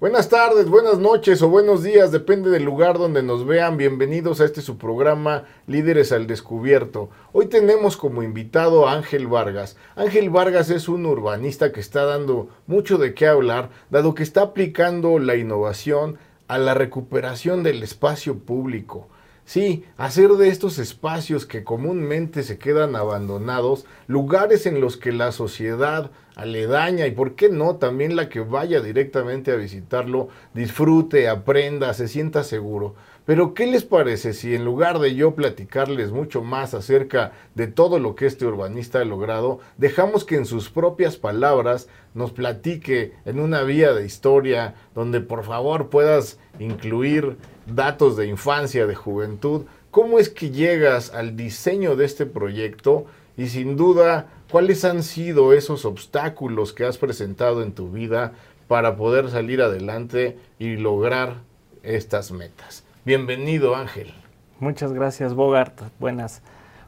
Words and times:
Buenas 0.00 0.28
tardes, 0.28 0.68
buenas 0.68 1.00
noches 1.00 1.42
o 1.42 1.48
buenos 1.48 1.82
días, 1.82 2.12
depende 2.12 2.50
del 2.50 2.62
lugar 2.62 2.98
donde 2.98 3.20
nos 3.20 3.44
vean. 3.44 3.76
Bienvenidos 3.76 4.40
a 4.40 4.44
este 4.44 4.60
su 4.60 4.78
programa 4.78 5.42
Líderes 5.66 6.12
al 6.12 6.28
Descubierto. 6.28 7.10
Hoy 7.32 7.46
tenemos 7.46 7.96
como 7.96 8.22
invitado 8.22 8.86
a 8.86 8.92
Ángel 8.92 9.26
Vargas. 9.26 9.76
Ángel 9.96 10.30
Vargas 10.30 10.70
es 10.70 10.88
un 10.88 11.04
urbanista 11.04 11.72
que 11.72 11.80
está 11.80 12.04
dando 12.04 12.48
mucho 12.68 12.96
de 12.96 13.12
qué 13.12 13.26
hablar, 13.26 13.70
dado 13.90 14.14
que 14.14 14.22
está 14.22 14.42
aplicando 14.42 15.18
la 15.18 15.34
innovación 15.34 16.16
a 16.46 16.58
la 16.58 16.74
recuperación 16.74 17.64
del 17.64 17.82
espacio 17.82 18.38
público. 18.38 19.08
Sí, 19.48 19.82
hacer 19.96 20.32
de 20.32 20.48
estos 20.48 20.78
espacios 20.78 21.46
que 21.46 21.64
comúnmente 21.64 22.42
se 22.42 22.58
quedan 22.58 22.94
abandonados 22.94 23.86
lugares 24.06 24.66
en 24.66 24.78
los 24.82 24.98
que 24.98 25.10
la 25.10 25.32
sociedad 25.32 26.10
aledaña 26.36 27.06
y 27.06 27.12
por 27.12 27.34
qué 27.34 27.48
no 27.48 27.76
también 27.76 28.14
la 28.14 28.28
que 28.28 28.40
vaya 28.40 28.82
directamente 28.82 29.50
a 29.50 29.56
visitarlo 29.56 30.28
disfrute, 30.52 31.30
aprenda, 31.30 31.94
se 31.94 32.08
sienta 32.08 32.44
seguro. 32.44 32.94
Pero 33.24 33.54
¿qué 33.54 33.66
les 33.66 33.84
parece 33.84 34.34
si 34.34 34.54
en 34.54 34.66
lugar 34.66 34.98
de 34.98 35.14
yo 35.14 35.34
platicarles 35.34 36.12
mucho 36.12 36.42
más 36.42 36.74
acerca 36.74 37.32
de 37.54 37.68
todo 37.68 37.98
lo 37.98 38.16
que 38.16 38.26
este 38.26 38.44
urbanista 38.44 39.00
ha 39.00 39.04
logrado, 39.06 39.60
dejamos 39.78 40.26
que 40.26 40.36
en 40.36 40.44
sus 40.44 40.68
propias 40.68 41.16
palabras 41.16 41.88
nos 42.12 42.32
platique 42.32 43.14
en 43.24 43.40
una 43.40 43.62
vía 43.62 43.94
de 43.94 44.04
historia 44.04 44.74
donde 44.94 45.22
por 45.22 45.42
favor 45.42 45.88
puedas 45.88 46.38
incluir 46.58 47.38
datos 47.74 48.16
de 48.16 48.26
infancia, 48.26 48.86
de 48.86 48.94
juventud, 48.94 49.64
cómo 49.90 50.18
es 50.18 50.28
que 50.28 50.50
llegas 50.50 51.12
al 51.14 51.36
diseño 51.36 51.96
de 51.96 52.04
este 52.04 52.26
proyecto 52.26 53.06
y 53.36 53.48
sin 53.48 53.76
duda 53.76 54.26
cuáles 54.50 54.84
han 54.84 55.02
sido 55.02 55.52
esos 55.52 55.84
obstáculos 55.84 56.72
que 56.72 56.84
has 56.84 56.98
presentado 56.98 57.62
en 57.62 57.72
tu 57.72 57.90
vida 57.90 58.32
para 58.66 58.96
poder 58.96 59.30
salir 59.30 59.62
adelante 59.62 60.38
y 60.58 60.76
lograr 60.76 61.36
estas 61.82 62.32
metas. 62.32 62.84
Bienvenido 63.04 63.74
Ángel. 63.74 64.12
Muchas 64.60 64.92
gracias 64.92 65.34
Bogart. 65.34 65.80
Buenas, 65.98 66.42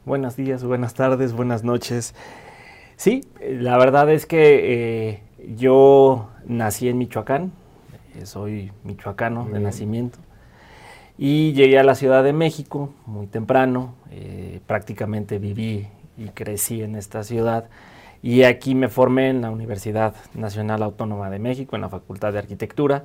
buenos 0.05 0.37
días, 0.37 0.65
buenas 0.65 0.95
tardes, 0.95 1.33
buenas 1.33 1.65
noches. 1.65 2.15
Sí, 2.97 3.25
la 3.41 3.79
verdad 3.79 4.11
es 4.11 4.27
que 4.27 5.09
eh, 5.09 5.23
yo 5.57 6.29
nací 6.45 6.89
en 6.89 6.99
Michoacán, 6.99 7.53
eh, 8.17 8.27
soy 8.27 8.73
michoacano 8.85 9.47
de 9.47 9.61
nacimiento, 9.61 10.19
y 11.23 11.53
llegué 11.53 11.79
a 11.79 11.85
la 11.85 11.95
Ciudad 11.95 12.25
de 12.25 12.33
México 12.33 12.95
muy 13.05 13.27
temprano, 13.27 13.95
eh, 14.11 14.61
prácticamente 14.67 15.39
viví 15.39 15.87
y 16.17 16.29
crecí 16.31 16.83
en 16.83 16.97
esta 16.97 17.25
ciudad. 17.25 17.69
Y 18.23 18.45
aquí 18.45 18.75
me 18.75 18.89
formé 18.89 19.29
en 19.29 19.43
la 19.43 19.51
Universidad 19.51 20.15
Nacional 20.33 20.83
Autónoma 20.83 21.29
de 21.29 21.39
México, 21.39 21.77
en 21.77 21.83
la 21.83 21.91
Facultad 21.91 22.33
de 22.33 22.39
Arquitectura. 22.39 23.05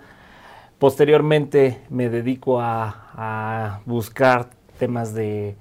Posteriormente 0.80 1.81
me 1.89 2.09
dedico 2.09 2.61
a, 2.61 3.81
buscar 3.86 4.49
temas 4.80 5.13
de, 5.13 5.58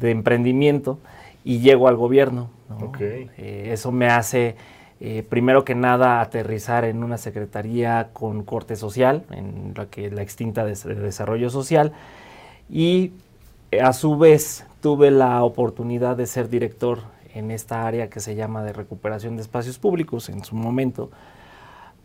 emprendimiento 0.00 0.98
y 1.44 1.60
llego 1.60 1.86
al 1.86 1.94
gobierno. 1.94 2.50
Eh, 2.98 3.68
eso 3.70 3.92
me 3.92 4.08
hace, 4.08 4.56
eh, 5.04 5.24
primero 5.28 5.64
que 5.64 5.74
nada, 5.74 6.20
aterrizar 6.20 6.84
en 6.84 7.02
una 7.02 7.18
secretaría 7.18 8.10
con 8.12 8.44
corte 8.44 8.76
social, 8.76 9.24
en 9.32 9.74
la 9.76 9.86
que 9.86 10.12
la 10.12 10.22
extinta 10.22 10.64
de, 10.64 10.74
desarrollo 10.94 11.50
social, 11.50 11.90
y 12.70 13.10
a 13.82 13.94
su 13.94 14.16
vez 14.16 14.64
tuve 14.80 15.10
la 15.10 15.42
oportunidad 15.42 16.16
de 16.16 16.26
ser 16.26 16.48
director 16.48 17.00
en 17.34 17.50
esta 17.50 17.84
área 17.84 18.08
que 18.08 18.20
se 18.20 18.36
llama 18.36 18.62
de 18.62 18.72
recuperación 18.72 19.34
de 19.34 19.42
espacios 19.42 19.76
públicos 19.76 20.28
en 20.28 20.44
su 20.44 20.54
momento. 20.54 21.10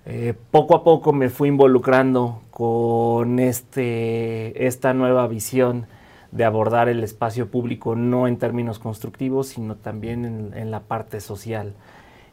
Eh, 0.07 0.33
poco 0.49 0.75
a 0.75 0.83
poco 0.83 1.13
me 1.13 1.29
fui 1.29 1.49
involucrando 1.49 2.41
con 2.49 3.37
este, 3.37 4.65
esta 4.65 4.95
nueva 4.95 5.27
visión 5.27 5.85
de 6.31 6.45
abordar 6.45 6.89
el 6.89 7.03
espacio 7.03 7.51
público 7.51 7.95
no 7.95 8.27
en 8.27 8.37
términos 8.37 8.79
constructivos, 8.79 9.49
sino 9.49 9.75
también 9.75 10.51
en, 10.55 10.71
la 10.71 10.79
parte 10.79 11.21
social. 11.21 11.75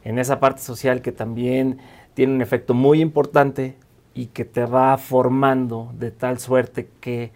En 0.05 0.19
esa 0.19 0.39
parte 0.39 0.61
social 0.61 1.01
que 1.01 1.11
también 1.11 1.79
tiene 2.13 2.33
un 2.33 2.41
efecto 2.41 2.73
muy 2.73 3.01
importante 3.01 3.75
y 4.13 4.27
que 4.27 4.45
te 4.45 4.65
va 4.65 4.97
formando 4.97 5.91
de 5.99 6.11
tal 6.11 6.39
suerte 6.39 6.87
que 7.01 7.33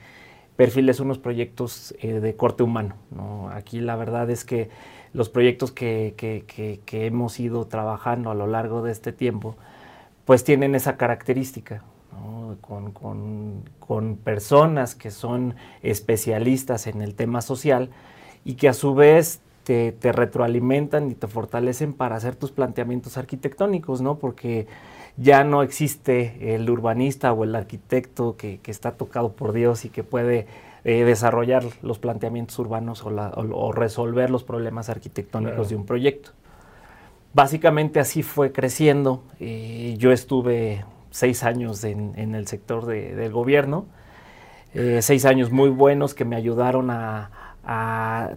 perfiles 0.56 1.02
unos 1.02 1.18
proyectos 1.18 1.94
eh, 2.00 2.22
de 2.22 2.35
corte 2.38 2.63
humano. 2.63 2.96
Aquí 3.52 3.81
la 3.81 3.97
verdad 3.97 4.29
es 4.29 4.46
que 4.46 4.69
los 5.12 5.28
proyectos 5.28 5.74
que, 5.74 6.13
que 6.16 7.06
hemos 7.06 7.38
ido 7.41 7.68
trabajando 7.68 8.31
a 8.31 8.35
lo 8.35 8.47
largo 8.47 8.81
de 8.81 8.94
este 8.94 9.12
tiempo, 9.12 9.58
pues 10.24 10.46
tienen 10.46 10.75
esa 10.75 10.96
característica, 10.96 11.84
con, 12.62 14.18
personas 14.24 14.96
que 14.96 15.12
son 15.12 15.56
especialistas 15.81 16.88
en 16.88 17.02
el 17.02 17.16
tema 17.16 17.41
social 17.41 17.90
y 18.46 18.56
que 18.56 18.69
a 18.69 18.74
su 18.74 18.94
vez 18.94 19.41
te, 19.69 20.12
retroalimentan 20.12 21.12
y 21.12 21.13
te 21.13 21.28
fortalecen 21.28 21.94
para 21.94 22.16
hacer 22.16 22.35
tus 22.35 22.52
planteamientos 22.52 23.18
arquitectónicos, 23.18 24.02
¿no? 24.02 24.18
Porque 24.18 24.66
ya 25.18 25.44
no 25.44 25.62
existe 25.62 26.56
el 26.56 26.68
urbanista 26.69 27.31
o 27.34 27.44
el 27.44 27.53
arquitecto 27.56 28.35
que, 28.35 28.59
está 28.66 28.94
tocado 28.94 29.34
por 29.34 29.53
Dios 29.53 29.85
y 29.85 29.90
que 29.90 30.03
puede 30.03 30.47
eh, 30.85 31.03
desarrollar 31.03 31.63
los 31.84 32.00
planteamientos 32.00 32.58
urbanos 32.58 33.03
o, 33.06 33.72
resolver 33.72 34.31
los 34.31 34.44
problemas 34.44 34.90
arquitectónicos 34.90 35.69
de 35.69 35.75
un 35.75 35.85
proyecto. 35.85 36.31
Básicamente 37.34 38.00
así 38.00 38.24
fue 38.24 38.52
creciendo. 38.52 39.22
Eh, 39.40 39.96
yo 40.00 40.12
estuve 40.12 40.84
seis 41.12 41.44
años 41.44 41.84
en, 41.84 42.34
el 42.34 42.47
sector 42.47 42.88
del 42.88 43.31
gobierno, 43.31 43.85
eh, 44.74 45.00
seis 45.03 45.25
años 45.25 45.52
muy 45.52 45.69
buenos 45.69 46.16
que 46.16 46.25
me 46.25 46.35
ayudaron 46.35 46.90
a, 46.90 47.48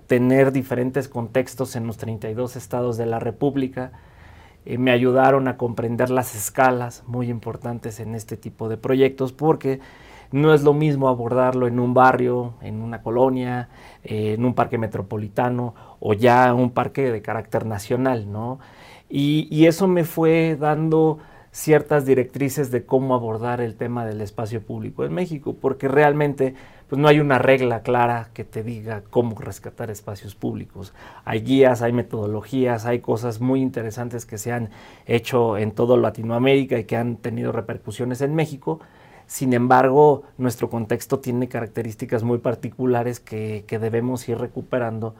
tener 0.06 0.53
diferentes 0.53 1.09
contextos 1.09 1.77
en 1.77 1.87
los 1.87 1.97
32 1.97 2.56
estados 2.56 2.97
de 2.97 3.06
la 3.06 3.19
República. 3.19 3.93
Eh, 4.65 4.78
me 4.78 4.91
ayudaron 4.91 5.49
a 5.49 5.56
comprender 5.56 6.10
las 6.10 6.34
escalas 6.34 7.03
muy 7.06 7.31
importantes 7.31 7.99
en 8.00 8.15
este 8.15 8.37
tipo 8.37 8.69
de 8.69 8.77
proyectos 8.77 9.33
porque 9.33 9.81
no 10.31 10.55
es 10.55 10.62
lo 10.62 10.72
mismo 10.72 11.09
abordarlo 11.09 11.66
en 11.66 11.78
un 11.78 11.94
barrio, 11.94 12.55
en 12.62 12.83
una 12.83 13.03
colonia, 13.03 13.69
en 14.03 14.44
un 14.44 14.55
parque 14.55 14.78
metropolitano 14.78 15.75
o 16.00 16.15
ya 16.15 16.54
un 16.54 16.71
parque 16.71 17.12
de 17.12 17.22
carácter 17.22 17.66
nacional, 17.66 18.31
¿no? 18.33 18.59
Y, 19.15 19.66
eso 19.66 19.89
me 19.89 20.04
fue 20.04 20.56
dando 20.59 21.19
ciertas 21.50 22.06
directrices 22.06 22.71
de 22.71 22.87
cómo 22.87 23.15
abordar 23.15 23.60
el 23.60 23.77
tema 23.77 24.06
del 24.06 24.22
espacio 24.22 24.62
público 24.62 25.04
en 25.04 25.12
México, 25.12 25.54
porque 25.60 25.87
realmente 25.87 26.54
pues 26.92 27.00
no 27.00 27.08
hay 27.08 27.20
una 27.20 27.38
regla 27.38 27.80
clara 27.80 28.28
que 28.34 28.44
te 28.44 28.62
diga 28.62 29.03
cómo 29.08 29.34
rescatar 29.41 29.91
espacios 29.91 30.34
públicos. 30.34 30.92
Hay 31.25 31.41
guías, 31.41 31.80
hay 31.80 31.91
metodologías, 31.91 32.84
hay 32.84 33.00
cosas 33.00 33.41
muy 33.41 33.62
interesantes 33.62 34.26
que 34.26 34.36
se 34.36 34.53
han 34.53 34.69
hecho 35.06 35.56
en 35.56 35.72
toda 35.72 35.97
Latinoamérica 35.97 36.78
y 36.78 36.84
que 36.84 36.98
han 36.98 37.16
tenido 37.16 37.50
repercusiones 37.50 38.20
en 38.20 38.34
México. 38.34 38.80
Sin 39.26 39.54
embargo, 39.54 40.25
nuestro 40.36 40.69
contexto 40.69 41.19
tiene 41.19 41.48
características 41.48 42.25
muy 42.25 42.36
particulares 42.36 43.20
que 43.20 43.64
debemos 43.80 44.28
ir 44.28 44.36
recuperando 44.36 45.14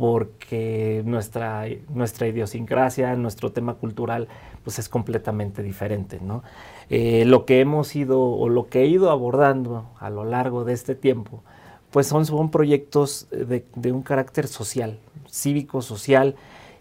porque 0.00 1.02
nuestra, 1.04 1.66
nuestra 1.92 2.26
idiosincrasia, 2.26 3.14
nuestro 3.16 3.52
tema 3.52 3.74
cultural, 3.74 4.28
pues 4.64 4.78
es 4.78 4.88
completamente 4.88 5.62
diferente, 5.62 6.20
¿no? 6.22 6.42
Eh, 6.88 7.26
lo 7.26 7.44
que 7.44 7.60
hemos 7.60 7.94
ido 7.94 8.18
o 8.18 8.48
lo 8.48 8.68
que 8.68 8.80
he 8.80 8.86
ido 8.86 9.10
abordando 9.10 9.90
a 9.98 10.08
lo 10.08 10.24
largo 10.24 10.64
de 10.64 10.72
este 10.72 10.94
tiempo, 10.94 11.42
pues 11.90 12.06
son, 12.06 12.24
son 12.24 12.50
proyectos 12.50 13.28
de, 13.30 13.66
de 13.74 13.92
un 13.92 14.00
carácter 14.00 14.46
social, 14.46 14.98
cívico, 15.28 15.82
social, 15.82 16.34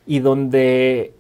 y 0.08 0.20
donde 0.20 1.14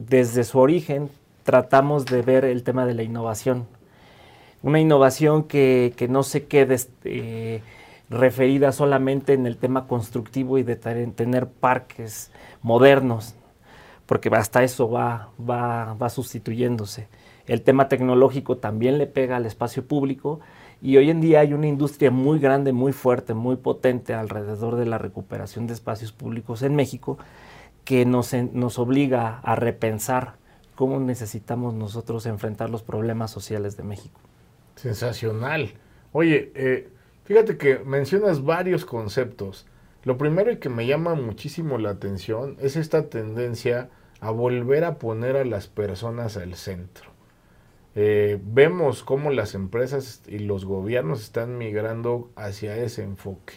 desde 0.00 0.42
su 0.42 0.58
origen 0.58 1.10
tratamos 1.44 2.06
de 2.06 2.22
ver 2.22 2.44
el 2.44 2.64
tema 2.64 2.86
de 2.86 2.94
la 2.94 3.04
innovación. 3.04 3.68
Una 4.64 4.80
innovación 4.80 5.44
que, 5.44 5.94
que 5.96 6.08
no 6.08 6.24
se 6.24 6.46
quede... 6.46 6.76
Eh, 7.04 7.62
referida 8.10 8.72
solamente 8.72 9.32
en 9.32 9.46
el 9.46 9.56
tema 9.56 9.86
constructivo 9.86 10.58
y 10.58 10.62
de 10.62 10.76
tener 10.76 11.48
parques 11.48 12.30
modernos, 12.62 13.34
porque 14.06 14.28
hasta 14.32 14.62
eso 14.62 14.88
va, 14.90 15.30
va, 15.38 15.94
va 15.94 16.08
sustituyéndose. 16.08 17.08
El 17.46 17.62
tema 17.62 17.88
tecnológico 17.88 18.56
también 18.56 18.98
le 18.98 19.06
pega 19.06 19.36
al 19.36 19.46
espacio 19.46 19.86
público 19.86 20.40
y 20.82 20.96
hoy 20.96 21.10
en 21.10 21.20
día 21.20 21.40
hay 21.40 21.52
una 21.52 21.68
industria 21.68 22.10
muy 22.10 22.38
grande, 22.38 22.72
muy 22.72 22.92
fuerte, 22.92 23.34
muy 23.34 23.56
potente 23.56 24.14
alrededor 24.14 24.76
de 24.76 24.86
la 24.86 24.98
recuperación 24.98 25.66
de 25.66 25.74
espacios 25.74 26.12
públicos 26.12 26.62
en 26.62 26.74
México 26.74 27.18
que 27.84 28.04
nos, 28.04 28.34
nos 28.34 28.78
obliga 28.78 29.38
a 29.42 29.54
repensar 29.54 30.34
cómo 30.74 31.00
necesitamos 31.00 31.72
nosotros 31.72 32.26
enfrentar 32.26 32.68
los 32.68 32.82
problemas 32.82 33.30
sociales 33.30 33.76
de 33.76 33.84
México. 33.84 34.20
Sensacional. 34.74 35.72
Oye, 36.12 36.52
eh, 36.54 36.88
Fíjate 37.26 37.56
que 37.56 37.80
mencionas 37.80 38.44
varios 38.44 38.84
conceptos. 38.84 39.66
Lo 40.04 40.16
primero 40.16 40.52
y 40.52 40.58
que 40.58 40.68
me 40.68 40.86
llama 40.86 41.16
muchísimo 41.16 41.76
la 41.76 41.90
atención 41.90 42.56
es 42.60 42.76
esta 42.76 43.08
tendencia 43.08 43.90
a 44.20 44.30
volver 44.30 44.84
a 44.84 44.98
poner 44.98 45.36
a 45.36 45.44
las 45.44 45.66
personas 45.66 46.36
al 46.36 46.54
centro. 46.54 47.10
eh, 47.98 48.38
vemos 48.44 49.02
cómo 49.02 49.30
las 49.30 49.54
empresas 49.54 50.22
y 50.28 50.38
los 50.40 50.66
gobiernos 50.66 51.22
están 51.22 51.58
migrando 51.58 52.30
hacia 52.36 52.76
ese 52.76 53.02
enfoque. 53.02 53.54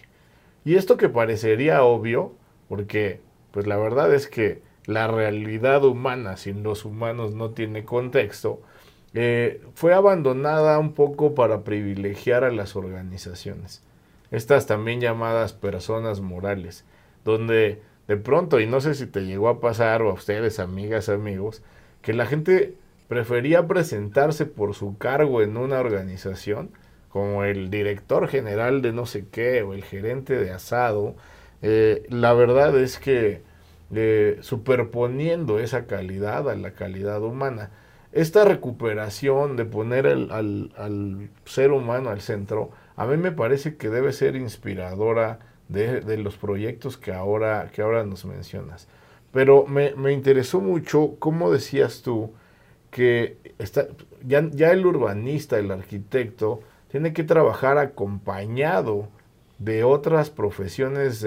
Y 0.65 0.75
esto 0.75 0.97
que 0.97 1.09
parecería 1.09 1.83
obvio, 1.83 2.33
porque 2.69 3.21
pues 3.51 3.67
la 3.67 3.77
verdad 3.77 4.13
es 4.13 4.27
que 4.27 4.61
la 4.85 5.07
realidad 5.07 5.83
humana 5.85 6.37
sin 6.37 6.63
los 6.63 6.85
humanos 6.85 7.33
no 7.35 7.51
tiene 7.51 7.85
contexto, 7.85 8.61
eh, 9.13 9.61
fue 9.73 9.93
abandonada 9.93 10.77
un 10.79 10.93
poco 10.93 11.35
para 11.35 11.63
privilegiar 11.63 12.43
a 12.43 12.51
las 12.51 12.75
organizaciones, 12.75 13.83
estas 14.31 14.65
también 14.67 15.01
llamadas 15.01 15.53
personas 15.53 16.21
morales, 16.21 16.85
donde 17.25 17.81
de 18.09 18.17
pronto, 18.17 18.59
y 18.59 18.65
no 18.65 18.81
sé 18.81 18.95
si 18.95 19.05
te 19.05 19.25
llegó 19.25 19.49
a 19.49 19.59
pasar 19.59 20.01
o 20.01 20.09
a 20.09 20.13
ustedes, 20.13 20.59
amigas, 20.59 21.09
amigos, 21.09 21.61
que 22.01 22.13
la 22.13 22.25
gente 22.25 22.73
prefería 23.07 23.67
presentarse 23.67 24.47
por 24.47 24.73
su 24.73 24.97
cargo 24.97 25.43
en 25.43 25.57
una 25.57 25.79
organización, 25.79 26.71
como 27.09 27.43
el 27.43 27.69
director 27.69 28.27
general 28.27 28.81
de 28.81 28.93
no 28.93 29.05
sé 29.05 29.25
qué 29.31 29.61
o 29.61 29.73
el 29.73 29.83
gerente 29.83 30.39
de 30.39 30.51
asado, 30.51 31.15
eh, 31.61 32.07
la 32.09 32.33
verdad 32.33 32.75
es 32.79 32.97
que 32.97 33.43
eh, 33.93 34.37
superponiendo 34.41 35.59
esa 35.59 35.85
calidad 35.85 36.49
a 36.49 36.55
la 36.55 36.71
calidad 36.71 37.21
humana, 37.23 37.69
esta 38.11 38.43
recuperación 38.43 39.55
de 39.55 39.65
poner 39.65 40.07
al, 40.07 41.29
ser 41.45 41.71
humano 41.71 42.09
al 42.09 42.21
centro, 42.21 42.71
a 42.95 43.05
mí 43.05 43.17
me 43.17 43.31
parece 43.31 43.77
que 43.77 43.89
debe 43.89 44.13
ser 44.13 44.35
inspiradora 44.35 45.39
de, 45.67 46.17
los 46.17 46.35
proyectos 46.37 46.97
que 46.97 47.13
ahora, 47.13 47.69
que 47.73 47.81
ahora 47.81 48.03
nos 48.05 48.25
mencionas. 48.25 48.87
Pero 49.31 49.67
me, 49.67 50.11
interesó 50.11 50.59
mucho 50.59 51.15
cómo 51.19 51.51
decías 51.51 52.01
tú 52.01 52.33
que 52.89 53.37
está, 53.59 53.87
ya 54.23 54.71
el 54.71 54.85
urbanista, 54.85 55.59
el 55.59 55.69
arquitecto, 55.69 56.61
tiene 56.89 57.13
que 57.13 57.23
trabajar 57.23 57.77
acompañado 57.77 59.07
de 59.59 59.83
otras 59.83 60.31
profesiones 60.31 61.23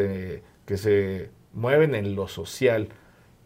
que 0.67 0.77
se 0.77 1.31
mueven 1.53 1.95
en 1.95 2.17
lo 2.17 2.27
social. 2.27 2.89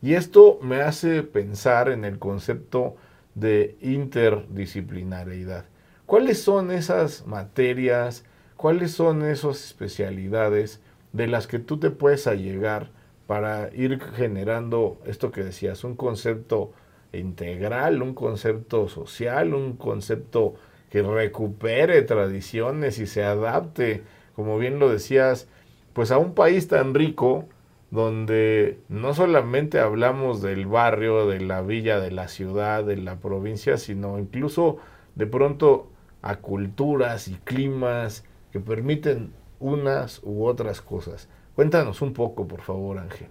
Y 0.00 0.14
esto 0.14 0.58
me 0.62 0.80
hace 0.80 1.22
pensar 1.22 1.90
en 1.90 2.06
el 2.06 2.18
concepto 2.18 2.96
de 3.36 3.76
interdisciplinariedad. 3.82 5.66
¿Cuáles 6.06 6.42
son 6.42 6.72
esas 6.72 7.26
materias, 7.26 8.24
cuáles 8.56 8.92
son 8.92 9.22
esas 9.22 9.64
especialidades 9.64 10.80
de 11.12 11.28
las 11.28 11.46
que 11.46 11.58
tú 11.58 11.78
te 11.78 11.90
puedes 11.90 12.26
allegar 12.26 12.88
para 13.26 13.70
ir 13.74 14.00
generando 14.14 15.00
esto 15.04 15.30
que 15.30 15.44
decías, 15.44 15.84
un 15.84 15.96
concepto 15.96 16.72
integral, 17.12 18.02
un 18.02 18.14
concepto 18.14 18.88
social, 18.88 19.54
un 19.54 19.76
concepto 19.76 20.54
que 20.90 21.02
recupere 21.02 22.02
tradiciones 22.02 22.98
y 22.98 23.06
se 23.06 23.24
adapte, 23.24 24.02
como 24.34 24.58
bien 24.58 24.78
lo 24.78 24.90
decías, 24.90 25.48
pues 25.92 26.10
a 26.10 26.18
un 26.18 26.34
país 26.34 26.68
tan 26.68 26.94
rico 26.94 27.46
donde 27.90 28.80
no 28.88 29.14
solamente 29.14 29.78
hablamos 29.78 30.42
del 30.42 30.66
barrio, 30.66 31.26
de 31.26 31.40
la 31.40 31.62
villa, 31.62 32.00
de 32.00 32.10
la 32.10 32.28
ciudad, 32.28 32.84
de 32.84 32.96
la 32.96 33.16
provincia, 33.16 33.76
sino 33.76 34.18
incluso 34.18 34.78
de 35.14 35.26
pronto 35.26 35.88
a 36.22 36.36
culturas 36.36 37.28
y 37.28 37.34
climas 37.34 38.24
que 38.52 38.60
permiten 38.60 39.32
unas 39.60 40.20
u 40.24 40.44
otras 40.44 40.80
cosas. 40.80 41.28
Cuéntanos 41.54 42.02
un 42.02 42.12
poco, 42.12 42.46
por 42.46 42.60
favor, 42.60 42.98
Ángel. 42.98 43.28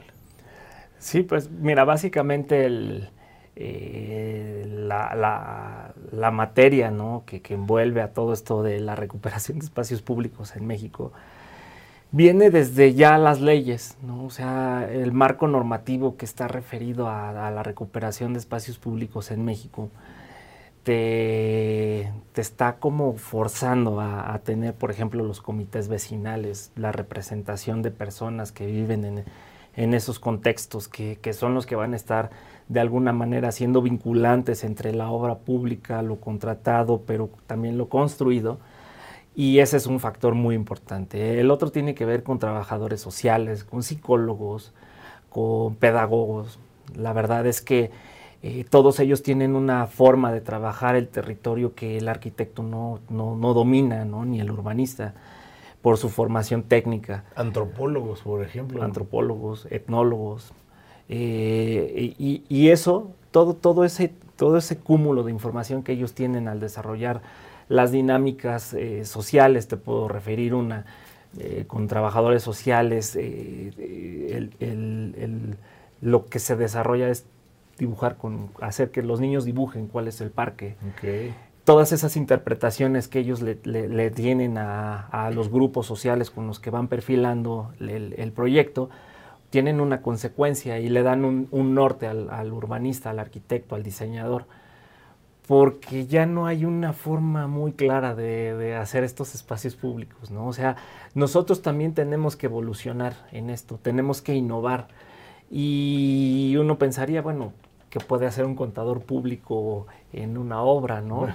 Sí, 0.98 1.22
pues 1.22 1.52
mira, 1.52 1.84
básicamente 1.84 2.68
eh, 3.56 4.63
la, 4.68 6.31
materia 6.31 6.90
¿no? 6.90 7.24
que, 7.25 7.42
que, 7.42 7.54
envuelve 7.54 8.02
a 8.02 8.13
todo 8.13 8.34
esto 8.34 8.63
de 8.63 8.80
la 8.80 8.96
recuperación 8.96 9.60
de 9.60 9.66
espacios 9.66 10.02
públicos 10.02 10.56
en 10.56 10.66
México 10.66 11.12
viene 12.15 12.50
desde 12.50 12.94
ya 12.94 13.17
las 13.17 13.41
leyes, 13.41 13.97
¿no? 14.01 14.23
O 14.23 14.29
sea, 14.29 14.88
el 14.89 15.12
marco 15.12 15.47
normativo 15.47 16.15
que 16.15 16.23
está 16.23 16.47
referido 16.47 17.09
a, 17.09 17.51
la 17.51 17.62
recuperación 17.62 18.31
de 18.31 18.39
espacios 18.39 18.77
públicos 18.77 19.31
en 19.31 19.44
México 19.44 19.89
te, 20.83 22.09
está 22.38 22.77
como 22.77 23.17
forzando 23.17 24.00
a, 24.00 24.39
tener, 24.45 24.73
por 24.73 24.91
ejemplo, 24.91 25.25
los 25.25 25.41
comités 25.41 25.89
vecinales, 25.89 26.71
la 26.77 26.94
representación 26.94 27.81
de 27.81 27.91
personas 27.91 28.53
que 28.53 28.65
viven 28.65 29.25
en, 29.75 29.94
esos 29.94 30.18
contextos, 30.18 30.88
que, 30.88 31.18
que, 31.21 31.33
son 31.33 31.53
los 31.53 31.65
que 31.65 31.75
van 31.75 31.91
a 31.91 31.97
estar 31.97 32.29
de 32.69 32.79
alguna 32.79 33.11
manera 33.11 33.51
siendo 33.51 33.81
vinculantes 33.81 34.63
entre 34.63 34.94
la 34.94 35.09
obra 35.09 35.35
pública, 35.39 36.01
lo 36.01 36.15
contratado, 36.21 37.01
pero 37.06 37.29
también 37.45 37.77
lo 37.77 37.89
construido 37.89 38.57
y 39.35 39.59
ese 39.59 39.77
es 39.77 39.85
un 39.85 39.99
factor 39.99 40.33
muy 40.33 40.55
importante. 40.55 41.39
El 41.39 41.51
otro 41.51 41.69
tiene 41.69 41.93
que 41.93 42.05
ver 42.05 42.23
con 42.23 42.39
trabajadores 42.39 43.01
sociales, 43.01 43.65
con 43.65 43.83
psicólogos, 43.83 44.73
con 45.29 45.75
pedagogos. 45.75 46.57
La 46.95 47.11
verdad 47.11 47.45
es 47.45 47.61
que 47.61 47.91
eh, 48.41 48.65
todos 48.69 48.99
ellos 49.01 49.23
tienen 49.23 49.55
una 49.55 49.87
forma 49.87 50.31
de 50.31 50.39
trabajar 50.39 50.95
el 50.95 51.09
territorio 51.09 51.75
que 51.75 51.97
el 51.97 52.07
arquitecto 52.07 52.63
no, 52.63 52.99
no, 53.09 53.53
domina, 53.53 54.05
¿no? 54.05 54.23
ni 54.23 54.39
el 54.39 54.51
urbanista, 54.51 55.15
por 55.81 55.97
su 55.97 56.09
formación 56.09 56.63
técnica. 56.63 57.25
Antropólogos, 57.35 58.21
por 58.21 58.41
ejemplo. 58.41 58.83
Antropólogos, 58.83 59.67
etnólogos. 59.69 60.53
Eh, 61.09 62.15
y, 62.17 62.43
y, 62.47 62.69
eso, 62.69 63.11
todo, 63.31 63.53
todo, 63.53 63.83
ese, 63.83 64.13
todo 64.37 64.57
ese 64.57 64.77
cúmulo 64.77 65.23
de 65.23 65.31
información 65.31 65.83
que 65.83 65.91
ellos 65.91 66.13
tienen 66.13 66.47
al 66.47 66.59
desarrollar 66.61 67.21
las 67.67 67.91
dinámicas 67.91 68.73
eh, 68.73 69.06
sociales, 69.06 69.67
te 69.67 69.77
puedo 69.77 70.07
referir 70.07 70.53
una 70.53 70.85
eh, 71.38 71.65
con 71.67 71.88
trabajadores 71.88 72.44
sociales, 72.44 73.17
eh, 73.19 74.50
lo 76.01 76.27
que 76.27 76.39
se 76.39 76.56
desarrolla 76.56 77.09
es 77.09 77.25
dibujar, 77.77 78.15
con, 78.15 78.51
hacer 78.62 78.91
que 78.91 79.01
los 79.01 79.19
niños 79.19 79.44
dibujen 79.44 79.88
cuál 79.88 80.07
es 80.07 80.21
el 80.21 80.31
parque. 80.31 80.75
Todas 81.65 81.91
esas 81.91 82.15
interpretaciones 82.15 83.07
que 83.07 83.19
ellos 83.19 83.41
le, 83.41 84.11
tienen 84.11 84.57
a, 84.57 85.29
los 85.33 85.50
grupos 85.50 85.88
sociales 85.88 86.29
con 86.29 86.47
los 86.47 86.59
que 86.59 86.69
van 86.69 86.88
perfilando 86.88 87.73
el, 87.79 88.31
proyecto, 88.33 88.89
tienen 89.50 89.81
una 89.81 90.01
consecuencia 90.01 90.79
y 90.79 90.88
le 90.89 91.03
dan 91.03 91.25
un, 91.25 91.73
norte 91.73 92.07
al 92.07 92.53
urbanista, 92.53 93.09
al 93.09 93.19
arquitecto, 93.19 93.75
al 93.75 93.83
diseñador 93.83 94.45
porque 95.47 96.07
ya 96.07 96.25
no 96.25 96.47
hay 96.47 96.66
una 96.66 96.94
forma 96.94 97.47
muy 97.47 97.73
clara 97.73 98.16
de, 98.16 98.75
hacer 98.75 99.04
estos 99.04 99.35
espacios 99.35 99.75
públicos, 99.75 100.31
¿no? 100.31 100.47
O 100.47 100.54
sea, 100.54 100.75
nosotros 101.14 101.61
también 101.61 101.94
tenemos 101.94 102.35
que 102.35 102.47
evolucionar 102.47 103.14
en 103.31 103.49
esto, 103.49 103.80
tenemos 103.81 104.21
que 104.21 104.33
innovar. 104.33 104.87
Y 105.52 106.56
uno 106.59 106.78
pensaría, 106.80 107.21
bueno, 107.21 107.54
que 107.92 107.99
puede 107.99 108.25
hacer 108.25 108.45
un 108.45 108.56
contador 108.56 109.02
público 109.02 109.85
en 110.14 110.37
una 110.37 110.61
obra, 110.61 111.02
¿no? 111.02 111.28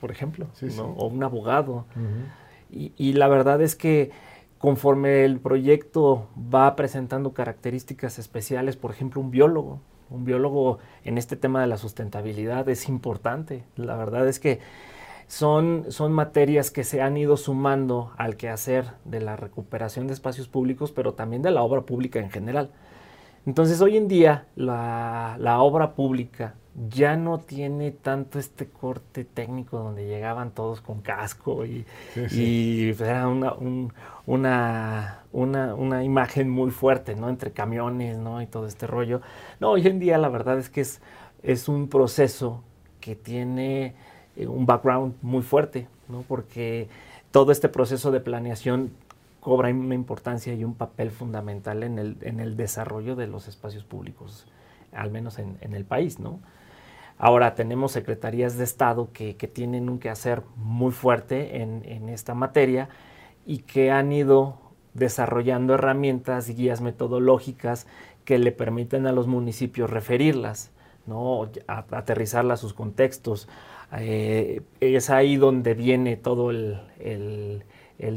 Por 0.00 0.10
ejemplo, 0.10 0.46
o 0.96 1.06
un 1.06 1.22
abogado. 1.22 1.84
y 2.70 3.12
la 3.12 3.28
verdad 3.28 3.62
es 3.62 3.76
que 3.76 4.10
conforme 4.58 5.24
el 5.24 5.38
proyecto 5.38 6.28
va 6.52 6.74
presentando 6.74 7.32
características 7.32 8.18
especiales, 8.18 8.76
por 8.76 8.90
ejemplo, 8.90 9.20
un 9.20 9.30
biólogo, 9.30 9.80
un 10.12 10.24
biólogo 10.24 10.78
en 11.04 11.18
este 11.18 11.36
tema 11.36 11.60
de 11.60 11.66
la 11.66 11.78
sustentabilidad 11.78 12.68
es 12.68 12.88
importante. 12.88 13.64
La 13.76 13.96
verdad 13.96 14.28
es 14.28 14.38
que 14.38 14.60
son, 15.26 15.86
son 15.88 16.12
materias 16.12 16.70
que 16.70 16.84
se 16.84 17.00
han 17.00 17.16
ido 17.16 17.36
sumando 17.36 18.12
al 18.18 18.36
quehacer 18.36 18.92
de 19.04 19.20
la 19.20 19.36
recuperación 19.36 20.06
de 20.06 20.12
espacios 20.12 20.48
públicos, 20.48 20.92
pero 20.92 21.14
también 21.14 21.42
de 21.42 21.50
la 21.50 21.62
obra 21.62 21.82
pública 21.82 22.18
en 22.18 22.30
general. 22.30 22.70
Entonces 23.46 23.80
hoy 23.80 23.96
en 23.96 24.08
día 24.08 24.46
la, 24.54 25.36
obra 25.60 25.94
pública 25.94 26.54
ya 26.88 27.16
no 27.16 27.38
tiene 27.38 27.90
tanto 27.90 28.38
este 28.38 28.66
corte 28.66 29.24
técnico 29.24 29.78
donde 29.78 30.06
llegaban 30.06 30.52
todos 30.52 30.80
con 30.80 31.00
casco 31.00 31.66
y, 31.66 31.84
era 32.98 33.28
una, 33.28 33.54
una, 34.26 35.18
una, 35.32 36.04
imagen 36.04 36.48
muy 36.48 36.70
fuerte, 36.70 37.14
¿no? 37.14 37.28
Entre 37.28 37.50
camiones, 37.52 38.16
¿no? 38.16 38.40
Y 38.40 38.46
todo 38.46 38.66
este 38.66 38.86
rollo. 38.86 39.20
No, 39.60 39.72
hoy 39.72 39.86
en 39.86 39.98
día 39.98 40.16
la 40.18 40.28
verdad 40.28 40.58
es 40.58 40.70
que 40.70 40.80
es, 40.80 41.00
es 41.42 41.68
un 41.68 41.88
proceso 41.88 42.62
que 43.00 43.16
tiene 43.16 43.94
eh, 44.36 44.46
un 44.46 44.64
background 44.64 45.14
muy 45.20 45.42
fuerte, 45.42 45.88
¿no? 46.08 46.22
Porque 46.22 46.88
todo 47.32 47.52
este 47.52 47.68
proceso 47.68 48.10
de 48.10 48.20
planeación 48.20 48.92
cobra 49.40 49.70
una 49.70 49.96
importancia 49.96 50.54
y 50.54 50.62
un 50.64 50.74
papel 50.74 51.10
fundamental 51.10 51.82
en 51.82 51.98
el, 51.98 52.16
en 52.20 52.38
el 52.38 52.56
desarrollo 52.56 53.16
de 53.16 53.26
los 53.26 53.48
espacios 53.48 53.82
públicos, 53.82 54.46
al 54.92 55.10
menos 55.10 55.38
en, 55.38 55.56
el 55.60 55.84
país, 55.84 56.20
¿no? 56.20 56.38
Ahora 57.24 57.54
tenemos 57.54 57.92
secretarías 57.92 58.58
de 58.58 58.64
Estado 58.64 59.10
que, 59.12 59.34
tienen 59.34 59.88
un 59.88 60.00
quehacer 60.00 60.42
muy 60.56 60.90
fuerte 60.90 61.62
en, 61.62 62.08
esta 62.08 62.34
materia 62.34 62.88
y 63.46 63.58
que 63.58 63.92
han 63.92 64.10
ido 64.10 64.58
desarrollando 64.92 65.74
herramientas 65.74 66.48
y 66.48 66.54
guías 66.54 66.80
metodológicas 66.80 67.86
que 68.24 68.40
le 68.40 68.50
permiten 68.50 69.06
a 69.06 69.12
los 69.12 69.28
municipios 69.28 69.88
referirlas. 69.88 70.72
¿no? 71.06 71.48
aterrizarla 71.68 72.54
a 72.54 72.56
sus 72.56 72.74
contextos. 72.74 73.48
Eh, 73.96 74.62
es 74.80 75.08
ahí 75.08 75.36
donde 75.36 75.74
viene 75.74 76.16
todo 76.16 76.50
el, 76.50 77.62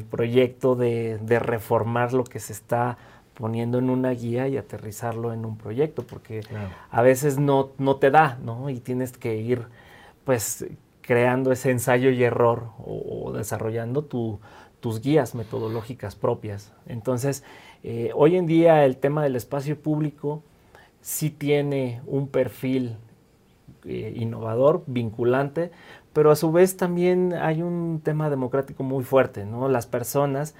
proyecto 0.09 0.75
de, 0.75 1.19
reformar 1.39 2.11
lo 2.13 2.23
que 2.23 2.39
se 2.39 2.53
está 2.53 2.97
poniendo 3.37 3.77
en 3.77 3.89
una 3.89 4.11
guía 4.11 4.47
y 4.47 4.57
aterrizarlo 4.57 5.33
en 5.33 5.45
un 5.45 5.57
proyecto, 5.57 6.03
porque 6.03 6.41
a 6.89 7.01
veces 7.01 7.37
no, 7.37 7.71
no 7.77 7.97
te 7.97 8.09
da, 8.11 8.39
¿no? 8.43 8.69
Y 8.69 8.79
tienes 8.79 9.11
que 9.11 9.35
ir, 9.37 9.67
pues, 10.23 10.65
creando 11.01 11.51
ese 11.51 11.71
ensayo 11.71 12.09
y 12.09 12.23
error 12.23 12.69
o, 12.83 13.31
desarrollando 13.33 14.03
tus 14.03 15.01
guías 15.01 15.35
metodológicas 15.35 16.15
propias. 16.15 16.73
Entonces, 16.87 17.43
eh, 17.83 18.11
hoy 18.15 18.37
en 18.37 18.47
día 18.47 18.85
el 18.85 18.97
tema 18.97 19.23
del 19.23 19.35
espacio 19.35 19.77
público 19.79 20.41
sí 21.01 21.29
tiene 21.29 22.01
un 22.07 22.27
perfil 22.27 22.97
eh, 23.83 24.13
innovador, 24.15 24.83
vinculante, 24.87 25.69
pero 26.13 26.31
a 26.31 26.35
su 26.35 26.51
vez 26.51 26.77
también 26.77 27.33
hay 27.33 27.61
un 27.61 28.01
tema 28.03 28.29
democrático 28.31 28.81
muy 28.81 29.03
fuerte, 29.03 29.45
¿no? 29.45 29.69
Las 29.69 29.85
personas 29.85 30.55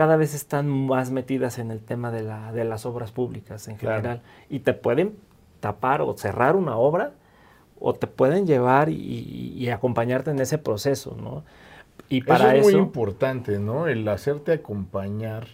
cada 0.00 0.16
vez 0.16 0.32
están 0.32 0.66
más 0.66 1.10
metidas 1.10 1.58
en 1.58 1.70
el 1.70 1.80
tema 1.80 2.10
de, 2.10 2.22
la, 2.22 2.52
de 2.52 2.64
las 2.64 2.86
obras 2.86 3.12
públicas 3.12 3.68
en 3.68 3.76
general 3.76 4.22
y 4.48 4.60
te 4.60 4.72
pueden 4.72 5.14
tapar 5.60 6.00
o 6.00 6.16
cerrar 6.16 6.56
una 6.56 6.78
obra 6.78 7.12
o 7.78 7.92
te 7.92 8.06
pueden 8.06 8.46
llevar 8.46 8.88
y, 8.88 9.68
acompañarte 9.68 10.30
en 10.30 10.40
ese 10.40 10.56
proceso, 10.56 11.18
¿no? 11.20 11.44
Y 12.08 12.22
para 12.22 12.56
eso 12.56 12.68
es 12.70 12.74
muy 12.74 12.82
importante, 12.82 13.58
¿no? 13.58 13.88
El 13.88 14.08
hacerte 14.08 14.52
acompañar 14.54 15.48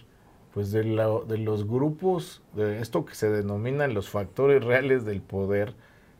pues 0.53 0.71
de, 0.71 0.81
de 0.81 1.37
los 1.39 1.67
grupos, 1.67 2.41
de 2.53 2.79
esto 2.79 3.03
que 3.03 3.15
se 3.15 3.29
denominan 3.29 3.93
los 3.93 4.07
factores 4.09 4.63
reales 4.63 5.03
del 5.03 5.19
poder, 5.19 5.73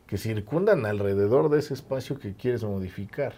que 0.06 0.18
circundan 0.18 0.84
alrededor 0.84 1.48
de 1.48 1.60
ese 1.60 1.72
espacio 1.72 2.18
que 2.18 2.34
quieres 2.34 2.62
modificar. 2.62 3.32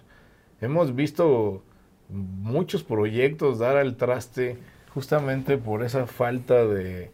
Hemos 0.60 0.96
visto 0.96 1.62
muchos 2.08 2.82
proyectos 2.82 3.60
dar 3.60 3.76
al 3.76 3.94
traste 3.96 4.58
justamente 4.94 5.58
por 5.58 5.82
esa 5.82 6.06
falta 6.06 6.66
de, 6.66 7.10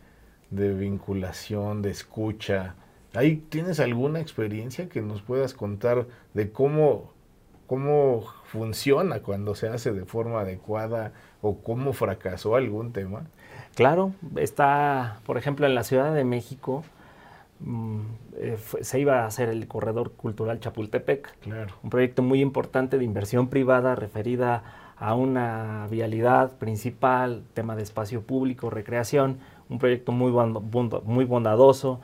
vinculación, 0.50 1.82
de 1.82 1.90
escucha. 1.90 2.74
¿Ahí 3.14 3.36
tienes 3.36 3.80
alguna 3.80 4.20
experiencia 4.20 4.88
que 4.88 5.00
nos 5.00 5.22
puedas 5.22 5.54
contar 5.54 6.06
de 6.34 6.50
cómo, 6.50 7.12
cómo 7.66 8.24
funciona 8.44 9.20
cuando 9.20 9.54
se 9.54 9.68
hace 9.68 9.92
de 9.92 10.04
forma 10.04 10.40
adecuada 10.40 11.12
o 11.42 11.58
cómo 11.58 11.92
fracasó 11.92 12.56
algún 12.56 12.92
tema? 12.92 13.26
Claro, 13.74 14.12
está, 14.36 15.20
por 15.26 15.38
ejemplo, 15.38 15.66
en 15.66 15.74
la 15.74 15.84
Ciudad 15.84 16.14
de 16.14 16.24
México, 16.24 16.84
se 18.80 19.00
iba 19.00 19.22
a 19.22 19.26
hacer 19.26 19.48
el 19.48 19.66
Corredor 19.66 20.12
Cultural 20.12 20.60
Chapultepec, 20.60 21.38
claro. 21.40 21.74
un 21.82 21.90
proyecto 21.90 22.22
muy 22.22 22.40
importante 22.40 22.98
de 22.98 23.04
inversión 23.04 23.48
privada 23.48 23.94
referida 23.94 24.62
a 24.98 25.14
una 25.14 25.86
vialidad 25.90 26.56
principal, 26.58 27.44
tema 27.54 27.76
de 27.76 27.82
espacio 27.82 28.22
público, 28.22 28.70
recreación, 28.70 29.38
un 29.68 29.78
proyecto 29.78 30.12
muy, 30.12 30.32
muy 31.04 31.24
bondadoso, 31.24 32.00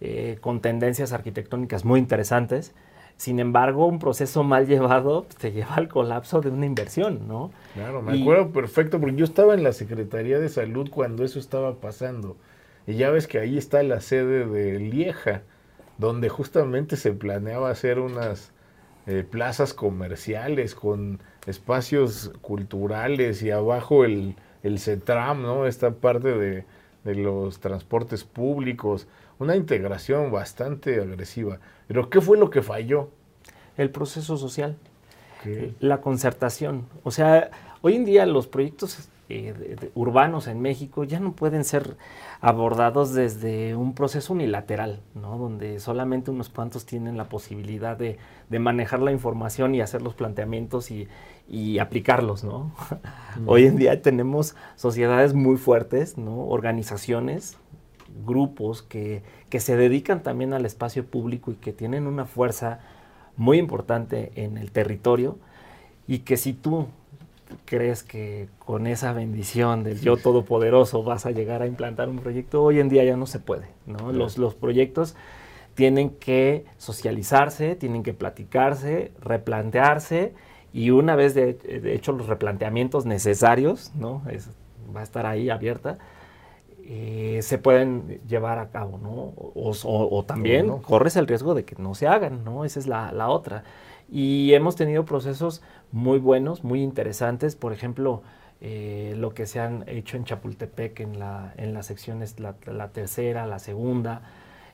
eh, 0.00 0.38
con 0.40 0.60
tendencias 0.60 1.12
arquitectónicas 1.12 1.84
muy 1.84 2.00
interesantes. 2.00 2.74
Sin 3.16 3.38
embargo, 3.38 3.86
un 3.86 3.98
proceso 3.98 4.42
mal 4.42 4.66
llevado 4.66 5.26
te 5.40 5.52
lleva 5.52 5.74
al 5.74 5.88
colapso 5.88 6.40
de 6.40 6.48
una 6.48 6.64
inversión, 6.64 7.28
¿no? 7.28 7.50
Claro, 7.74 8.00
me 8.00 8.20
acuerdo 8.20 8.50
perfecto, 8.50 8.98
porque 8.98 9.16
yo 9.16 9.24
estaba 9.24 9.52
en 9.52 9.62
la 9.62 9.72
Secretaría 9.72 10.38
de 10.38 10.48
Salud 10.48 10.88
cuando 10.90 11.24
eso 11.24 11.38
estaba 11.38 11.74
pasando. 11.74 12.36
Y 12.90 12.96
ya 12.96 13.10
ves 13.10 13.28
que 13.28 13.38
ahí 13.38 13.56
está 13.56 13.84
la 13.84 14.00
sede 14.00 14.46
de 14.46 14.80
Lieja, 14.80 15.42
donde 15.98 16.28
justamente 16.28 16.96
se 16.96 17.12
planeaba 17.12 17.70
hacer 17.70 18.00
unas 18.00 18.50
eh, 19.06 19.22
plazas 19.22 19.74
comerciales 19.74 20.74
con 20.74 21.20
espacios 21.46 22.32
culturales 22.40 23.44
y 23.44 23.52
abajo 23.52 24.04
el, 24.04 24.34
el 24.64 24.80
CETRAM, 24.80 25.40
¿no? 25.40 25.66
Esta 25.66 25.92
parte 25.92 26.36
de, 26.36 26.64
de 27.04 27.14
los 27.14 27.60
transportes 27.60 28.24
públicos, 28.24 29.06
una 29.38 29.54
integración 29.54 30.32
bastante 30.32 31.00
agresiva. 31.00 31.60
Pero 31.86 32.10
¿qué 32.10 32.20
fue 32.20 32.38
lo 32.38 32.50
que 32.50 32.60
falló? 32.60 33.10
El 33.76 33.90
proceso 33.90 34.36
social, 34.36 34.76
la 35.78 36.00
concertación. 36.00 36.86
O 37.04 37.12
sea, 37.12 37.52
hoy 37.82 37.94
en 37.94 38.04
día 38.04 38.26
los 38.26 38.48
proyectos 38.48 39.08
eh, 39.32 39.90
urbanos 39.94 40.48
en 40.48 40.60
México 40.60 41.04
ya 41.04 41.20
no 41.20 41.34
pueden 41.34 41.64
ser 41.64 41.96
abordados 42.40 43.14
desde 43.14 43.76
un 43.76 43.94
proceso 43.94 44.32
unilateral, 44.32 45.02
¿no? 45.14 45.38
donde 45.38 45.78
solamente 45.78 46.32
unos 46.32 46.48
cuantos 46.48 46.84
tienen 46.84 47.16
la 47.16 47.28
posibilidad 47.28 47.96
de, 47.96 48.18
manejar 48.58 49.00
la 49.00 49.12
información 49.12 49.76
y 49.76 49.82
hacer 49.82 50.02
los 50.02 50.14
planteamientos 50.14 50.90
y, 50.90 51.08
aplicarlos. 51.78 52.42
¿no? 52.42 52.72
Hoy 53.46 53.66
en 53.66 53.76
día 53.76 54.02
tenemos 54.02 54.56
sociedades 54.74 55.32
muy 55.32 55.56
fuertes, 55.56 56.18
¿no? 56.18 56.46
organizaciones, 56.46 57.56
grupos 58.26 58.82
que, 58.82 59.22
que 59.48 59.60
se 59.60 59.76
dedican 59.76 60.24
también 60.24 60.52
al 60.54 60.66
espacio 60.66 61.06
público 61.06 61.52
y 61.52 61.54
que 61.54 61.72
tienen 61.72 62.08
una 62.08 62.24
fuerza 62.24 62.80
muy 63.36 63.58
importante 63.58 64.32
en 64.34 64.58
el 64.58 64.72
territorio 64.72 65.38
y 66.08 66.20
que 66.20 66.36
si 66.36 66.52
tú 66.52 66.88
crees 67.64 68.02
que 68.02 68.48
con 68.58 68.86
esa 68.86 69.12
bendición 69.12 69.84
del 69.84 70.00
yo 70.00 70.16
todopoderoso 70.16 71.02
vas 71.02 71.26
a 71.26 71.30
llegar 71.30 71.62
a 71.62 71.66
implantar 71.66 72.08
un 72.08 72.18
proyecto, 72.18 72.62
hoy 72.62 72.80
en 72.80 72.88
día 72.88 73.04
ya 73.04 73.16
no 73.16 73.26
se 73.26 73.38
puede. 73.38 73.68
¿no? 73.86 74.12
Los, 74.12 74.38
los 74.38 74.54
proyectos 74.54 75.16
tienen 75.74 76.10
que 76.10 76.64
socializarse, 76.78 77.76
tienen 77.76 78.02
que 78.02 78.12
platicarse, 78.12 79.12
replantearse 79.20 80.34
y 80.72 80.90
una 80.90 81.16
vez 81.16 81.34
de, 81.34 81.58
hecho 81.94 82.12
los 82.12 82.26
replanteamientos 82.26 83.06
necesarios, 83.06 83.92
¿no? 83.94 84.22
va 84.94 85.00
a 85.00 85.02
estar 85.02 85.26
ahí 85.26 85.50
abierta, 85.50 85.98
eh, 86.84 87.40
se 87.42 87.58
pueden 87.58 88.20
llevar 88.26 88.58
a 88.58 88.70
cabo, 88.70 88.98
¿no? 88.98 89.32
O, 89.36 90.24
también 90.26 90.68
corres 90.78 91.14
el 91.16 91.28
riesgo 91.28 91.54
de 91.54 91.64
que 91.64 91.76
no 91.80 91.94
se 91.94 92.08
hagan, 92.08 92.42
¿no? 92.44 92.64
Esa 92.64 92.80
es 92.80 92.86
la, 92.88 93.12
la 93.12 93.28
otra. 93.28 93.62
Y 94.10 94.54
hemos 94.54 94.74
tenido 94.74 95.04
procesos 95.04 95.62
muy 95.92 96.18
buenos, 96.18 96.64
muy 96.64 96.82
interesantes. 96.82 97.56
Por 97.56 97.72
ejemplo, 97.72 98.22
eh, 98.60 99.14
lo 99.16 99.32
que 99.32 99.46
se 99.46 99.58
han 99.58 99.84
hecho 99.86 100.16
en 100.16 100.24
Chapultepec 100.24 101.00
en, 101.00 101.18
la, 101.18 101.54
en 101.56 101.72
las 101.72 101.86
secciones, 101.86 102.36
la, 102.38 102.88
tercera, 102.88 103.46
la 103.46 103.58
segunda. 103.58 104.22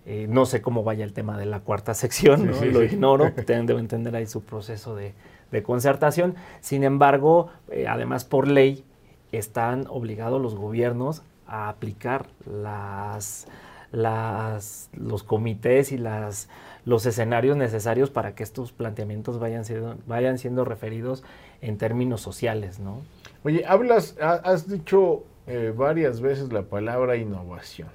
Eh, 0.04 0.26
no 0.28 0.46
sé 0.46 0.60
cómo 0.60 0.82
vaya 0.82 1.04
el 1.04 1.12
tema 1.12 1.38
de 1.38 1.46
la 1.46 1.60
cuarta 1.60 1.94
sección, 1.94 2.46
lo 2.72 2.82
ignoro, 2.82 3.32
debo 3.46 3.78
entender 3.78 4.14
ahí 4.14 4.26
su 4.26 4.42
proceso 4.42 4.96
de, 4.96 5.14
concertación. 5.62 6.34
Sin 6.60 6.84
embargo, 6.84 7.48
eh, 7.70 7.86
además 7.88 8.24
por 8.24 8.46
ley, 8.46 8.84
están 9.32 9.86
obligados 9.88 10.40
los 10.40 10.54
gobiernos 10.54 11.22
a 11.46 11.68
aplicar 11.70 12.26
las, 12.44 13.46
las, 13.90 14.90
los 14.92 15.22
comités 15.22 15.92
y 15.92 15.98
las, 15.98 16.48
los 16.86 17.04
escenarios 17.04 17.56
necesarios 17.56 18.10
para 18.10 18.34
que 18.34 18.44
estos 18.44 18.72
planteamientos 18.72 19.40
vayan 19.40 19.64
siendo, 19.64 19.96
vayan 20.06 20.38
siendo 20.38 20.64
referidos 20.64 21.24
en 21.60 21.78
términos 21.78 22.20
sociales, 22.20 22.78
¿no? 22.78 23.02
Oye, 23.44 23.64
hablas, 23.66 24.16
has 24.20 24.68
dicho 24.68 25.24
eh, 25.48 25.74
varias 25.76 26.20
veces 26.20 26.52
la 26.52 26.62
palabra 26.62 27.16
innovación. 27.16 27.88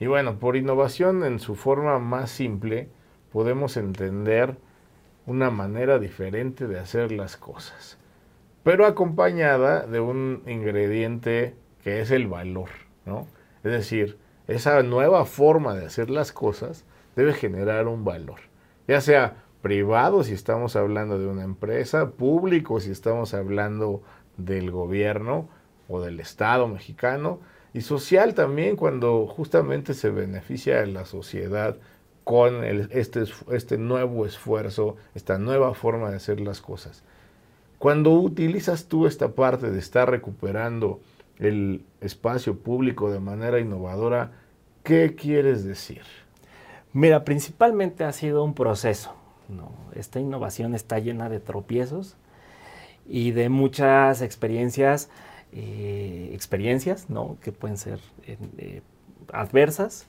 Y 0.00 0.06
bueno, 0.06 0.40
por 0.40 0.56
innovación 0.56 1.24
en 1.24 1.38
su 1.38 1.54
forma 1.54 2.00
más 2.00 2.30
simple 2.30 2.88
podemos 3.32 3.76
entender 3.76 4.56
una 5.26 5.50
manera 5.50 6.00
diferente 6.00 6.66
de 6.66 6.80
hacer 6.80 7.12
las 7.12 7.36
cosas, 7.36 7.96
pero 8.64 8.86
acompañada 8.86 9.86
de 9.86 10.00
un 10.00 10.42
ingrediente 10.48 11.54
que 11.84 12.00
es 12.00 12.10
el 12.10 12.26
valor, 12.26 12.70
¿no? 13.06 13.28
Es 13.62 13.70
decir, 13.70 14.18
esa 14.48 14.82
nueva 14.82 15.26
forma 15.26 15.76
de 15.76 15.86
hacer 15.86 16.10
las 16.10 16.32
cosas 16.32 16.84
debe 17.16 17.32
generar 17.32 17.86
un 17.88 18.04
valor, 18.04 18.40
ya 18.86 19.00
sea 19.00 19.44
privado 19.62 20.24
si 20.24 20.32
estamos 20.32 20.76
hablando 20.76 21.18
de 21.18 21.26
una 21.26 21.44
empresa, 21.44 22.10
público 22.10 22.80
si 22.80 22.90
estamos 22.90 23.34
hablando 23.34 24.02
del 24.36 24.70
gobierno 24.70 25.48
o 25.88 26.00
del 26.00 26.20
Estado 26.20 26.66
mexicano, 26.68 27.40
y 27.72 27.82
social 27.82 28.34
también 28.34 28.76
cuando 28.76 29.26
justamente 29.26 29.94
se 29.94 30.10
beneficia 30.10 30.80
a 30.80 30.86
la 30.86 31.04
sociedad 31.04 31.76
con 32.24 32.64
este, 32.64 33.24
este 33.52 33.78
nuevo 33.78 34.26
esfuerzo, 34.26 34.96
esta 35.14 35.38
nueva 35.38 35.74
forma 35.74 36.10
de 36.10 36.16
hacer 36.16 36.40
las 36.40 36.60
cosas. 36.60 37.02
Cuando 37.78 38.12
utilizas 38.12 38.86
tú 38.86 39.06
esta 39.06 39.34
parte 39.34 39.70
de 39.70 39.78
estar 39.78 40.10
recuperando 40.10 41.00
el 41.38 41.82
espacio 42.00 42.58
público 42.58 43.10
de 43.10 43.20
manera 43.20 43.58
innovadora, 43.58 44.32
¿qué 44.82 45.14
quieres 45.14 45.64
decir? 45.64 46.02
Mira, 46.92 47.24
principalmente 47.24 48.04
ha 48.04 48.12
sido 48.12 48.42
un 48.42 48.54
proceso. 48.54 49.14
Esta 49.94 50.20
innovación 50.20 50.74
está 50.74 50.98
llena 50.98 51.28
de 51.28 51.40
tropiezos 51.40 52.16
y 53.06 53.32
de 53.32 53.48
muchas 53.48 54.22
experiencias, 54.22 55.10
eh, 55.52 56.30
experiencias 56.32 57.06
que 57.40 57.52
pueden 57.52 57.76
ser 57.76 58.00
eh, 58.26 58.82
adversas, 59.32 60.08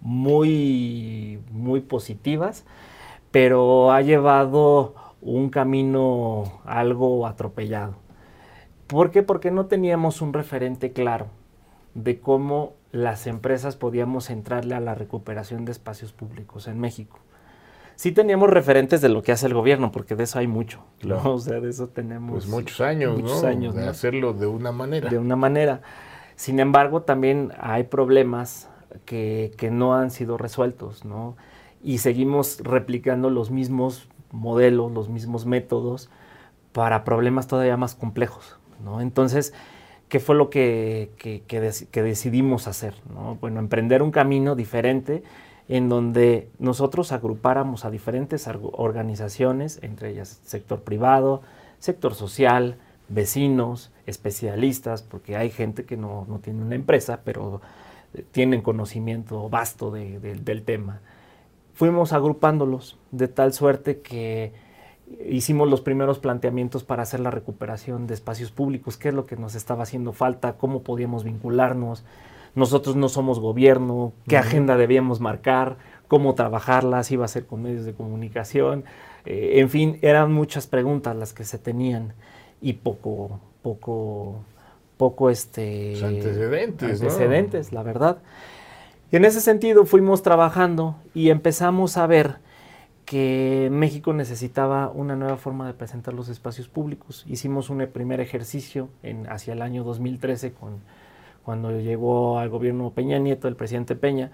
muy, 0.00 1.40
muy 1.50 1.80
positivas, 1.80 2.64
pero 3.30 3.92
ha 3.92 4.02
llevado 4.02 4.94
un 5.22 5.50
camino 5.50 6.60
algo 6.64 7.26
atropellado. 7.26 7.94
¿Por 8.86 9.10
qué? 9.10 9.22
Porque 9.22 9.50
no 9.50 9.66
teníamos 9.66 10.20
un 10.20 10.32
referente 10.32 10.92
claro 10.92 11.28
de 11.94 12.20
cómo 12.20 12.74
las 12.92 13.26
empresas 13.26 13.76
podíamos 13.76 14.30
entrarle 14.30 14.74
a 14.74 14.80
la 14.80 14.94
recuperación 14.94 15.64
de 15.64 15.72
espacios 15.72 16.12
públicos 16.12 16.68
en 16.68 16.78
México. 16.78 17.18
Sí 17.96 18.12
teníamos 18.12 18.50
referentes 18.50 19.00
de 19.00 19.08
lo 19.08 19.22
que 19.22 19.32
hace 19.32 19.46
el 19.46 19.54
gobierno, 19.54 19.92
porque 19.92 20.14
de 20.14 20.24
eso 20.24 20.38
hay 20.38 20.46
mucho. 20.46 20.84
O 21.24 21.38
sea, 21.38 21.60
de 21.60 21.70
eso 21.70 21.88
tenemos... 21.88 22.32
Pues 22.32 22.46
muchos 22.46 22.80
años, 22.80 23.18
muchos 23.18 23.44
años 23.44 23.74
de 23.74 23.88
hacerlo 23.88 24.34
de 24.34 24.46
una 24.46 24.72
manera. 24.72 25.08
De 25.08 25.18
una 25.18 25.36
manera. 25.36 25.80
Sin 26.36 26.60
embargo, 26.60 27.02
también 27.02 27.52
hay 27.58 27.84
problemas 27.84 28.68
que, 29.04 29.52
que 29.56 29.70
no 29.70 29.94
han 29.94 30.10
sido 30.10 30.36
resueltos, 30.36 31.04
¿no? 31.04 31.36
Y 31.82 31.98
seguimos 31.98 32.60
replicando 32.60 33.30
los 33.30 33.50
mismos 33.50 34.08
modelos, 34.30 34.92
los 34.92 35.08
mismos 35.08 35.46
métodos 35.46 36.10
para 36.72 37.04
problemas 37.04 37.46
todavía 37.46 37.76
más 37.76 37.94
complejos, 37.94 38.58
¿no? 38.82 39.00
Entonces, 39.00 39.52
¿qué 40.12 40.20
fue 40.20 40.34
lo 40.34 40.50
que, 40.50 41.08
que, 41.16 42.02
decidimos 42.02 42.68
hacer? 42.68 42.92
Bueno, 43.40 43.60
emprender 43.60 44.02
un 44.02 44.10
camino 44.10 44.54
diferente 44.54 45.22
en 45.70 45.88
donde 45.88 46.50
nosotros 46.58 47.12
agrupáramos 47.12 47.86
a 47.86 47.90
diferentes 47.90 48.46
organizaciones, 48.72 49.78
entre 49.80 50.10
ellas 50.10 50.38
sector 50.44 50.82
privado, 50.82 51.40
sector 51.78 52.14
social, 52.14 52.76
vecinos, 53.08 53.90
especialistas, 54.04 55.00
porque 55.00 55.34
hay 55.38 55.48
gente 55.48 55.86
que 55.86 55.96
no, 55.96 56.26
tiene 56.44 56.62
una 56.62 56.74
empresa, 56.74 57.20
pero 57.24 57.62
eh, 58.12 58.22
tienen 58.32 58.60
conocimiento 58.60 59.48
vasto 59.48 59.90
del 59.90 60.62
tema. 60.62 61.00
Fuimos 61.72 62.12
agrupándolos 62.12 62.98
de 63.12 63.28
tal 63.28 63.54
suerte 63.54 64.02
que 64.02 64.52
hicimos 65.28 65.68
los 65.68 65.80
primeros 65.80 66.18
planteamientos 66.18 66.84
para 66.84 67.02
hacer 67.02 67.20
la 67.20 67.30
recuperación 67.30 68.06
de 68.06 68.14
espacios 68.14 68.50
públicos, 68.50 68.96
qué 68.96 69.08
es 69.08 69.14
lo 69.14 69.26
que 69.26 69.36
nos 69.36 69.54
estaba 69.54 69.82
haciendo 69.82 70.12
falta, 70.12 70.54
cómo 70.54 70.82
podíamos 70.82 71.24
vincularnos. 71.24 72.04
Nosotros 72.54 72.96
no 72.96 73.08
somos 73.08 73.40
gobierno, 73.40 74.12
qué 74.28 74.36
agenda 74.36 74.76
debíamos 74.76 75.20
marcar, 75.20 75.78
cómo 76.08 76.34
trabajarla, 76.34 77.02
si 77.02 77.14
iba 77.14 77.24
a 77.24 77.28
ser 77.28 77.46
con 77.46 77.62
medios 77.62 77.84
de 77.84 77.94
comunicación. 77.94 78.84
Eh, 79.24 79.60
en 79.60 79.70
fin, 79.70 79.98
eran 80.02 80.32
muchas 80.32 80.66
preguntas 80.66 81.16
las 81.16 81.32
que 81.32 81.44
se 81.44 81.58
tenían 81.58 82.12
y 82.60 82.74
poco, 82.74 83.40
poco, 83.62 84.42
poco 84.98 85.30
este, 85.30 85.96
pues 85.98 86.02
antecedentes, 86.02 87.00
antecedentes, 87.00 87.72
la 87.72 87.82
verdad. 87.82 88.18
Y 89.10 89.16
en 89.16 89.24
ese 89.24 89.40
sentido 89.40 89.86
fuimos 89.86 90.22
trabajando 90.22 90.96
y 91.14 91.30
empezamos 91.30 91.96
a 91.96 92.06
ver 92.06 92.36
que 93.12 93.68
México 93.70 94.14
necesitaba 94.14 94.88
una 94.88 95.16
nueva 95.16 95.36
forma 95.36 95.66
de 95.66 95.74
presentar 95.74 96.14
los 96.14 96.30
espacios 96.30 96.68
públicos. 96.68 97.26
Hicimos 97.28 97.68
un 97.68 97.86
primer 97.92 98.20
ejercicio 98.20 98.88
hacia 99.28 99.52
el 99.52 99.60
año 99.60 99.84
2013 99.84 100.54
con, 100.54 100.78
cuando 101.44 101.78
llegó 101.78 102.38
al 102.38 102.48
gobierno 102.48 102.88
Peña 102.92 103.18
Nieto, 103.18 103.48
el 103.48 103.54
presidente 103.54 103.96
Peña, 103.96 104.30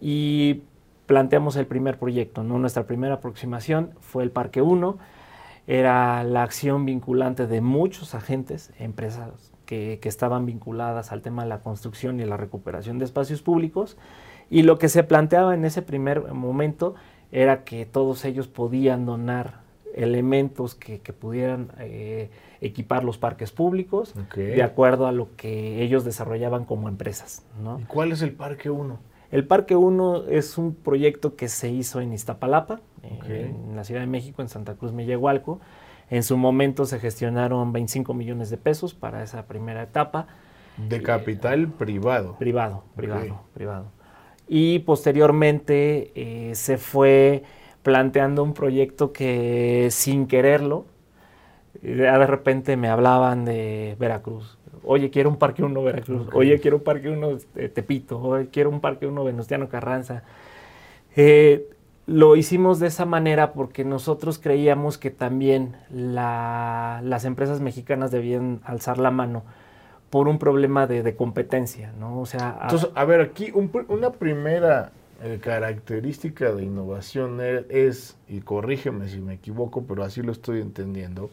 y 0.00 0.62
planteamos 1.06 1.54
el 1.54 1.66
primer 1.66 2.00
proyecto. 2.00 2.42
Nuestra 2.42 2.82
primera 2.82 3.14
aproximación 3.14 3.90
fue 4.00 4.24
el 4.24 4.32
Parque 4.32 4.60
1, 4.60 4.98
era 5.68 6.24
la 6.24 6.42
acción 6.42 6.84
vinculante 6.84 7.46
de 7.46 7.60
muchos 7.60 8.16
agentes, 8.16 8.72
empresas 8.80 9.52
que 9.66 10.00
estaban 10.02 10.46
vinculadas 10.46 11.12
al 11.12 11.22
tema 11.22 11.44
de 11.44 11.48
la 11.48 11.60
construcción 11.60 12.18
y 12.18 12.24
la 12.24 12.36
recuperación 12.36 12.98
de 12.98 13.04
espacios 13.04 13.42
públicos, 13.42 13.96
y 14.50 14.62
lo 14.62 14.78
que 14.78 14.88
se 14.88 15.04
planteaba 15.04 15.54
en 15.54 15.64
ese 15.64 15.82
primer 15.82 16.32
momento 16.32 16.96
era 17.32 17.64
que 17.64 17.86
todos 17.86 18.24
ellos 18.24 18.48
podían 18.48 19.06
donar 19.06 19.66
elementos 19.94 20.74
que, 20.74 20.98
pudieran 21.12 21.72
eh, 21.78 22.30
equipar 22.60 23.02
los 23.02 23.18
parques 23.18 23.50
públicos 23.50 24.14
de 24.34 24.62
acuerdo 24.62 25.06
a 25.06 25.12
lo 25.12 25.34
que 25.36 25.82
ellos 25.82 26.04
desarrollaban 26.04 26.64
como 26.64 26.88
empresas. 26.88 27.44
¿Y 27.80 27.84
cuál 27.84 28.12
es 28.12 28.22
el 28.22 28.32
Parque 28.32 28.70
1? 28.70 28.98
El 29.32 29.46
Parque 29.46 29.74
1 29.74 30.24
es 30.28 30.58
un 30.58 30.74
proyecto 30.74 31.34
que 31.34 31.48
se 31.48 31.70
hizo 31.70 32.00
en 32.00 32.12
Iztapalapa, 32.12 32.80
en 33.02 33.74
la 33.74 33.84
Ciudad 33.84 34.02
de 34.02 34.06
México, 34.06 34.42
en 34.42 34.48
Santa 34.48 34.74
Cruz 34.74 34.92
Millehualco. 34.92 35.60
En 36.10 36.22
su 36.22 36.36
momento 36.36 36.84
se 36.84 37.00
gestionaron 37.00 37.72
25 37.72 38.14
millones 38.14 38.50
de 38.50 38.58
pesos 38.58 38.94
para 38.94 39.22
esa 39.22 39.46
primera 39.46 39.82
etapa. 39.82 40.28
De 40.76 41.02
capital 41.02 41.68
privado. 41.68 42.36
Privado, 42.36 42.84
privado, 42.94 43.40
privado 43.54 43.95
y 44.48 44.80
posteriormente 44.80 46.12
eh, 46.14 46.54
se 46.54 46.78
fue 46.78 47.42
planteando 47.82 48.42
un 48.42 48.54
proyecto 48.54 49.12
que 49.12 49.88
sin 49.90 50.26
quererlo, 50.26 50.86
de 51.82 52.26
repente 52.26 52.76
me 52.76 52.88
hablaban 52.88 53.44
de 53.44 53.96
Veracruz. 53.98 54.58
Oye, 54.84 55.10
quiero 55.10 55.30
un 55.30 55.36
Parque 55.36 55.62
1 55.62 55.82
Veracruz. 55.82 56.28
Oye, 56.32 56.58
quiero 56.60 56.78
un 56.78 56.82
Parque 56.82 57.10
1 57.10 57.38
Tepito. 57.74 58.20
Oye, 58.20 58.48
quiero 58.48 58.70
un 58.70 58.80
Parque 58.80 59.06
1 59.06 59.24
Venustiano 59.24 59.68
Carranza. 59.68 60.22
Eh, 61.16 61.68
lo 62.06 62.36
hicimos 62.36 62.78
de 62.78 62.86
esa 62.86 63.04
manera 63.04 63.52
porque 63.52 63.84
nosotros 63.84 64.38
creíamos 64.38 64.96
que 64.96 65.10
también 65.10 65.76
las 65.90 67.24
empresas 67.24 67.60
mexicanas 67.60 68.12
debían 68.12 68.60
alzar 68.64 68.98
la 68.98 69.10
mano 69.10 69.42
por 70.10 70.28
un 70.28 70.38
problema 70.38 70.86
de, 70.86 71.16
competencia, 71.16 71.92
¿no? 71.98 72.20
O 72.20 72.26
sea... 72.26 72.58
Entonces, 72.62 72.90
a 72.94 73.04
ver, 73.04 73.20
aquí 73.20 73.52
una 73.52 74.12
primera 74.12 74.92
eh, 75.22 75.38
característica 75.42 76.52
de 76.52 76.64
innovación 76.64 77.40
e, 77.40 77.64
es, 77.70 78.16
y 78.28 78.40
corrígeme 78.40 79.08
si 79.08 79.20
me 79.20 79.34
equivoco, 79.34 79.84
pero 79.84 80.04
así 80.04 80.22
lo 80.22 80.32
estoy 80.32 80.60
entendiendo, 80.60 81.30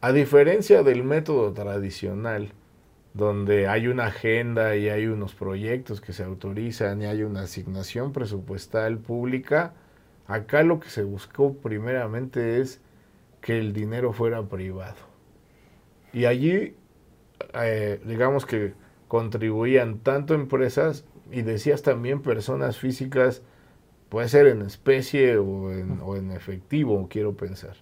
a 0.00 0.12
diferencia 0.12 0.82
del 0.82 1.04
método 1.04 1.52
tradicional, 1.52 2.52
donde 3.14 3.66
hay 3.66 3.88
una 3.88 4.06
agenda 4.06 4.76
y 4.76 4.88
hay 4.88 5.06
unos 5.06 5.34
proyectos 5.34 6.00
que 6.00 6.12
se 6.12 6.22
autorizan 6.22 7.00
y 7.02 7.06
hay 7.06 7.22
una 7.22 7.42
asignación 7.42 8.12
presupuestal 8.12 8.98
pública, 8.98 9.72
acá 10.26 10.62
lo 10.62 10.80
que 10.80 10.90
se 10.90 11.02
buscó 11.02 11.54
primeramente 11.54 12.60
es 12.60 12.80
que 13.40 13.58
el 13.58 13.72
dinero 13.72 14.12
fuera 14.12 14.42
privado. 14.42 14.96
Y 16.12 16.24
allí 16.24 16.74
eh, 17.54 18.00
digamos 18.04 18.46
que 18.46 18.74
contribuían 19.08 19.98
tanto 19.98 20.34
empresas 20.34 21.04
y 21.30 21.42
decías 21.42 21.82
también 21.82 22.22
personas 22.22 22.78
físicas, 22.78 23.42
puede 24.08 24.28
ser 24.28 24.46
en 24.46 24.62
especie 24.62 25.36
o 25.38 25.72
en, 25.72 26.00
o 26.02 26.16
en 26.16 26.32
efectivo, 26.32 27.08
quiero 27.10 27.34
pensar. 27.36 27.76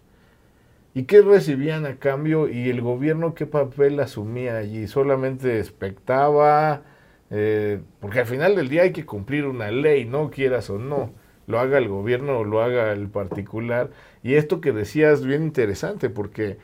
¿Y 0.94 1.04
qué 1.04 1.22
recibían 1.22 1.86
a 1.86 1.96
cambio 1.96 2.48
y 2.48 2.70
el 2.70 2.80
gobierno 2.80 3.34
qué 3.34 3.46
papel 3.46 3.98
asumía 3.98 4.58
allí? 4.58 4.86
¿Solamente 4.86 5.58
expectaba? 5.58 6.82
Eh, 7.30 7.80
porque 8.00 8.20
al 8.20 8.26
final 8.26 8.54
del 8.54 8.68
día 8.68 8.82
hay 8.82 8.92
que 8.92 9.04
cumplir 9.04 9.46
una 9.46 9.70
ley, 9.72 10.04
no 10.04 10.30
quieras 10.30 10.70
o 10.70 10.78
no, 10.78 11.12
lo 11.48 11.58
haga 11.58 11.78
el 11.78 11.88
gobierno 11.88 12.38
o 12.38 12.44
lo 12.44 12.62
haga 12.62 12.92
el 12.92 13.08
particular. 13.08 13.90
Y 14.22 14.34
esto 14.34 14.60
que 14.60 14.72
decías 14.72 15.20
es 15.20 15.26
bien 15.26 15.42
interesante 15.42 16.10
porque 16.10 16.58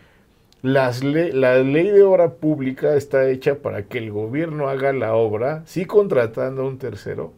las 0.63 1.03
la 1.03 1.59
ley 1.59 1.89
de 1.91 2.03
obra 2.03 2.35
pública 2.35 2.95
está 2.95 3.29
hecha 3.29 3.57
para 3.57 3.85
que 3.85 3.99
el 3.99 4.11
gobierno 4.11 4.69
haga 4.69 4.93
la 4.93 5.15
obra, 5.15 5.63
sí 5.67 5.87
contratando 5.87 6.63
a 6.63 6.67
un 6.67 6.79
tercero, 6.79 7.33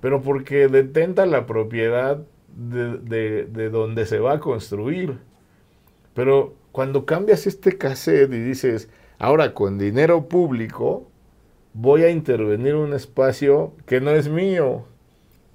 pero 0.00 0.20
porque 0.22 0.68
detenta 0.68 1.24
la 1.26 1.46
propiedad 1.46 2.20
de, 2.54 3.44
de, 3.46 3.70
donde 3.70 4.06
se 4.06 4.18
va 4.18 4.34
a 4.34 4.40
construir. 4.40 5.18
Pero 6.14 6.54
cuando 6.72 7.06
cambias 7.06 7.46
este 7.46 7.78
cassette 7.78 8.32
y 8.32 8.38
dices, 8.38 8.88
ahora 9.18 9.54
con 9.54 9.78
dinero 9.78 10.28
público 10.28 11.08
voy 11.72 12.02
a 12.02 12.10
intervenir 12.10 12.74
un 12.74 12.92
espacio 12.92 13.72
que 13.86 14.00
no 14.00 14.10
es 14.10 14.28
mío. 14.28 14.84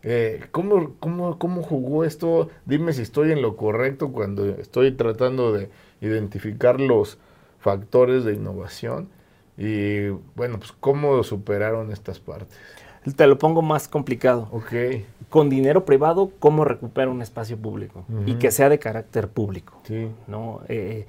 Eh, 0.02 0.46
¿cómo, 0.52 0.96
cómo, 1.00 1.38
¿Cómo 1.38 1.62
jugó 1.62 2.04
esto? 2.04 2.50
Dime 2.66 2.94
si 2.94 3.02
estoy 3.02 3.32
en 3.32 3.42
lo 3.42 3.58
correcto 3.58 4.12
cuando 4.12 4.46
estoy 4.46 4.94
tratando 4.94 5.52
de 5.54 5.70
identificar 6.02 6.80
los 6.80 7.18
factores 7.60 8.24
de 8.24 8.34
innovación 8.34 9.10
y, 9.58 10.10
bueno, 10.36 10.58
pues 10.58 10.72
cómo 10.72 11.22
superaron 11.24 11.92
estas 11.92 12.20
partes. 12.20 12.58
Te 13.16 13.28
lo 13.28 13.38
pongo 13.38 13.62
más 13.62 13.88
complicado. 13.88 14.48
Ok. 14.52 14.74
Con 15.30 15.50
dinero 15.50 15.86
privado, 15.86 16.32
¿cómo 16.40 16.66
recuperar 16.66 17.10
un 17.10 17.22
espacio 17.22 17.58
público? 17.58 18.06
Y 18.26 18.36
que 18.36 18.52
sea 18.52 18.70
de 18.70 18.80
carácter 18.80 19.30
público. 19.30 19.80
Sí. 19.84 20.10
¿no? 20.28 20.62
Eh, 20.68 21.08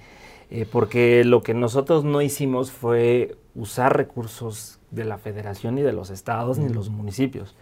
eh, 0.51 0.67
porque 0.71 1.25
lo 1.25 1.43
que 1.43 1.55
nosotros 1.55 2.05
no 2.05 2.23
hicimos 2.23 2.71
fue 2.71 3.37
usar 3.55 3.97
recursos 3.97 4.79
de 4.91 5.05
la 5.05 5.19
federación 5.19 5.77
ni 5.77 5.83
de 5.83 5.93
los 5.93 6.11
estados 6.11 6.59
ni 6.59 6.67
de 6.67 6.75
los 6.75 6.91
municipios. 6.91 7.55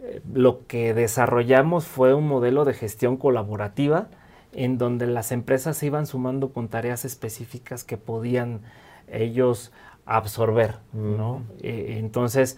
Eh, 0.00 0.20
lo 0.32 0.66
que 0.66 0.94
desarrollamos 0.94 1.86
fue 1.86 2.14
un 2.14 2.26
modelo 2.26 2.64
de 2.64 2.72
gestión 2.72 3.16
colaborativa 3.16 4.08
en 4.52 4.78
donde 4.78 5.06
las 5.06 5.32
empresas 5.32 5.76
se 5.76 5.86
iban 5.86 6.06
sumando 6.06 6.52
con 6.52 6.68
tareas 6.68 7.04
específicas 7.04 7.84
que 7.84 7.96
podían 7.96 8.62
ellos 9.10 9.72
absorber, 10.06 10.76
¿no? 10.92 11.42
Eh, 11.60 11.96
entonces, 11.98 12.56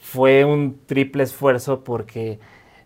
fue 0.00 0.44
un 0.44 0.80
triple 0.86 1.22
esfuerzo 1.22 1.84
porque 1.84 2.38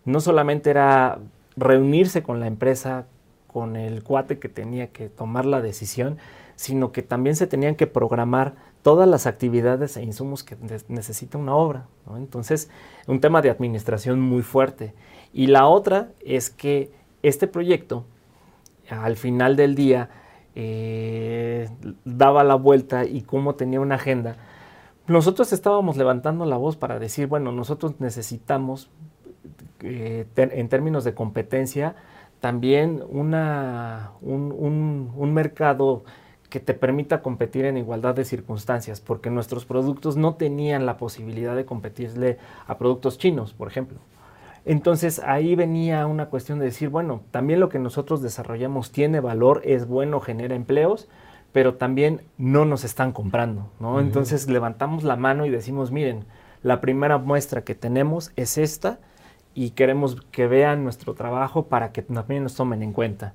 no 0.04 0.20
solamente 0.20 0.70
era 0.70 1.18
reunirse 1.56 2.22
con 2.22 2.40
la 2.40 2.46
empresa, 2.46 3.06
con 3.46 3.76
el 3.76 4.02
cuate 4.02 4.38
que 4.38 4.48
tenía 4.48 4.88
que 4.88 5.08
tomar 5.08 5.44
la 5.44 5.60
decisión, 5.60 6.18
sino 6.56 6.92
que 6.92 7.02
también 7.02 7.36
se 7.36 7.46
tenían 7.46 7.74
que 7.74 7.86
programar 7.86 8.54
todas 8.82 9.08
las 9.08 9.26
actividades 9.26 9.96
e 9.96 10.02
insumos 10.02 10.42
que 10.42 10.56
necesita 10.88 11.38
una 11.38 11.54
obra. 11.54 11.86
Entonces, 12.16 12.70
un 13.06 13.20
tema 13.20 13.42
de 13.42 13.50
administración 13.50 14.20
muy 14.20 14.42
fuerte. 14.42 14.94
Y 15.32 15.46
la 15.46 15.66
otra 15.66 16.10
es 16.24 16.50
que 16.50 16.90
este 17.22 17.46
proyecto, 17.46 18.04
al 18.92 19.16
final 19.16 19.56
del 19.56 19.74
día, 19.74 20.10
eh, 20.54 21.68
daba 22.04 22.44
la 22.44 22.56
vuelta 22.56 23.04
y 23.04 23.22
como 23.22 23.54
tenía 23.54 23.80
una 23.80 23.94
agenda, 23.94 24.36
nosotros 25.06 25.52
estábamos 25.52 25.96
levantando 25.96 26.44
la 26.44 26.56
voz 26.56 26.76
para 26.76 26.98
decir, 26.98 27.26
bueno, 27.26 27.52
nosotros 27.52 27.94
necesitamos, 27.98 28.90
eh, 29.80 30.26
en 30.36 30.68
términos 30.68 31.04
de 31.04 31.14
competencia, 31.14 31.96
también 32.40 33.02
una, 33.08 34.12
un, 34.20 35.32
mercado 35.32 36.02
que 36.50 36.60
te 36.60 36.74
permita 36.74 37.22
competir 37.22 37.64
en 37.64 37.76
igualdad 37.76 38.14
de 38.14 38.24
circunstancias, 38.24 39.00
porque 39.00 39.30
nuestros 39.30 39.64
productos 39.64 40.16
no 40.16 40.34
tenían 40.34 40.84
la 40.84 40.96
posibilidad 40.96 41.54
de 41.56 41.64
competirle 41.64 42.38
a 42.66 42.78
productos 42.78 43.16
chinos, 43.16 43.54
por 43.54 43.68
ejemplo. 43.68 43.98
Entonces 44.64 45.20
ahí 45.20 45.54
venía 45.56 46.06
una 46.06 46.26
cuestión 46.26 46.58
de 46.58 46.66
decir, 46.66 46.88
bueno, 46.88 47.22
también 47.30 47.58
lo 47.58 47.68
que 47.68 47.78
nosotros 47.78 48.22
desarrollamos 48.22 48.92
tiene 48.92 49.20
valor, 49.20 49.60
es 49.64 49.86
bueno, 49.86 50.20
genera 50.20 50.54
empleos, 50.54 51.08
pero 51.52 51.74
también 51.74 52.22
no 52.38 52.64
nos 52.64 52.84
están 52.84 53.12
comprando, 53.12 53.70
¿no? 53.80 54.00
Entonces 54.00 54.48
levantamos 54.48 55.04
la 55.04 55.16
mano 55.16 55.46
y 55.46 55.50
decimos, 55.50 55.90
miren, 55.90 56.24
la 56.62 56.80
primera 56.80 57.18
muestra 57.18 57.62
que 57.62 57.74
tenemos 57.74 58.32
es 58.36 58.56
esta 58.56 59.00
y 59.54 59.70
queremos 59.70 60.22
que 60.30 60.46
vean 60.46 60.84
nuestro 60.84 61.14
trabajo 61.14 61.66
para 61.66 61.92
que 61.92 62.02
también 62.02 62.44
nos 62.44 62.54
tomen 62.54 62.82
en 62.82 62.92
cuenta. 62.92 63.34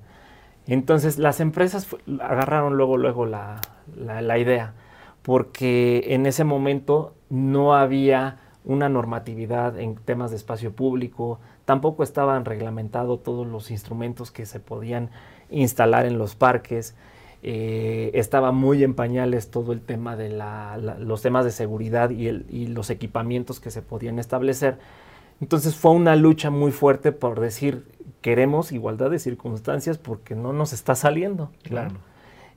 Entonces 0.66 1.18
las 1.18 1.40
empresas 1.40 1.86
agarraron 2.20 2.76
luego, 2.76 2.96
luego 2.96 3.26
la, 3.26 3.60
la 3.96 4.38
idea, 4.38 4.74
porque 5.22 6.06
en 6.08 6.26
ese 6.26 6.42
momento 6.42 7.14
no 7.28 7.74
había 7.74 8.38
una 8.68 8.88
normatividad 8.88 9.80
en 9.80 9.96
temas 9.96 10.30
de 10.30 10.36
espacio 10.36 10.72
público, 10.72 11.40
tampoco 11.64 12.04
estaban 12.04 12.44
reglamentados 12.44 13.22
todos 13.24 13.46
los 13.46 13.72
instrumentos 13.72 14.30
que 14.30 14.46
se 14.46 14.60
podían 14.60 15.10
instalar 15.50 16.06
en 16.06 16.18
los 16.18 16.36
parques, 16.36 16.94
eh, 17.42 18.10
estaba 18.14 18.52
muy 18.52 18.84
en 18.84 18.94
pañales 18.94 19.50
todo 19.50 19.72
el 19.72 19.80
tema 19.80 20.16
de 20.16 20.28
los 21.00 21.22
temas 21.22 21.44
de 21.44 21.50
seguridad 21.50 22.10
y, 22.10 22.28
y, 22.28 22.66
los 22.66 22.90
equipamientos 22.90 23.58
que 23.58 23.70
se 23.70 23.80
podían 23.80 24.18
establecer. 24.18 24.76
Entonces 25.40 25.76
fue 25.76 25.92
una 25.92 26.16
lucha 26.16 26.50
muy 26.50 26.72
fuerte 26.72 27.12
por 27.12 27.40
decir, 27.40 27.84
queremos 28.20 28.72
igualdad 28.72 29.10
de 29.10 29.18
circunstancias 29.18 29.98
porque 29.98 30.34
no 30.34 30.52
nos 30.52 30.72
está 30.72 30.94
saliendo. 30.94 31.50
Claro. 31.62 31.94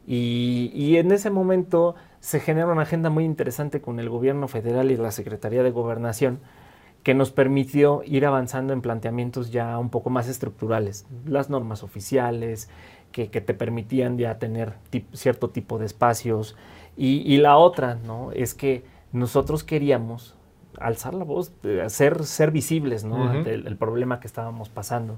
Y, 0.07 0.71
y 0.73 0.97
en 0.97 1.11
ese 1.11 1.29
momento 1.29 1.95
se 2.21 2.39
genera 2.39 2.67
una 2.67 2.83
agenda 2.83 3.09
muy 3.09 3.25
interesante 3.25 3.81
con 3.81 3.99
el 3.99 4.07
gobierno 4.07 4.47
federal 4.47 4.91
y 4.91 4.95
la 4.95 5.11
Secretaría 5.11 5.63
de 5.63 5.71
Gobernación 5.71 6.39
que 7.03 7.15
nos 7.15 7.31
permitió 7.31 8.03
ir 8.05 8.27
avanzando 8.27 8.73
en 8.73 8.81
planteamientos 8.81 9.51
ya 9.51 9.77
un 9.79 9.89
poco 9.89 10.11
más 10.11 10.27
estructurales, 10.27 11.07
las 11.25 11.49
normas 11.49 11.81
oficiales, 11.81 12.69
que, 13.11 13.27
te 13.27 13.53
permitían 13.55 14.19
ya 14.19 14.37
tener 14.37 14.73
cierto 15.13 15.49
tipo 15.49 15.79
de 15.79 15.87
espacios. 15.87 16.55
Y, 16.95 17.37
la 17.37 17.57
otra, 17.57 17.95
¿no? 17.95 18.31
Es 18.31 18.53
que 18.53 18.83
nosotros 19.11 19.63
queríamos 19.63 20.35
alzar 20.77 21.15
la 21.15 21.23
voz, 21.23 21.51
ser, 21.87 22.23
ser 22.25 22.51
visibles, 22.51 23.03
¿no? 23.03 23.29
Ante 23.29 23.55
el, 23.55 23.77
problema 23.77 24.19
que 24.19 24.27
estábamos 24.27 24.69
pasando. 24.69 25.17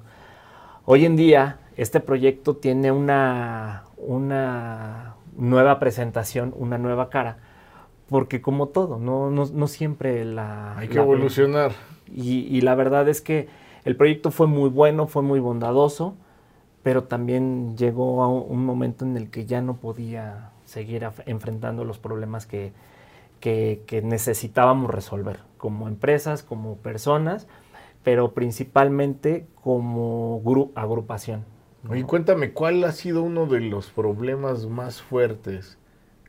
Hoy 0.85 1.05
en 1.05 1.17
día, 1.17 1.59
este 1.75 1.99
proyecto 1.99 2.55
tiene 2.55 2.91
una, 2.93 3.83
una 3.97 5.15
nueva 5.37 5.79
presentación, 5.79 6.53
una 6.57 6.77
nueva 6.77 7.09
cara, 7.09 7.37
porque 8.09 8.41
como 8.41 8.67
todo, 8.67 8.99
no, 8.99 9.29
no, 9.29 9.67
siempre 9.67 10.25
la... 10.25 10.77
Hay 10.77 10.87
que 10.87 10.99
evolucionar. 10.99 11.71
Y, 12.11 12.61
la 12.61 12.75
verdad 12.75 13.07
es 13.09 13.21
que 13.21 13.47
el 13.85 13.95
proyecto 13.95 14.29
fue 14.29 14.47
muy 14.47 14.69
bueno, 14.69 15.07
fue 15.07 15.23
muy 15.23 15.39
bondadoso, 15.39 16.15
pero 16.83 17.05
también 17.05 17.75
llegó 17.77 18.23
a 18.23 18.27
un 18.27 18.65
momento 18.65 19.05
en 19.05 19.17
el 19.17 19.29
que 19.29 19.45
ya 19.45 19.61
no 19.61 19.77
podía 19.77 20.51
seguir 20.65 21.07
enfrentando 21.25 21.85
los 21.85 21.97
problemas 21.97 22.45
que, 22.45 22.73
que, 23.39 24.01
necesitábamos 24.03 24.89
resolver, 24.89 25.39
como 25.57 25.87
empresas, 25.87 26.43
como 26.43 26.77
personas, 26.77 27.47
pero 28.03 28.33
principalmente 28.33 29.47
como 29.61 30.41
agrupación. 30.75 31.45
Y 31.91 32.03
cuéntame, 32.03 32.53
¿cuál 32.53 32.83
ha 32.85 32.93
sido 32.93 33.23
uno 33.23 33.45
de 33.45 33.59
los 33.59 33.89
problemas 33.89 34.67
más 34.67 35.01
fuertes 35.01 35.77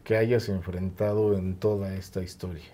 que 0.03 0.17
hayas 0.17 0.49
enfrentado 0.49 1.37
en 1.39 1.55
toda 1.55 1.95
esta 1.95 2.23
historia? 2.23 2.65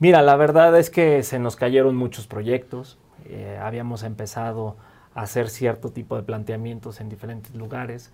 Mira, 0.00 0.20
la 0.22 0.34
verdad 0.34 0.76
es 0.78 0.90
que 0.90 1.22
se 1.22 1.38
nos 1.38 1.54
cayeron 1.54 1.94
muchos 1.94 2.26
proyectos. 2.26 2.98
Eh, 3.26 3.58
habíamos 3.62 4.02
empezado 4.02 4.76
a 5.14 5.22
hacer 5.22 5.48
cierto 5.48 5.90
tipo 5.90 6.16
de 6.16 6.24
planteamientos 6.24 7.00
en 7.00 7.08
diferentes 7.08 7.54
lugares. 7.54 8.12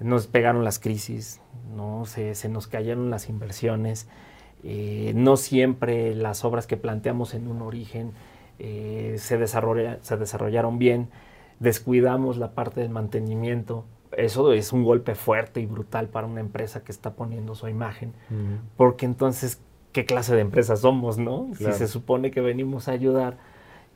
Nos 0.00 0.26
pegaron 0.26 0.64
las 0.64 0.78
crisis, 0.78 1.40
¿no? 1.76 2.06
se, 2.06 2.34
se 2.34 2.48
nos 2.48 2.66
cayeron 2.66 3.10
las 3.10 3.28
inversiones. 3.28 4.08
Eh, 4.62 5.12
no 5.14 5.36
siempre 5.36 6.14
las 6.14 6.42
obras 6.42 6.66
que 6.66 6.78
planteamos 6.78 7.34
en 7.34 7.48
un 7.48 7.60
origen 7.60 8.12
eh, 8.58 9.16
se, 9.18 9.46
se 9.46 10.16
desarrollaron 10.16 10.78
bien 10.78 11.10
descuidamos 11.60 12.36
la 12.36 12.52
parte 12.52 12.80
del 12.80 12.90
mantenimiento. 12.90 13.84
Eso 14.16 14.52
es 14.52 14.72
un 14.72 14.84
golpe 14.84 15.14
fuerte 15.14 15.60
y 15.60 15.66
brutal 15.66 16.08
para 16.08 16.26
una 16.26 16.40
empresa 16.40 16.84
que 16.84 16.92
está 16.92 17.14
poniendo 17.14 17.54
su 17.54 17.68
imagen, 17.68 18.12
porque 18.76 19.06
entonces, 19.06 19.60
¿qué 19.92 20.06
clase 20.06 20.34
de 20.34 20.40
empresa 20.40 20.76
somos, 20.76 21.18
no? 21.18 21.50
Si 21.56 21.72
se 21.72 21.88
supone 21.88 22.30
que 22.30 22.40
venimos 22.40 22.88
a 22.88 22.92
ayudar 22.92 23.38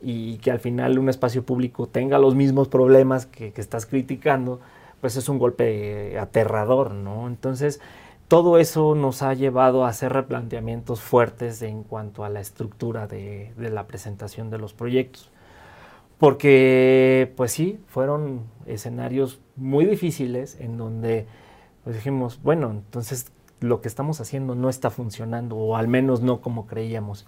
y 0.00 0.38
que 0.38 0.50
al 0.50 0.58
final 0.58 0.98
un 0.98 1.08
espacio 1.08 1.44
público 1.44 1.86
tenga 1.86 2.18
los 2.18 2.34
mismos 2.34 2.68
problemas 2.68 3.26
que, 3.26 3.52
estás 3.56 3.86
criticando, 3.86 4.60
pues 5.00 5.16
es 5.16 5.28
un 5.28 5.38
golpe 5.38 6.18
aterrador, 6.18 6.94
¿no? 6.94 7.28
Entonces, 7.28 7.80
todo 8.26 8.58
eso 8.58 8.96
nos 8.96 9.22
ha 9.22 9.34
llevado 9.34 9.84
a 9.84 9.88
hacer 9.88 10.12
replanteamientos 10.12 11.00
fuertes 11.00 11.62
en 11.62 11.84
cuanto 11.84 12.24
a 12.24 12.28
la 12.28 12.40
estructura 12.40 13.06
de 13.06 13.52
la 13.56 13.86
presentación 13.86 14.50
de 14.50 14.58
los 14.58 14.74
proyectos. 14.74 15.30
Porque, 16.18 17.32
pues 17.36 17.52
sí, 17.52 17.78
fueron 17.86 18.42
escenarios 18.66 19.40
muy 19.56 19.86
difíciles 19.86 20.56
en 20.60 20.76
donde 20.76 21.26
pues 21.84 21.96
dijimos, 21.96 22.40
bueno, 22.42 22.70
entonces 22.70 23.32
lo 23.60 23.80
que 23.80 23.88
estamos 23.88 24.20
haciendo 24.20 24.54
no 24.54 24.68
está 24.68 24.90
funcionando, 24.90 25.56
o 25.56 25.76
al 25.76 25.88
menos 25.88 26.20
no 26.20 26.40
como 26.40 26.66
creíamos. 26.66 27.26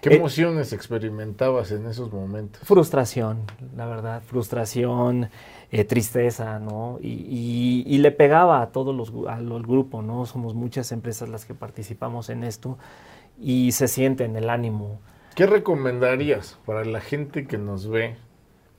¿Qué 0.00 0.10
eh, 0.10 0.16
emociones 0.16 0.72
experimentabas 0.72 1.70
en 1.72 1.86
esos 1.86 2.12
momentos? 2.12 2.62
Frustración, 2.64 3.42
la 3.76 3.86
verdad, 3.86 4.22
frustración, 4.22 5.28
eh, 5.70 5.84
tristeza, 5.84 6.58
¿no? 6.58 6.98
Y, 7.00 7.98
le 7.98 8.10
pegaba 8.10 8.62
a 8.62 8.72
todos 8.72 8.94
los 8.94 9.12
al 9.28 9.62
grupo, 9.62 10.00
¿no? 10.00 10.24
Somos 10.24 10.54
muchas 10.54 10.90
empresas 10.92 11.28
las 11.28 11.44
que 11.44 11.54
participamos 11.54 12.30
en 12.30 12.44
esto 12.44 12.78
y 13.38 13.72
se 13.72 13.88
siente 13.88 14.24
en 14.24 14.36
el 14.36 14.48
ánimo. 14.48 15.00
¿Qué 15.34 15.46
recomendarías 15.46 16.58
para 16.64 16.84
la 16.84 17.00
gente 17.00 17.46
que 17.46 17.58
nos 17.58 17.88
ve 17.88 18.16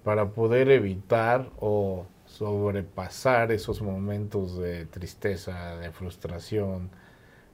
para 0.03 0.29
poder 0.29 0.69
evitar 0.69 1.49
o 1.59 2.05
sobrepasar 2.25 3.51
esos 3.51 3.81
momentos 3.81 4.57
de 4.57 4.85
tristeza, 4.85 5.75
de 5.77 5.91
frustración. 5.91 6.89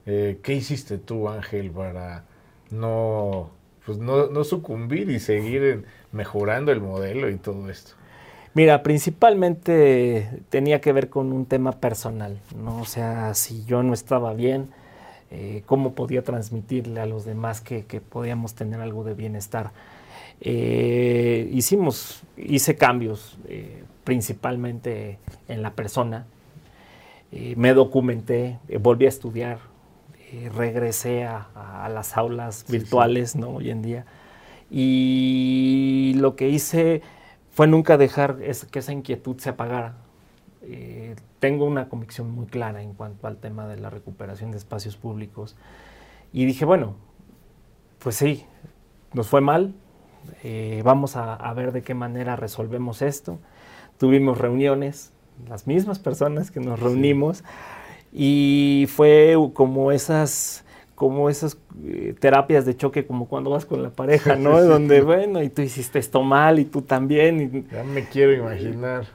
Eh, 0.06 0.38
¿Qué 0.42 0.54
hiciste 0.54 0.98
tú, 0.98 1.28
Ángel, 1.28 1.70
para 1.70 2.24
no, 2.70 3.50
pues 3.84 3.98
no, 3.98 4.44
sucumbir 4.44 5.10
y 5.10 5.20
seguir 5.20 5.84
mejorando 6.12 6.72
el 6.72 6.80
modelo 6.80 7.28
y 7.28 7.36
todo 7.36 7.68
esto? 7.68 7.94
Mira, 8.54 8.82
principalmente 8.82 10.40
tenía 10.48 10.80
que 10.80 10.92
ver 10.92 11.10
con 11.10 11.32
un 11.32 11.44
tema 11.44 11.72
personal, 11.72 12.40
¿no? 12.56 12.80
O 12.80 12.86
sea, 12.86 13.34
si 13.34 13.64
yo 13.66 13.82
no 13.82 13.92
estaba 13.92 14.32
bien, 14.32 14.70
eh, 15.30 15.62
¿cómo 15.66 15.92
podía 15.92 16.22
transmitirle 16.22 17.00
a 17.00 17.06
los 17.06 17.24
demás 17.24 17.60
que 17.60 17.82
podíamos 18.00 18.54
tener 18.54 18.80
algo 18.80 19.04
de 19.04 19.14
bienestar? 19.14 19.70
Eh, 20.40 21.50
hicimos, 21.52 22.22
hice 22.36 22.76
cambios 22.76 23.38
eh, 23.48 23.82
principalmente 24.04 25.18
en 25.48 25.62
la 25.62 25.72
persona, 25.72 26.26
eh, 27.32 27.54
me 27.56 27.74
documenté, 27.74 28.58
volví 28.80 29.06
a 29.06 29.08
estudiar, 29.08 29.58
regresé 30.54 31.24
a, 31.24 31.88
las 31.90 32.18
aulas 32.18 32.66
virtuales 32.68 33.34
¿no? 33.34 33.48
hoy 33.48 33.70
en 33.70 33.80
día 33.80 34.04
y 34.70 36.12
lo 36.18 36.36
que 36.36 36.50
hice 36.50 37.00
fue 37.50 37.66
nunca 37.66 37.96
dejar 37.96 38.36
que 38.36 38.78
esa 38.78 38.92
inquietud 38.92 39.38
se 39.38 39.48
apagara. 39.48 39.96
tengo 41.38 41.64
una 41.64 41.88
convicción 41.88 42.30
muy 42.30 42.44
clara 42.44 42.82
en 42.82 42.92
cuanto 42.92 43.26
al 43.26 43.38
tema 43.38 43.66
de 43.68 43.78
la 43.78 43.88
recuperación 43.88 44.50
de 44.50 44.58
espacios 44.58 44.98
públicos 44.98 45.56
y 46.32 46.44
dije, 46.44 46.66
bueno, 46.66 46.96
pues 47.98 48.16
sí, 48.16 48.44
nos 49.14 49.28
fue 49.28 49.40
mal, 49.40 49.74
eh, 50.42 50.82
vamos 50.84 51.16
a, 51.16 51.34
a, 51.34 51.54
ver 51.54 51.72
de 51.72 51.82
qué 51.82 51.94
manera 51.94 52.36
resolvemos 52.36 53.02
esto. 53.02 53.38
Tuvimos 53.98 54.38
reuniones, 54.38 55.12
las 55.48 55.66
mismas 55.66 55.98
personas 55.98 56.50
que 56.50 56.60
nos 56.60 56.80
reunimos, 56.80 57.44
y 58.12 58.86
fue 58.88 59.36
como 59.54 59.92
esas 59.92 60.64
como 60.98 61.30
esas 61.30 61.56
eh, 61.84 62.12
terapias 62.18 62.66
de 62.66 62.76
choque, 62.76 63.06
como 63.06 63.28
cuando 63.28 63.50
vas 63.50 63.64
con 63.64 63.84
la 63.84 63.90
pareja, 63.90 64.34
¿no? 64.34 64.60
Donde, 64.64 65.00
bueno, 65.00 65.40
y 65.44 65.48
tú 65.48 65.62
hiciste 65.62 66.00
esto 66.00 66.24
mal 66.24 66.58
y 66.58 66.64
tú 66.64 66.82
también. 66.82 67.40
Y, 67.40 67.72
ya 67.72 67.84
me 67.84 68.04
quiero 68.08 68.34
imaginar. 68.34 69.06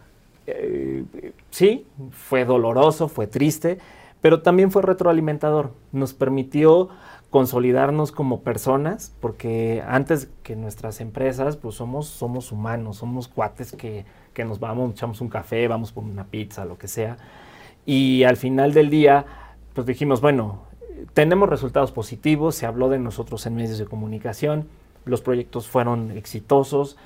Eh, 0.47 1.03
sí, 1.49 1.85
fue 2.11 2.45
doloroso, 2.45 3.09
fue 3.09 3.27
triste, 3.27 3.79
pero 4.21 4.41
también 4.41 4.71
fue 4.71 4.81
retroalimentador. 4.81 5.73
Nos 5.91 6.13
permitió 6.13 6.87
consolidarnos 7.33 8.11
como 8.11 8.41
personas, 8.41 9.15
porque 9.19 9.83
antes 9.87 10.29
que 10.43 10.55
nuestras 10.55 11.01
empresas, 11.01 11.57
pues 11.57 11.73
somos, 11.73 12.05
somos 12.05 12.51
humanos, 12.51 12.97
somos 12.97 13.27
cuates 13.27 13.71
que, 13.71 14.05
que 14.35 14.45
nos 14.45 14.59
vamos, 14.59 14.91
echamos 14.91 15.19
un 15.19 15.29
café, 15.29 15.67
vamos 15.67 15.91
por 15.91 16.03
una 16.03 16.25
pizza, 16.25 16.63
lo 16.63 16.77
que 16.77 16.87
sea. 16.87 17.17
Y 17.87 18.23
al 18.23 18.37
final 18.37 18.75
del 18.75 18.91
día, 18.91 19.25
pues 19.73 19.87
dijimos, 19.87 20.21
bueno, 20.21 20.59
tenemos 21.15 21.49
resultados 21.49 21.91
positivos, 21.91 22.53
se 22.53 22.67
habló 22.67 22.87
de 22.87 22.99
nosotros 22.99 23.47
en 23.47 23.55
medios 23.55 23.79
de 23.79 23.85
comunicación, 23.85 24.67
los 25.05 25.21
proyectos 25.21 25.67
fueron 25.67 26.11
exitosos, 26.11 26.97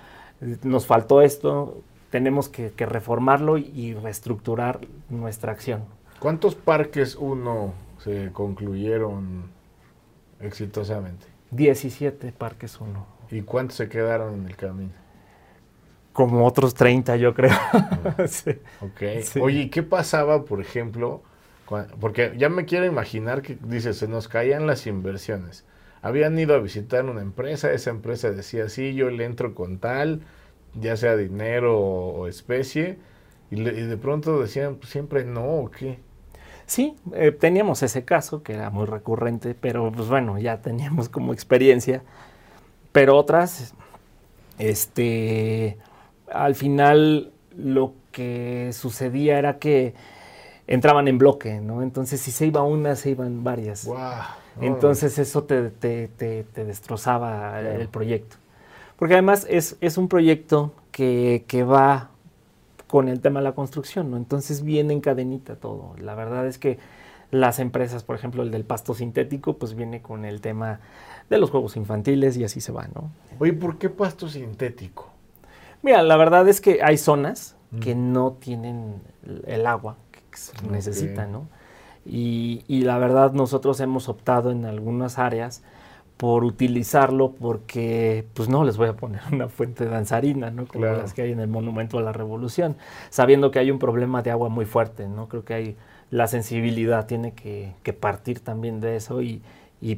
nos 0.62 0.88
faltó 0.88 1.22
esto, 1.22 1.84
tenemos 2.10 2.50
que, 2.50 2.74
reformarlo 2.78 3.58
y 3.58 3.94
reestructurar 3.94 4.82
nuestra 5.10 5.54
acción. 5.54 5.86
¿Cuántos 6.20 6.56
parques 6.56 7.16
uno 7.16 7.72
se 8.00 8.34
concluyeron 8.34 9.56
exitosamente? 10.40 11.26
17 11.52 12.32
parques 12.32 12.80
uno. 12.80 13.08
¿Y 13.32 13.42
cuántos 13.42 13.78
se 13.78 13.90
quedaron 13.90 14.36
en 14.36 14.48
el 14.48 14.56
camino? 14.56 14.94
Como 16.14 16.46
otros 16.46 16.74
30, 16.74 17.18
yo 17.18 17.34
creo. 17.34 17.56
sí. 18.28 18.52
Ok. 18.82 19.42
Oye, 19.42 19.70
¿qué 19.70 19.84
pasaba, 19.84 20.46
por 20.46 20.62
ejemplo, 20.62 21.22
porque 22.00 22.34
ya 22.38 22.50
me 22.50 22.66
quiero 22.66 22.86
imaginar 22.86 23.42
que, 23.42 23.58
dice, 23.62 23.94
se 23.94 24.08
nos 24.08 24.28
caían 24.28 24.68
las 24.68 24.88
inversiones. 24.88 25.66
Habían 26.02 26.38
ido 26.40 26.56
a 26.56 26.60
visitar 26.60 27.06
una 27.06 27.22
empresa, 27.22 27.72
esa 27.72 27.90
empresa 27.90 28.32
decía, 28.32 28.70
sí, 28.70 28.94
yo 28.94 29.10
le 29.10 29.26
entro 29.26 29.54
con 29.54 29.80
tal, 29.80 30.22
ya 30.74 30.96
sea 30.96 31.18
dinero 31.18 31.78
o, 31.78 32.28
especie, 32.28 33.00
y, 33.52 33.62
de 33.62 33.98
pronto 33.98 34.40
decían, 34.40 34.76
pues, 34.76 34.90
siempre 34.92 35.26
no, 35.26 35.46
¿o 35.46 35.72
qué? 35.72 36.00
Sí, 36.68 36.96
eh, 37.14 37.32
teníamos 37.32 37.82
ese 37.82 38.04
caso 38.04 38.44
que 38.44 38.54
era 38.54 38.70
muy 38.70 38.86
recurrente, 38.86 39.56
pero 39.56 39.92
pues 39.92 40.10
bueno, 40.10 40.38
ya 40.38 40.62
teníamos 40.62 41.10
como 41.10 41.34
experiencia. 41.34 42.04
Pero 42.92 43.18
otras, 43.18 43.74
este, 44.60 45.78
al 46.32 46.56
final 46.56 47.32
lo 47.56 47.94
que 48.12 48.72
sucedía 48.74 49.40
era 49.40 49.60
que 49.60 49.96
entraban 50.68 51.08
en 51.08 51.18
bloque, 51.18 51.62
¿no? 51.62 51.82
Entonces, 51.82 52.20
si 52.20 52.32
se 52.32 52.48
iba 52.48 52.62
una, 52.64 52.96
se 52.96 53.12
iban 53.12 53.44
varias. 53.44 53.90
Entonces, 54.60 55.18
eso 55.20 55.44
te, 55.44 55.72
destrozaba 56.54 57.62
el 57.62 57.88
proyecto. 57.88 58.36
Porque 58.98 59.14
además 59.14 59.46
es, 59.50 59.78
es 59.80 59.98
un 59.98 60.10
proyecto 60.10 60.74
que, 60.92 61.66
va 61.70 62.10
con 62.88 63.10
el 63.10 63.20
tema 63.20 63.40
de 63.40 63.46
la 63.46 63.54
construcción, 63.54 64.12
¿no? 64.12 64.18
Entonces 64.18 64.64
viene 64.64 64.94
en 64.94 65.02
cadenita 65.02 65.56
todo. 65.56 65.96
La 66.00 66.16
verdad 66.16 66.48
es 66.48 66.58
que 66.58 66.80
las 67.32 67.60
empresas, 67.60 68.04
por 68.04 68.16
ejemplo, 68.16 68.44
el 68.44 68.52
del 68.52 68.64
pasto 68.64 68.94
sintético, 68.94 69.58
pues 69.58 69.76
viene 69.76 70.02
con 70.02 70.26
el 70.26 70.42
tema 70.42 70.80
de 71.30 71.38
los 71.38 71.50
juegos 71.50 71.76
infantiles 71.76 72.38
y 72.38 72.44
así 72.44 72.62
se 72.62 72.72
va, 72.72 72.88
¿no? 72.96 73.12
Oye, 73.40 73.54
¿por 73.54 73.78
qué 73.78 73.90
pasto 73.90 74.30
sintético? 74.30 75.10
Mira, 75.82 76.02
la 76.04 76.16
verdad 76.18 76.48
es 76.48 76.62
que 76.62 76.80
hay 76.82 76.98
zonas 76.98 77.56
mm. 77.72 77.80
que 77.80 77.96
no 77.96 78.32
tienen 78.40 79.02
el 79.46 79.68
agua 79.68 79.98
necesita, 80.70 81.26
¿no? 81.26 81.48
Y, 82.06 82.64
la 82.84 82.98
verdad 82.98 83.34
nosotros 83.34 83.80
hemos 83.82 84.08
optado 84.08 84.52
en 84.52 84.66
algunas 84.66 85.18
áreas 85.18 85.62
por 86.18 86.44
utilizarlo 86.44 87.32
porque, 87.32 88.26
pues 88.34 88.50
no 88.50 88.64
les 88.64 88.78
voy 88.78 88.90
a 88.90 88.94
poner 88.94 89.22
una 89.32 89.48
fuente 89.48 89.86
de 89.86 89.92
danzarina, 89.92 90.52
¿no? 90.52 90.68
Como 90.68 90.86
las 90.86 91.14
que 91.14 91.22
hay 91.22 91.32
en 91.32 91.40
el 91.40 91.48
Monumento 91.48 92.00
a 92.00 92.02
la 92.02 92.12
Revolución, 92.12 92.76
sabiendo 93.10 93.52
que 93.52 93.60
hay 93.60 93.72
un 93.72 93.80
problema 93.80 94.22
de 94.24 94.32
agua 94.32 94.50
muy 94.50 94.66
fuerte, 94.66 95.08
¿no? 95.08 95.28
Creo 95.28 95.46
que 95.46 95.54
hay 95.54 95.78
la 96.10 96.28
sensibilidad 96.28 97.06
tiene 97.06 97.34
que, 97.34 97.94
partir 97.94 98.40
también 98.40 98.80
de 98.80 98.96
eso 98.96 99.22
y, 99.22 99.42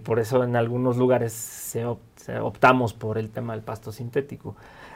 por 0.04 0.20
eso 0.20 0.44
en 0.44 0.56
algunos 0.56 0.98
lugares 0.98 1.34
se, 1.34 1.86
optamos 1.86 2.94
por 2.94 3.18
el 3.18 3.30
tema 3.30 3.54
del 3.54 3.62
pasto 3.62 3.92
sintético. 3.92 4.56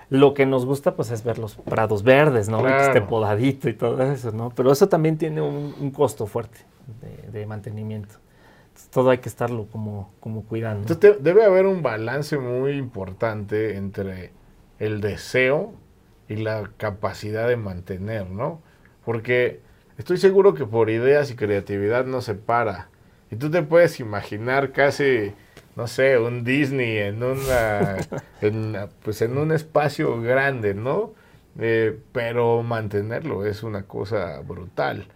Lo 0.09 0.33
que 0.33 0.45
nos 0.45 0.65
gusta 0.65 0.95
pues 0.95 1.09
es 1.11 1.23
ver 1.23 1.39
los 1.39 1.55
prados 1.55 2.03
verdes, 2.03 2.49
¿no? 2.49 2.63
Que 2.63 2.77
esté 2.77 3.01
podadito 3.01 3.69
y 3.69 3.73
todo 3.73 4.01
eso, 4.03 4.31
¿no? 4.31 4.49
Pero 4.49 4.71
eso 4.71 4.87
también 4.89 5.17
tiene 5.17 5.41
un, 5.41 5.91
costo 5.91 6.25
fuerte 6.25 6.59
de, 7.31 7.45
mantenimiento. 7.45 8.15
Todo 8.91 9.09
hay 9.09 9.19
que 9.19 9.29
estarlo 9.29 9.67
como, 9.71 10.13
como 10.19 10.43
cuidando. 10.43 10.81
Entonces 10.81 11.23
debe 11.23 11.43
haber 11.43 11.65
un 11.65 11.81
balance 11.81 12.37
muy 12.37 12.73
importante 12.73 13.75
entre 13.75 14.31
el 14.79 15.01
deseo 15.01 15.73
y 16.27 16.37
la 16.37 16.71
capacidad 16.77 17.47
de 17.47 17.57
mantener, 17.57 18.29
¿no? 18.29 18.61
Porque 19.05 19.61
estoy 19.97 20.17
seguro 20.17 20.53
que 20.53 20.65
por 20.65 20.89
ideas 20.89 21.31
y 21.31 21.35
creatividad 21.35 22.05
no 22.05 22.21
se 22.21 22.35
para. 22.35 22.89
Y 23.31 23.35
tú 23.35 23.49
te 23.49 23.63
puedes 23.63 23.99
imaginar 23.99 24.71
casi 24.71 25.33
no 25.75 25.87
sé, 25.87 26.17
un 26.17 26.43
Disney 26.43 26.97
en 26.97 27.23
una, 27.23 27.97
pues 29.03 29.21
en 29.21 29.37
un 29.37 29.51
espacio 29.51 30.21
grande, 30.21 30.73
¿no? 30.73 31.13
Eh, 31.59 31.99
pero 32.11 32.63
mantenerlo 32.63 33.45
es 33.45 33.63
una 33.63 33.83
cosa 33.83 34.39
brutal. 34.41 35.07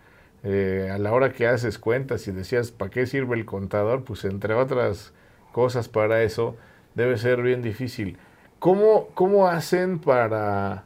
Eh, 0.50 0.90
a 0.90 0.98
la 0.98 1.12
hora 1.12 1.34
que 1.34 1.46
haces 1.46 1.78
cuentas 1.78 2.26
y 2.30 2.32
decías, 2.32 2.72
¿para 2.72 2.90
qué 2.90 3.06
sirve 3.06 3.36
el 3.36 3.44
contador? 3.44 4.06
Pues 4.06 4.24
entre 4.24 4.54
otras 4.54 5.12
cosas 5.52 5.90
para 5.90 6.24
eso, 6.24 6.56
debe 6.96 7.18
ser 7.18 7.42
bien 7.42 7.62
difícil. 7.62 8.18
¿Cómo, 8.60 9.10
cómo 9.14 9.50
hacen 9.50 10.00
para, 10.00 10.86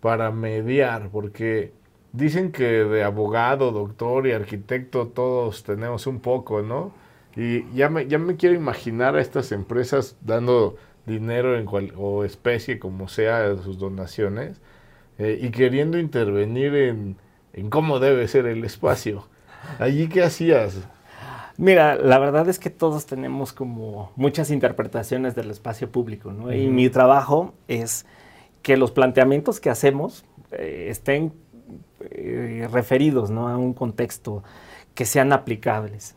para 0.00 0.30
mediar? 0.30 1.08
Porque 1.10 1.72
dicen 2.12 2.52
que 2.52 2.84
de 2.84 3.02
abogado, 3.02 3.72
doctor 3.72 4.28
y 4.28 4.32
arquitecto 4.32 5.08
todos 5.08 5.64
tenemos 5.64 6.06
un 6.06 6.20
poco, 6.20 6.62
¿no? 6.62 6.92
Y 7.34 7.68
ya 7.74 7.88
me, 7.88 8.06
ya 8.06 8.18
me 8.18 8.36
quiero 8.36 8.54
imaginar 8.54 9.16
a 9.16 9.20
estas 9.20 9.50
empresas 9.50 10.16
dando 10.20 10.76
dinero 11.06 11.58
en 11.58 11.66
o 11.96 12.22
especie, 12.24 12.78
como 12.78 13.08
sea, 13.08 13.56
sus 13.56 13.78
donaciones, 13.80 14.60
eh, 15.18 15.40
y 15.42 15.50
queriendo 15.50 15.98
intervenir 15.98 16.74
en, 16.76 17.16
cómo 17.70 17.98
debe 17.98 18.26
ser 18.28 18.46
el 18.46 18.64
espacio. 18.64 19.26
¿Allí 19.78 20.08
qué 20.08 20.22
hacías? 20.22 20.76
Mira, 21.56 21.96
la 21.96 22.18
verdad 22.18 22.48
es 22.48 22.58
que 22.58 22.70
todos 22.70 23.06
tenemos 23.06 23.52
como 23.52 24.12
muchas 24.16 24.50
interpretaciones 24.50 25.34
del 25.34 25.50
espacio 25.50 25.90
público, 25.90 26.32
¿no? 26.32 26.52
Y 26.52 26.68
mi 26.68 26.88
trabajo 26.88 27.54
es 27.68 28.06
que 28.62 28.76
los 28.76 28.90
planteamientos 28.90 29.60
que 29.60 29.70
hacemos 29.70 30.24
eh, 30.52 30.86
estén 30.88 31.32
eh, 32.10 32.68
referidos, 32.72 33.30
¿no? 33.30 33.48
A 33.48 33.56
un 33.56 33.74
contexto 33.74 34.42
que 34.94 35.04
sean 35.04 35.32
aplicables. 35.32 36.14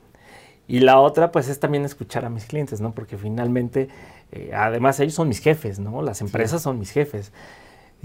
Y 0.68 0.80
la 0.80 1.00
otra, 1.00 1.32
pues, 1.32 1.48
es 1.48 1.60
también 1.60 1.86
escuchar 1.86 2.26
a 2.26 2.30
mis 2.30 2.46
clientes, 2.46 2.82
¿no? 2.82 2.94
Porque 2.94 3.18
finalmente, 3.18 3.90
eh, 4.32 4.52
además, 4.54 5.00
ellos 5.00 5.14
son 5.14 5.28
mis 5.28 5.40
jefes, 5.40 5.80
¿no? 5.80 6.02
Las 6.02 6.22
empresas 6.22 6.62
son 6.62 6.80
mis 6.80 6.92
jefes. 6.92 7.32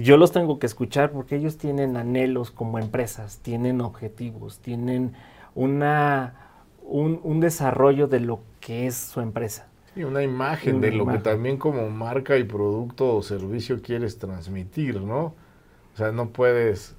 Yo 0.00 0.16
los 0.16 0.32
tengo 0.32 0.58
que 0.58 0.66
escuchar 0.66 1.10
porque 1.10 1.36
ellos 1.36 1.58
tienen 1.58 1.98
anhelos 1.98 2.50
como 2.50 2.78
empresas, 2.78 3.40
tienen 3.42 3.82
objetivos, 3.82 4.58
tienen 4.58 5.12
una, 5.54 6.34
un, 6.82 7.40
desarrollo 7.40 8.06
de 8.06 8.20
lo 8.20 8.40
que 8.60 8.86
es 8.86 8.96
su 8.96 9.20
empresa. 9.20 9.68
Y 9.94 10.04
una 10.04 10.22
imagen 10.22 10.80
de 10.80 10.92
lo 10.92 11.06
que 11.06 11.18
también 11.18 11.58
como 11.58 11.90
marca 11.90 12.38
y 12.38 12.44
producto 12.44 13.14
o 13.14 13.22
servicio 13.22 13.82
quieres 13.82 14.18
transmitir, 14.18 15.02
¿no? 15.02 15.34
O 15.92 15.96
sea, 15.96 16.12
no 16.12 16.30
puedes 16.30 16.96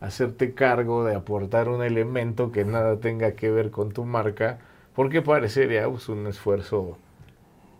hacerte 0.00 0.52
cargo 0.52 1.04
de 1.04 1.14
aportar 1.14 1.68
un 1.68 1.84
elemento 1.84 2.50
que 2.50 2.64
nada 2.64 2.98
tenga 2.98 3.32
que 3.32 3.52
ver 3.52 3.70
con 3.70 3.92
tu 3.92 4.04
marca 4.04 4.58
porque 4.96 5.22
parecería 5.22 5.88
pues, 5.88 6.08
un 6.08 6.26
esfuerzo 6.26 6.98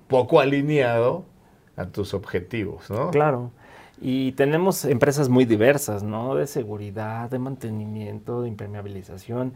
poco 0.07 0.39
alineado 0.39 1.25
a 1.77 1.87
tus 1.87 2.15
objetivos, 2.15 2.89
¿no? 2.91 3.11
Claro. 3.11 3.51
Y 4.01 4.33
tenemos 4.33 4.85
empresas 4.85 5.29
muy 5.29 5.45
diversas, 5.47 6.03
¿no? 6.03 6.35
De 6.35 6.47
seguridad, 6.47 7.31
de 7.31 7.39
mantenimiento, 7.39 8.43
de 8.43 8.49
impermeabilización. 8.49 9.55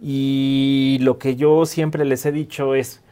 Y 0.00 0.98
lo 1.00 1.18
que 1.18 1.36
yo 1.36 1.64
siempre 1.66 2.04
les 2.04 2.26
he 2.26 2.32
dicho 2.32 2.74
es, 2.74 3.02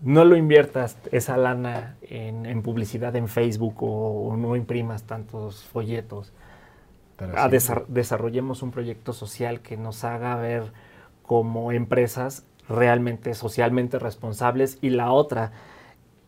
no 0.00 0.24
lo 0.24 0.36
inviertas 0.36 0.98
esa 1.10 1.36
lana 1.36 1.96
en, 2.02 2.62
publicidad 2.62 3.16
en 3.16 3.28
Facebook 3.28 3.76
o, 3.80 4.36
no 4.36 4.56
imprimas 4.56 5.04
tantos 5.04 5.64
folletos. 5.64 6.32
desarrollemos 7.88 8.62
un 8.62 8.70
proyecto 8.70 9.12
social 9.12 9.60
que 9.60 9.76
nos 9.76 10.04
haga 10.04 10.36
ver 10.36 10.72
como 11.22 11.72
empresas 11.72 12.44
realmente 12.68 13.34
socialmente 13.34 13.98
responsables 13.98 14.78
y 14.80 14.90
la 14.90 15.12
otra, 15.12 15.52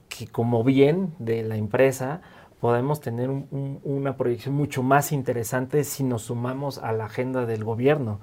que 0.08 0.26
como 0.26 0.64
bien 0.64 1.14
de 1.18 1.42
la 1.42 1.56
empresa 1.56 2.20
podemos 2.60 3.00
tener 3.00 3.30
una 3.30 4.16
proyección 4.16 4.54
mucho 4.54 4.82
más 4.82 5.12
interesante 5.12 5.84
si 5.84 6.02
nos 6.04 6.22
sumamos 6.22 6.78
a 6.78 6.92
la 6.92 7.06
agenda 7.06 7.46
del 7.46 7.64
gobierno 7.64 8.20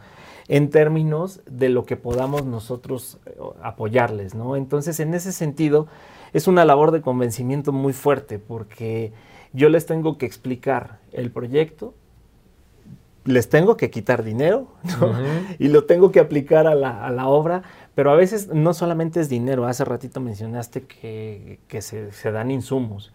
en 0.48 0.69
términos 0.69 1.41
de 1.50 1.69
lo 1.69 1.86
que 1.86 1.98
podamos 1.98 2.45
nosotros 2.45 3.19
eh, 3.26 3.36
apoyarles, 3.63 4.36
¿no? 4.36 4.56
Entonces, 4.56 5.00
en 5.00 5.13
ese 5.13 5.32
sentido, 5.32 5.88
es 6.34 6.48
una 6.48 6.65
labor 6.65 6.91
de 6.91 7.02
convencimiento 7.02 7.71
muy 7.71 7.93
fuerte 7.93 8.39
porque 8.39 9.12
yo 9.54 9.69
les 9.69 9.86
tengo 9.86 10.17
que 10.17 10.26
explicar 10.26 11.00
el 11.13 11.32
proyecto, 11.32 11.93
les 13.24 13.50
tengo 13.50 13.76
que 13.76 13.89
quitar 13.89 14.24
dinero 14.24 14.67
y 15.60 15.69
lo 15.69 15.86
tengo 15.86 16.12
que 16.12 16.19
aplicar 16.19 16.67
a 16.67 16.76
la, 16.76 17.28
obra, 17.28 17.63
pero 17.95 18.12
a 18.12 18.15
veces 18.15 18.50
no 18.50 18.74
solamente 18.74 19.19
es 19.19 19.30
dinero, 19.30 19.65
hace 19.65 19.84
ratito 19.84 20.19
mencionaste 20.19 20.84
que, 20.84 21.82
se, 21.82 22.32
dan 22.32 22.52
insumos. 22.52 23.13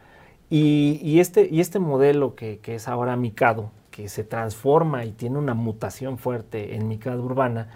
Y, 0.53 1.21
este, 1.21 1.49
y 1.49 1.61
este 1.61 1.79
modelo 1.79 2.35
que, 2.35 2.61
es 2.65 2.89
ahora 2.89 3.15
Micado, 3.15 3.71
que 3.93 4.09
se 4.09 4.25
transforma 4.25 5.05
y 5.05 5.13
tiene 5.13 5.39
una 5.39 5.55
mutación 5.55 6.19
fuerte 6.19 6.75
en 6.75 6.89
Micado 6.89 7.23
Urbana, 7.23 7.69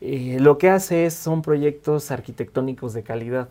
eh, 0.00 0.38
lo 0.40 0.58
que 0.58 0.68
hace 0.68 1.06
es, 1.06 1.14
son 1.14 1.42
proyectos 1.42 2.10
arquitectónicos 2.10 2.92
de 2.92 3.04
calidad. 3.04 3.48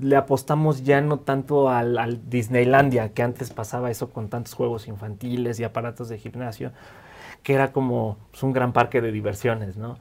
Le 0.00 0.16
apostamos 0.16 0.84
ya 0.84 1.00
no 1.00 1.18
tanto 1.18 1.68
al, 1.68 2.20
Disneylandia, 2.28 3.10
que 3.10 3.22
antes 3.22 3.50
pasaba 3.50 3.90
eso 3.90 4.10
con 4.10 4.28
tantos 4.28 4.54
juegos 4.54 4.88
infantiles 4.88 5.60
y 5.60 5.64
aparatos 5.64 6.08
de 6.08 6.18
gimnasio, 6.18 6.72
que 7.42 7.54
era 7.54 7.72
como 7.72 8.16
pues, 8.30 8.42
un 8.42 8.52
gran 8.52 8.72
parque 8.72 9.02
de 9.02 9.12
diversiones, 9.12 9.76
¿no? 9.76 9.98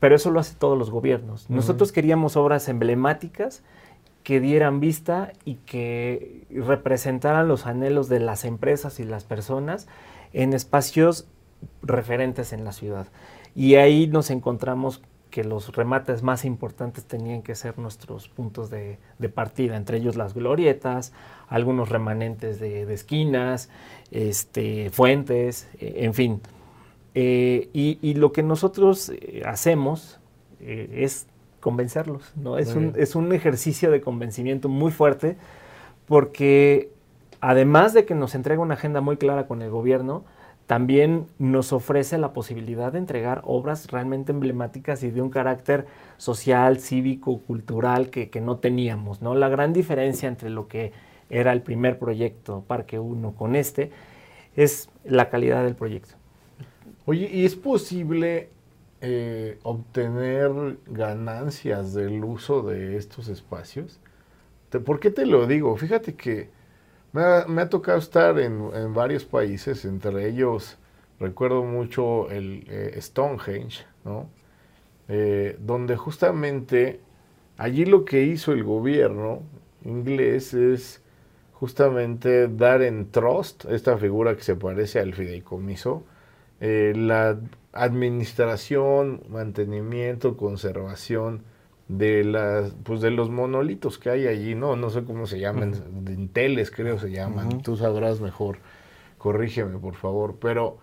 Pero 0.00 0.16
eso 0.16 0.30
lo 0.30 0.40
hace 0.40 0.54
todos 0.56 0.76
los 0.76 0.90
gobiernos. 0.90 1.48
Nosotros 1.50 1.92
queríamos 1.92 2.36
obras 2.36 2.68
emblemáticas 2.68 3.62
que 4.24 4.40
dieran 4.40 4.80
vista 4.80 5.32
y 5.44 5.56
que 5.56 6.46
representaran 6.50 7.46
los 7.46 7.66
anhelos 7.66 8.08
de 8.08 8.20
las 8.20 8.44
empresas 8.44 8.98
y 8.98 9.04
las 9.04 9.24
personas 9.24 9.86
en 10.32 10.54
espacios 10.54 11.28
referentes 11.82 12.52
en 12.52 12.64
la 12.64 12.72
ciudad. 12.72 13.06
Y 13.54 13.76
ahí 13.76 14.06
nos 14.06 14.30
encontramos 14.30 15.02
que 15.30 15.44
los 15.44 15.74
remates 15.74 16.22
más 16.22 16.44
importantes 16.44 17.04
tenían 17.04 17.42
que 17.42 17.54
ser 17.54 17.78
nuestros 17.78 18.28
puntos 18.28 18.70
de, 18.70 18.98
partida, 19.34 19.76
entre 19.76 19.98
ellos 19.98 20.16
las 20.16 20.32
glorietas, 20.32 21.12
algunos 21.48 21.88
remanentes 21.88 22.60
de, 22.60 22.82
esquinas, 22.92 23.68
este, 24.10 24.90
fuentes, 24.90 25.68
eh, 25.80 25.94
en 25.98 26.14
fin. 26.14 26.40
Eh, 27.14 27.68
y, 27.72 28.14
lo 28.14 28.32
que 28.32 28.42
nosotros 28.42 29.10
eh, 29.10 29.42
hacemos 29.44 30.20
es 30.60 31.26
convencerlos, 31.64 32.30
¿no? 32.36 32.58
Es 32.58 32.74
un, 32.74 32.92
es 32.94 33.14
un 33.14 33.32
ejercicio 33.32 33.90
de 33.90 34.02
convencimiento 34.02 34.68
muy 34.68 34.92
fuerte 34.92 35.38
porque 36.04 36.90
además 37.40 37.94
de 37.94 38.04
que 38.04 38.14
nos 38.14 38.34
entrega 38.34 38.60
una 38.60 38.74
agenda 38.74 39.00
muy 39.00 39.16
clara 39.16 39.46
con 39.46 39.62
el 39.62 39.70
gobierno, 39.70 40.24
también 40.66 41.26
nos 41.38 41.72
ofrece 41.72 42.18
la 42.18 42.34
posibilidad 42.34 42.92
de 42.92 42.98
entregar 42.98 43.40
obras 43.46 43.90
realmente 43.90 44.32
emblemáticas 44.32 45.02
y 45.04 45.10
de 45.10 45.22
un 45.22 45.30
carácter 45.30 45.86
social, 46.18 46.80
cívico, 46.80 47.38
cultural 47.38 48.10
que, 48.10 48.28
no 48.42 48.58
teníamos. 48.58 49.22
¿no? 49.22 49.34
La 49.34 49.48
gran 49.48 49.72
diferencia 49.72 50.28
entre 50.28 50.50
lo 50.50 50.68
que 50.68 50.92
era 51.30 51.50
el 51.52 51.62
primer 51.62 51.98
proyecto 51.98 52.62
Parque 52.66 52.98
1 52.98 53.32
con 53.32 53.56
este 53.56 53.90
es 54.54 54.90
la 55.02 55.30
calidad 55.30 55.64
del 55.64 55.76
proyecto. 55.76 56.16
Oye, 57.06 57.30
¿y 57.32 57.46
es 57.46 57.56
posible 57.56 58.50
eh, 59.06 59.58
obtener 59.64 60.78
ganancias 60.86 61.92
del 61.92 62.24
uso 62.24 62.62
de 62.62 62.96
estos 62.96 63.28
espacios? 63.28 64.00
¿Por 64.86 64.98
qué 64.98 65.10
te 65.10 65.26
lo 65.26 65.46
digo? 65.46 65.76
Fíjate 65.76 66.14
que 66.14 66.48
me 67.12 67.22
ha, 67.22 67.68
tocado 67.68 67.98
estar 67.98 68.38
en, 68.38 68.94
varios 68.94 69.26
países, 69.26 69.84
entre 69.84 70.26
ellos 70.26 70.78
recuerdo 71.20 71.64
mucho 71.64 72.30
el 72.30 72.64
eh, 72.66 72.98
Stonehenge, 72.98 73.84
¿no? 74.06 74.30
Eh, 75.08 75.58
donde 75.60 75.96
justamente 75.96 77.00
allí 77.58 77.84
lo 77.84 78.06
que 78.06 78.22
hizo 78.22 78.52
el 78.52 78.64
gobierno 78.64 79.42
inglés 79.84 80.54
es 80.54 81.02
justamente 81.52 82.48
dar 82.48 82.80
en 82.80 83.10
trust, 83.10 83.66
esta 83.66 83.98
figura 83.98 84.34
que 84.34 84.42
se 84.42 84.56
parece 84.56 84.98
al 84.98 85.12
fideicomiso, 85.12 86.04
la 86.60 87.38
administración, 87.74 89.22
mantenimiento, 89.28 90.36
conservación, 90.36 91.42
de 91.88 92.24
las 92.24 92.72
pues 92.84 93.02
de 93.02 93.10
los 93.10 93.28
monolitos 93.28 93.98
que 93.98 94.08
hay 94.10 94.26
allí, 94.26 94.54
no 94.54 94.74
no 94.76 94.88
sé 94.90 95.04
cómo 95.04 95.26
se 95.26 95.38
llaman, 95.38 95.74
dinteles 96.04 96.70
creo 96.70 96.98
se 96.98 97.10
llaman, 97.10 97.62
tú 97.62 97.76
sabrás 97.76 98.20
mejor. 98.20 98.58
Corrígeme, 99.18 99.78
por 99.78 99.94
favor, 99.94 100.36
pero 100.40 100.78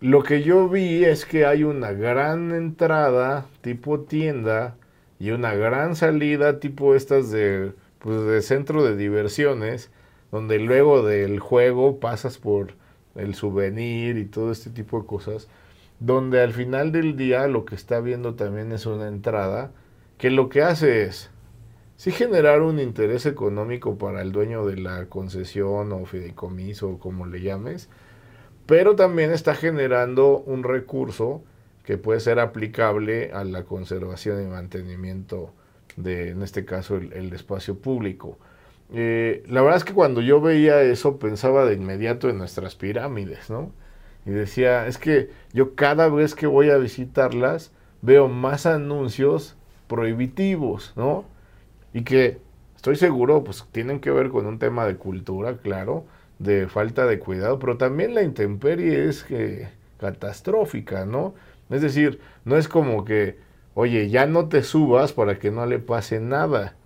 lo 0.00 0.22
que 0.22 0.42
yo 0.42 0.68
vi 0.68 1.04
es 1.04 1.26
que 1.26 1.46
hay 1.46 1.64
una 1.64 1.92
gran 1.92 2.52
entrada 2.52 3.46
tipo 3.62 4.00
tienda 4.00 4.76
y 5.18 5.30
una 5.32 5.54
gran 5.54 5.96
salida 5.96 6.60
tipo 6.60 6.94
estas 6.94 7.30
de 7.30 7.72
pues 7.98 8.22
de 8.22 8.42
centro 8.42 8.84
de 8.84 8.96
diversiones 8.96 9.90
donde 10.30 10.58
luego 10.58 11.02
del 11.02 11.40
juego 11.40 11.98
pasas 12.00 12.38
por 12.38 12.74
el 13.14 13.34
souvenir 13.34 14.16
y 14.18 14.24
todo 14.26 14.52
este 14.52 14.70
tipo 14.70 15.00
de 15.00 15.06
cosas, 15.06 15.48
donde 16.00 16.40
al 16.40 16.52
final 16.52 16.92
del 16.92 17.16
día 17.16 17.46
lo 17.48 17.64
que 17.64 17.74
está 17.74 18.00
viendo 18.00 18.34
también 18.34 18.72
es 18.72 18.86
una 18.86 19.08
entrada 19.08 19.72
que 20.16 20.30
lo 20.30 20.48
que 20.48 20.62
hace 20.62 21.04
es 21.04 21.30
sí 21.96 22.12
generar 22.12 22.62
un 22.62 22.78
interés 22.78 23.26
económico 23.26 23.98
para 23.98 24.22
el 24.22 24.32
dueño 24.32 24.64
de 24.64 24.76
la 24.76 25.06
concesión 25.06 25.92
o 25.92 26.06
fideicomiso 26.06 26.90
o 26.90 26.98
como 26.98 27.26
le 27.26 27.40
llames, 27.40 27.88
pero 28.66 28.94
también 28.96 29.32
está 29.32 29.54
generando 29.54 30.38
un 30.38 30.62
recurso 30.62 31.42
que 31.84 31.98
puede 31.98 32.20
ser 32.20 32.38
aplicable 32.38 33.32
a 33.32 33.42
la 33.44 33.64
conservación 33.64 34.42
y 34.42 34.46
mantenimiento 34.46 35.52
de, 35.96 36.30
en 36.30 36.42
este 36.42 36.64
caso, 36.64 36.96
el, 36.96 37.32
espacio 37.32 37.78
público. 37.78 38.38
Eh, 38.92 39.42
la 39.48 39.62
verdad 39.62 39.78
es 39.78 39.84
que 39.84 39.94
cuando 39.94 40.20
yo 40.20 40.40
veía 40.40 40.82
eso 40.82 41.18
pensaba 41.18 41.64
de 41.64 41.74
inmediato 41.74 42.28
en 42.28 42.38
nuestras 42.38 42.74
pirámides, 42.76 43.50
¿no? 43.50 43.72
Y 44.26 44.30
decía, 44.30 44.86
es 44.86 44.98
que 44.98 45.30
yo 45.52 45.74
cada 45.74 46.08
vez 46.08 46.34
que 46.34 46.46
voy 46.46 46.70
a 46.70 46.76
visitarlas 46.76 47.72
veo 48.02 48.28
más 48.28 48.66
anuncios 48.66 49.56
prohibitivos, 49.86 50.92
¿no? 50.96 51.24
Y 51.92 52.02
que 52.02 52.38
estoy 52.76 52.96
seguro, 52.96 53.42
pues 53.42 53.64
tienen 53.72 54.00
que 54.00 54.10
ver 54.10 54.28
con 54.28 54.46
un 54.46 54.58
tema 54.58 54.86
de 54.86 54.96
cultura, 54.96 55.56
claro, 55.58 56.04
de 56.38 56.68
falta 56.68 57.06
de 57.06 57.18
cuidado, 57.18 57.58
pero 57.58 57.76
también 57.76 58.14
la 58.14 58.22
intemperie 58.22 59.08
es 59.08 59.24
que, 59.24 59.68
catastrófica, 59.98 61.04
¿no? 61.04 61.34
Es 61.70 61.82
decir, 61.82 62.20
no 62.44 62.56
es 62.56 62.68
como 62.68 63.04
que, 63.04 63.38
oye, 63.74 64.08
ya 64.10 64.26
no 64.26 64.48
te 64.48 64.62
subas 64.62 65.12
para 65.12 65.38
que 65.38 65.50
no 65.50 65.66
le 65.66 65.78
pase 65.78 66.20
nada. 66.20 66.76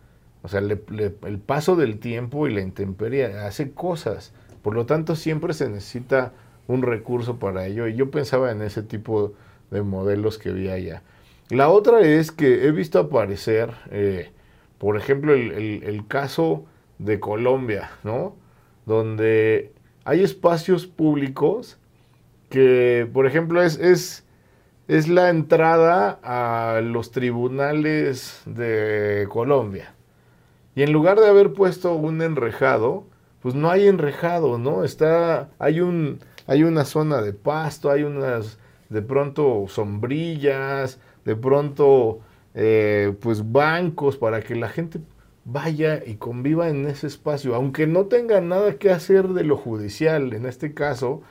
O 0.42 0.48
sea, 0.48 0.60
el 0.60 1.38
paso 1.44 1.76
del 1.76 1.98
tiempo 1.98 2.48
y 2.48 2.54
la 2.54 2.62
intemperie 2.62 3.26
hace 3.26 3.72
cosas. 3.72 4.32
Por 4.62 4.74
lo 4.74 4.86
tanto, 4.86 5.14
siempre 5.14 5.54
se 5.54 5.68
necesita 5.68 6.32
un 6.66 6.82
recurso 6.82 7.38
para 7.38 7.66
ello. 7.66 7.86
Y 7.86 7.94
yo 7.94 8.10
pensaba 8.10 8.50
en 8.50 8.62
ese 8.62 8.82
tipo 8.82 9.34
de 9.70 9.82
modelos 9.82 10.38
que 10.38 10.52
vi 10.52 10.68
allá. 10.68 11.02
La 11.48 11.68
otra 11.68 12.00
es 12.00 12.32
que 12.32 12.66
he 12.66 12.70
visto 12.70 12.98
aparecer, 12.98 13.74
eh, 13.90 14.30
por 14.78 14.96
ejemplo, 14.96 15.34
el, 15.34 16.04
caso 16.08 16.64
de 16.98 17.20
Colombia, 17.20 17.90
¿no? 18.04 18.36
Donde 18.86 19.72
hay 20.04 20.22
espacios 20.22 20.86
públicos 20.86 21.78
que, 22.48 23.08
por 23.12 23.26
ejemplo, 23.26 23.62
es, 23.62 23.78
es, 23.78 24.24
es 24.88 25.08
la 25.08 25.30
entrada 25.30 26.18
a 26.22 26.80
los 26.80 27.10
tribunales 27.10 28.42
de 28.46 29.26
Colombia. 29.30 29.94
Y 30.74 30.82
en 30.82 30.92
lugar 30.92 31.20
de 31.20 31.28
haber 31.28 31.52
puesto 31.52 31.94
un 31.94 32.22
enrejado, 32.22 33.04
pues 33.40 33.54
no 33.54 33.70
hay 33.70 33.88
enrejado, 33.88 34.58
¿no? 34.58 34.84
Está, 34.84 35.50
hay 35.58 35.80
un, 35.80 36.20
hay 36.46 36.64
una 36.64 36.84
zona 36.84 37.22
de 37.22 37.32
pasto, 37.32 37.90
hay 37.90 38.02
unas, 38.02 38.58
de 38.88 39.02
pronto, 39.02 39.64
sombrillas, 39.68 40.98
de 41.24 41.36
pronto 41.36 42.20
eh, 42.54 43.14
pues 43.20 43.52
bancos 43.52 44.16
para 44.16 44.42
que 44.42 44.56
la 44.56 44.68
gente 44.68 45.00
vaya 45.44 46.02
y 46.04 46.14
conviva 46.14 46.68
en 46.68 46.86
ese 46.86 47.06
espacio, 47.06 47.54
aunque 47.54 47.86
no 47.86 48.06
tenga 48.06 48.40
nada 48.40 48.74
que 48.74 48.90
hacer 48.90 49.28
de 49.28 49.44
lo 49.44 49.56
judicial, 49.56 50.32
en 50.34 50.46
este 50.46 50.72
caso, 50.74 51.22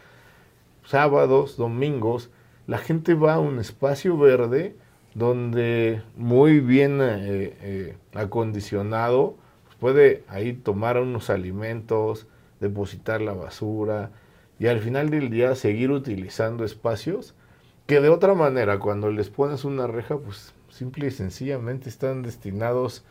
sábados, 0.84 1.58
domingos, 1.58 2.30
la 2.68 2.78
gente 2.78 3.14
va 3.14 3.36
a 3.36 3.40
un 3.40 3.60
espacio 3.60 4.18
verde 4.18 4.76
donde 5.14 6.02
muy 6.16 6.60
bien 6.60 7.00
eh, 7.02 7.56
eh, 7.62 7.98
acondicionado 8.14 9.36
puede 9.82 10.24
ahí 10.28 10.54
tomar 10.54 11.00
unos 11.00 11.32
alimentos, 11.32 12.28
depositar 12.60 13.20
la 13.20 13.34
basura 13.34 14.12
y 14.62 14.68
al 14.68 14.80
final 14.80 15.10
del 15.10 15.32
día 15.32 15.56
seguir 15.56 15.90
utilizando 15.90 16.64
espacios 16.64 17.34
que 17.88 18.00
de 18.00 18.10
otra 18.10 18.36
manera, 18.36 18.78
cuando 18.78 19.10
les 19.10 19.32
pones 19.32 19.66
una 19.66 19.88
reja, 19.88 20.20
pues 20.20 20.54
simple 20.70 21.08
y 21.08 21.12
sencillamente 21.12 21.90
están 21.90 22.22
destinados 22.22 23.04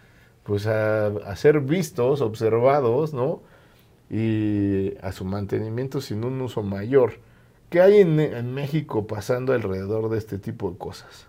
pues 0.44 0.68
a, 0.68 1.34
ser 1.34 1.58
vistos, 1.58 2.20
observados, 2.20 3.12
¿no? 3.12 3.42
Y 4.08 4.94
a 5.02 5.10
su 5.10 5.24
mantenimiento 5.24 6.00
sin 6.00 6.22
un 6.22 6.40
uso 6.40 6.62
mayor. 6.62 7.14
¿Qué 7.68 7.80
hay 7.80 7.98
en, 7.98 8.54
México 8.54 9.08
pasando 9.08 9.52
alrededor 9.52 10.08
de 10.08 10.18
este 10.18 10.38
tipo 10.38 10.70
de 10.70 10.78
cosas? 10.78 11.26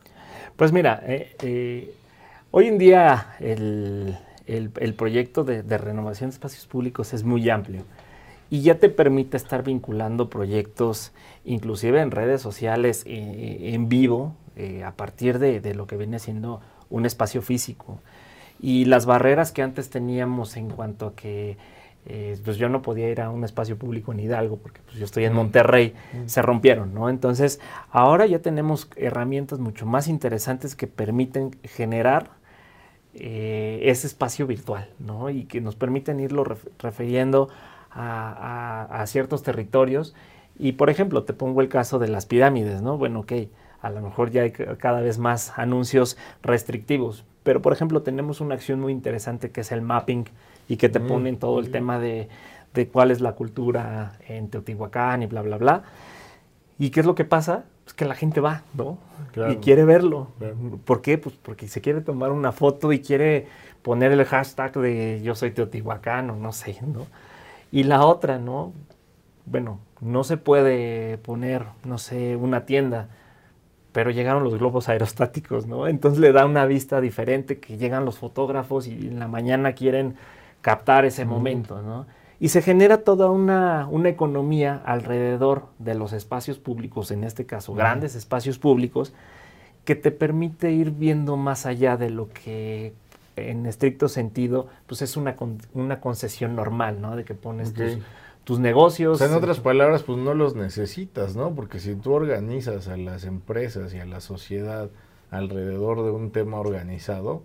Pues 0.55 0.71
mira, 0.71 1.01
eh, 1.07 1.35
eh, 1.41 1.95
hoy 2.51 2.67
en 2.67 2.77
día 2.77 3.37
el, 3.39 4.19
proyecto 4.95 5.43
de, 5.43 5.63
renovación 5.79 6.29
de 6.29 6.35
espacios 6.35 6.67
públicos 6.67 7.11
es 7.11 7.23
muy 7.23 7.49
amplio 7.49 7.85
y 8.51 8.61
ya 8.61 8.77
te 8.77 8.89
permite 8.89 9.37
estar 9.37 9.63
vinculando 9.63 10.29
proyectos, 10.29 11.13
inclusive 11.45 12.01
en 12.01 12.11
redes 12.11 12.41
sociales, 12.41 13.03
eh, 13.07 13.71
en 13.73 13.89
vivo, 13.89 14.35
a 14.85 14.91
partir 14.91 15.39
de, 15.39 15.73
lo 15.73 15.87
que 15.87 15.97
viene 15.97 16.19
siendo 16.19 16.61
un 16.91 17.07
espacio 17.07 17.41
físico. 17.41 17.97
Y 18.59 18.85
las 18.85 19.07
barreras 19.07 19.51
que 19.51 19.63
antes 19.63 19.89
teníamos 19.89 20.55
en 20.55 20.69
cuanto 20.69 21.07
a 21.07 21.15
que 21.15 21.57
eh, 22.05 22.37
pues 22.43 22.57
yo 22.57 22.67
no 22.67 22.81
podía 22.81 23.09
ir 23.09 23.21
a 23.21 23.29
un 23.29 23.43
espacio 23.43 23.77
público 23.77 24.11
en 24.11 24.19
Hidalgo 24.19 24.57
porque 24.57 24.81
pues 24.85 24.97
yo 24.97 25.05
estoy 25.05 25.25
en 25.25 25.33
Monterrey, 25.33 25.93
se 26.25 26.41
rompieron, 26.41 26.93
¿no? 26.93 27.09
Entonces, 27.09 27.59
ahora 27.89 28.25
ya 28.25 28.39
tenemos 28.39 28.89
herramientas 28.95 29.59
mucho 29.59 29.85
más 29.85 30.07
interesantes 30.07 30.75
que 30.75 30.87
permiten 30.87 31.55
generar 31.63 32.31
eh, 33.13 33.81
ese 33.83 34.07
espacio 34.07 34.47
virtual, 34.47 34.89
¿no? 34.99 35.29
Y 35.29 35.45
que 35.45 35.61
nos 35.61 35.75
permiten 35.75 36.19
irlo 36.19 36.43
refiriendo 36.79 37.49
a, 37.93 39.03
ciertos 39.07 39.43
territorios. 39.43 40.15
Y, 40.57 40.73
por 40.73 40.89
ejemplo, 40.89 41.23
te 41.23 41.33
pongo 41.33 41.61
el 41.61 41.69
caso 41.69 41.99
de 41.99 42.07
las 42.07 42.25
pirámides, 42.25 42.81
¿no? 42.81 42.97
Bueno, 42.97 43.21
ok, 43.21 43.33
a 43.81 43.89
lo 43.89 44.01
mejor 44.01 44.31
ya 44.31 44.43
hay 44.43 44.51
cada 44.51 45.01
vez 45.01 45.17
más 45.17 45.57
anuncios 45.57 46.17
restrictivos, 46.43 47.25
pero, 47.43 47.61
por 47.61 47.73
ejemplo, 47.73 48.03
tenemos 48.03 48.41
una 48.41 48.55
acción 48.55 48.79
muy 48.79 48.91
interesante 48.91 49.49
que 49.49 49.61
es 49.61 49.71
el 49.71 49.81
mapping 49.81 50.25
y 50.67 50.77
que 50.77 50.89
te 50.89 50.99
mm, 50.99 51.07
ponen 51.07 51.37
todo 51.37 51.59
el 51.59 51.71
tema 51.71 51.99
de, 51.99 52.29
cuál 52.91 53.11
es 53.11 53.21
la 53.21 53.33
cultura 53.33 54.13
en 54.27 54.49
Teotihuacán 54.49 55.23
y 55.23 55.25
bla, 55.25 55.41
bla, 55.41 55.57
bla. 55.57 55.83
¿Y 56.77 56.91
qué 56.91 56.99
es 56.99 57.05
lo 57.05 57.15
que 57.15 57.25
pasa? 57.25 57.63
Es 57.87 57.93
que 57.93 58.05
la 58.05 58.15
gente 58.15 58.41
va, 58.41 58.63
¿no? 58.73 58.97
Y 59.49 59.55
quiere 59.57 59.85
verlo. 59.85 60.27
¿Por 60.85 61.01
qué? 61.01 61.17
Pues 61.17 61.35
porque 61.41 61.67
se 61.67 61.81
quiere 61.81 62.01
tomar 62.01 62.31
una 62.31 62.51
foto 62.51 62.93
y 62.93 63.01
quiere 63.01 63.47
poner 63.81 64.11
el 64.11 64.23
hashtag 64.23 64.73
de 64.73 65.21
yo 65.23 65.33
soy 65.33 65.51
Teotihuacán 65.51 66.29
o 66.29 66.35
no 66.35 66.51
sé, 66.51 66.77
¿no? 66.81 67.07
Y 67.71 67.83
la 67.83 68.05
otra, 68.05 68.37
¿no? 68.37 68.73
Bueno, 69.45 69.79
no 70.01 70.23
se 70.23 70.37
puede 70.37 71.17
poner, 71.19 71.65
no 71.85 71.97
sé, 71.97 72.35
una 72.35 72.65
tienda, 72.65 73.09
pero 73.91 74.11
llegaron 74.11 74.43
los 74.43 74.57
globos 74.57 74.89
aerostáticos, 74.89 75.67
¿no? 75.67 75.87
Entonces 75.87 76.19
le 76.19 76.31
da 76.31 76.45
una 76.45 76.65
vista 76.65 77.01
diferente 77.01 77.59
que 77.59 77.77
llegan 77.77 78.05
los 78.05 78.17
fotógrafos 78.17 78.87
y 78.87 79.07
en 79.07 79.19
la 79.19 79.27
mañana 79.27 79.73
quieren 79.73 80.15
captar 80.61 81.05
ese 81.05 81.25
momento, 81.25 81.81
¿no? 81.81 82.05
Y 82.39 82.49
se 82.49 82.63
genera 82.63 83.03
toda 83.03 83.29
una, 83.29 83.87
economía 84.05 84.81
alrededor 84.83 85.67
de 85.77 85.93
los 85.93 86.11
espacios 86.11 86.57
públicos, 86.57 87.11
en 87.11 87.23
este 87.23 87.45
caso, 87.45 87.75
grandes 87.75 88.15
espacios 88.15 88.57
públicos, 88.57 89.13
que 89.85 89.95
te 89.95 90.09
permite 90.11 90.71
ir 90.71 90.89
viendo 90.89 91.37
más 91.37 91.67
allá 91.67 91.97
de 91.97 92.09
lo 92.09 92.29
que 92.29 92.93
en 93.35 93.65
estricto 93.65 94.07
sentido, 94.07 94.67
pues 94.87 95.01
es 95.01 95.17
una, 95.17 95.35
una 95.73 95.99
concesión 95.99 96.55
normal, 96.55 97.01
¿no? 97.01 97.15
De 97.15 97.23
que 97.23 97.33
pones 97.33 97.73
tus, 98.43 98.59
negocios. 98.59 99.21
en 99.21 99.33
otras 99.33 99.59
palabras, 99.59 100.03
pues 100.03 100.17
no 100.17 100.33
los 100.33 100.55
necesitas, 100.55 101.35
¿no? 101.35 101.55
Porque 101.55 101.79
si 101.79 101.95
tú 101.95 102.13
organizas 102.13 102.87
a 102.87 102.97
las 102.97 103.23
empresas 103.23 103.93
y 103.93 103.99
a 103.99 104.05
la 104.05 104.19
sociedad 104.19 104.89
alrededor 105.29 106.03
de 106.03 106.11
un 106.11 106.31
tema 106.31 106.59
organizado, 106.59 107.43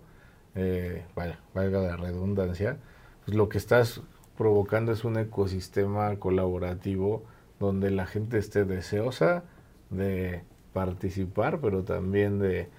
eh, 0.55 1.05
vaya, 1.15 1.39
valga 1.53 1.79
la 1.79 1.95
redundancia, 1.95 2.77
pues 3.25 3.37
lo 3.37 3.47
que 3.47 3.57
estás 3.57 4.01
provocando 4.37 4.91
es 4.91 5.03
un 5.03 5.17
ecosistema 5.17 6.15
colaborativo 6.17 7.23
donde 7.59 7.91
la 7.91 8.05
gente 8.05 8.37
esté 8.37 8.65
deseosa 8.65 9.43
de 9.89 10.43
participar, 10.73 11.59
pero 11.59 11.83
también 11.83 12.39
de, 12.39 12.69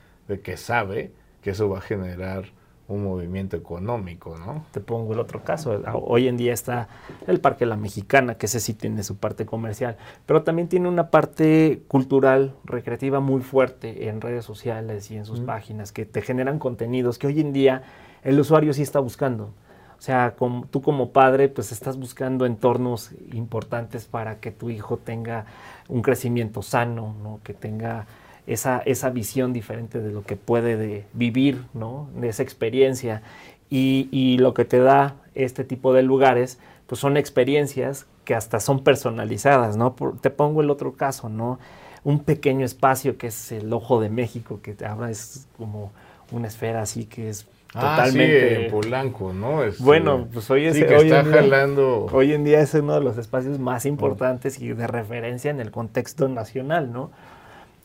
que 0.42 0.56
sabe 0.56 1.12
que 1.42 1.50
eso 1.50 1.68
va 1.68 1.78
a 1.78 1.82
generar 1.82 2.44
un 2.88 3.04
movimiento 3.04 3.56
económico, 3.56 4.36
¿no? 4.38 4.64
Te 4.72 4.80
pongo 4.80 5.12
el 5.12 5.20
otro 5.20 5.44
caso. 5.44 5.80
Hoy 5.92 6.26
en 6.26 6.38
día 6.38 6.54
está 6.54 6.88
el 7.26 7.38
Parque 7.38 7.66
La 7.66 7.76
Mexicana, 7.76 8.36
que 8.36 8.46
ese 8.46 8.60
sí 8.60 8.72
tiene 8.72 9.02
su 9.02 9.18
parte 9.18 9.44
comercial, 9.44 9.96
pero 10.24 10.42
también 10.42 10.68
tiene 10.68 10.88
una 10.88 11.10
parte 11.10 11.82
cultural, 11.86 12.54
recreativa 12.64 13.20
muy 13.20 13.42
fuerte 13.42 14.08
en 14.08 14.22
redes 14.22 14.44
sociales 14.44 15.10
y 15.10 15.16
en 15.16 15.26
sus 15.26 15.40
páginas, 15.40 15.92
que 15.92 16.06
te 16.06 16.22
generan 16.22 16.58
contenidos 16.58 17.18
que 17.18 17.26
hoy 17.26 17.40
en 17.40 17.52
día 17.52 17.82
el 18.24 18.40
usuario 18.40 18.72
sí 18.72 18.82
está 18.82 19.00
buscando. 19.00 19.52
O 19.98 20.00
sea, 20.00 20.36
tú 20.70 20.80
como 20.80 21.10
padre, 21.10 21.48
pues 21.48 21.72
estás 21.72 21.98
buscando 21.98 22.46
entornos 22.46 23.10
importantes 23.32 24.06
para 24.06 24.38
que 24.38 24.52
tu 24.52 24.70
hijo 24.70 24.96
tenga 24.96 25.44
un 25.88 26.02
crecimiento 26.02 26.62
sano, 26.62 27.16
¿no? 27.20 27.40
que 27.42 27.52
tenga 27.52 28.06
esa, 28.48 28.82
esa 28.86 29.10
visión 29.10 29.52
diferente 29.52 30.00
de 30.00 30.10
lo 30.10 30.24
que 30.24 30.36
puede 30.36 31.04
vivir, 31.12 31.64
¿no? 31.74 32.08
de 32.14 32.30
esa 32.30 32.42
experiencia. 32.42 33.22
Y, 33.70 34.38
lo 34.38 34.54
que 34.54 34.64
te 34.64 34.78
da 34.78 35.16
este 35.34 35.62
tipo 35.62 35.92
de 35.92 36.02
lugares, 36.02 36.58
pues 36.86 37.00
son 37.00 37.18
experiencias 37.18 38.06
que 38.24 38.34
hasta 38.34 38.60
son 38.60 38.82
personalizadas, 38.82 39.76
¿no? 39.76 39.94
te 40.20 40.30
pongo 40.30 40.62
el 40.62 40.70
otro 40.70 40.94
caso, 40.94 41.28
¿no? 41.28 41.58
Un 42.04 42.20
pequeño 42.20 42.64
espacio 42.64 43.18
que 43.18 43.26
es 43.26 43.52
el 43.52 43.72
Ojo 43.72 44.00
de 44.00 44.08
México, 44.08 44.60
que 44.62 44.74
ahora 44.86 45.10
es 45.10 45.46
como 45.58 45.92
una 46.30 46.48
esfera 46.48 46.80
así 46.82 47.04
que 47.04 47.28
es 47.28 47.46
Totalmente. 47.72 48.54
Ah, 48.54 48.56
sí, 48.56 48.64
en 48.64 48.70
Polanco, 48.70 49.32
¿no? 49.34 49.62
Este, 49.62 49.82
bueno, 49.82 50.26
pues 50.32 50.50
hoy, 50.50 50.64
es, 50.64 50.74
sí, 50.74 50.84
que 50.84 50.96
está 50.96 51.22
jalando. 51.22 52.06
hoy 52.10 52.32
en 52.32 52.42
día 52.42 52.60
es 52.60 52.72
uno 52.72 52.94
de 52.94 53.00
los 53.02 53.18
espacios 53.18 53.58
más 53.58 53.84
importantes 53.84 54.58
y 54.58 54.68
de 54.72 54.86
referencia 54.86 55.50
en 55.50 55.60
el 55.60 55.70
contexto 55.70 56.28
nacional, 56.28 56.90
¿no? 56.92 57.10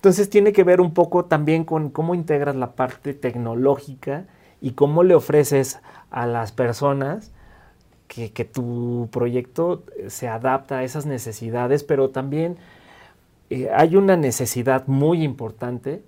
Entonces 0.04 0.30
tiene 0.30 0.52
que 0.52 0.66
ver 0.66 0.82
un 0.82 0.94
poco 0.94 1.24
también 1.24 1.64
con 1.64 1.90
cómo 1.90 2.14
integras 2.14 2.58
la 2.58 2.74
parte 2.74 3.14
tecnológica 3.14 4.26
y 4.60 4.72
cómo 4.72 5.02
le 5.02 5.16
ofreces 5.16 5.80
a 6.12 6.28
las 6.28 6.52
personas 6.52 7.32
que, 8.10 8.28
tu 8.44 9.08
proyecto 9.14 9.86
se 10.10 10.28
adapta 10.28 10.80
a 10.80 10.84
esas 10.84 11.06
necesidades, 11.06 11.86
pero 11.86 12.10
también 12.10 12.58
eh, 13.50 13.70
hay 13.74 13.96
una 13.96 14.18
necesidad 14.18 14.88
muy 14.88 15.24
importante 15.24 16.04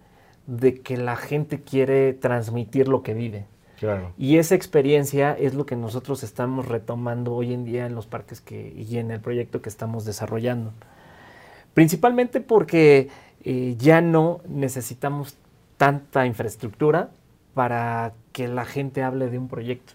de 0.46 0.82
que 0.82 0.98
la 0.98 1.16
gente 1.16 1.62
quiere 1.62 2.12
transmitir 2.12 2.90
lo 2.90 3.02
que 3.02 3.14
vive. 3.14 3.46
Y 4.18 4.40
esa 4.40 4.56
experiencia 4.56 5.38
es 5.40 5.54
lo 5.54 5.66
que 5.66 5.78
nosotros 5.78 6.22
estamos 6.24 6.68
retomando 6.68 7.34
hoy 7.34 7.54
en 7.54 7.64
día 7.64 7.86
en 7.86 7.96
los 7.96 8.08
parques 8.08 8.42
que, 8.42 8.74
y 8.76 8.98
en 8.98 9.10
el 9.12 9.22
proyecto 9.22 9.62
que 9.62 9.70
estamos 9.70 10.04
desarrollando. 10.04 10.74
Principalmente 11.74 12.40
porque 12.42 13.10
eh, 13.46 13.76
ya 13.78 14.02
no 14.02 14.42
necesitamos 14.48 15.38
tanta 15.78 16.26
infraestructura 16.26 17.12
para 17.54 18.14
que 18.32 18.48
la 18.48 18.66
gente 18.66 19.04
hable 19.04 19.30
de 19.30 19.38
un 19.38 19.48
proyecto. 19.48 19.94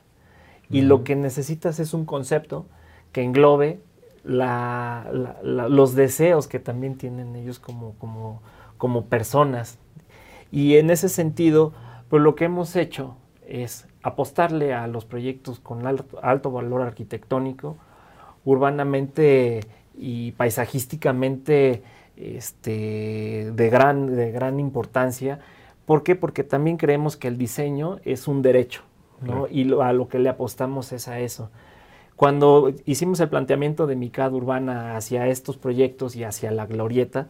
Y 0.70 0.82
lo 0.82 1.02
que 1.02 1.16
necesitas 1.16 1.80
es 1.80 1.94
un 1.94 2.04
concepto 2.04 2.64
que 3.10 3.22
englobe 3.22 3.80
los 4.22 5.94
deseos 5.94 6.46
que 6.46 6.60
también 6.60 6.96
tienen 6.96 7.34
ellos 7.34 7.58
como, 7.58 7.94
como, 7.98 8.40
como 8.78 9.06
personas. 9.06 9.78
Y 10.52 10.76
en 10.76 10.90
ese 10.90 11.08
sentido, 11.08 11.72
pues 12.08 12.22
lo 12.22 12.36
que 12.36 12.44
hemos 12.44 12.76
hecho 12.76 13.16
es 13.48 13.88
apostarle 14.02 14.74
a 14.74 14.86
los 14.86 15.04
proyectos 15.04 15.58
con 15.58 15.86
alto, 15.86 16.50
valor 16.52 16.82
arquitectónico, 16.82 17.76
urbanamente 18.44 19.60
y 19.96 20.32
paisajísticamente 20.32 21.82
este, 22.20 23.50
de, 23.52 23.70
gran, 23.70 24.14
de 24.14 24.30
gran 24.30 24.60
importancia. 24.60 25.40
¿Por 25.86 26.02
qué? 26.02 26.16
Porque 26.16 26.44
también 26.44 26.76
creemos 26.76 27.16
que 27.16 27.28
el 27.28 27.38
diseño 27.38 27.98
es 28.04 28.28
un 28.28 28.42
derecho, 28.42 28.82
¿no? 29.20 29.46
Y 29.48 29.72
a 29.80 29.92
lo 29.92 30.08
que 30.08 30.18
le 30.18 30.28
apostamos 30.28 30.92
es 30.92 31.08
a 31.08 31.18
eso. 31.20 31.50
Cuando 32.16 32.72
hicimos 32.84 33.18
el 33.20 33.30
planteamiento 33.30 33.86
de 33.86 33.96
MICAD 33.96 34.34
urbana 34.34 34.96
hacia 34.96 35.26
estos 35.28 35.56
proyectos 35.56 36.16
y 36.16 36.24
hacia 36.24 36.50
la 36.50 36.66
glorieta, 36.66 37.28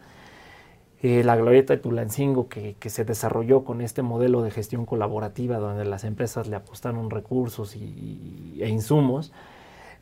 eh, 1.03 1.22
la 1.24 1.34
glorieta 1.34 1.74
de 1.74 1.80
Tulancingo 1.80 2.49
que, 2.49 2.76
se 2.84 3.05
desarrolló 3.05 3.64
con 3.64 3.80
este 3.80 4.03
modelo 4.03 4.43
de 4.43 4.51
gestión 4.51 4.84
colaborativa 4.84 5.59
donde 5.59 5.86
las 5.86 6.05
empresas 6.05 6.47
le 6.47 6.57
apostaron 6.57 7.09
recursos 7.09 7.74
y, 7.74 8.59
e 8.61 8.68
insumos, 8.68 9.32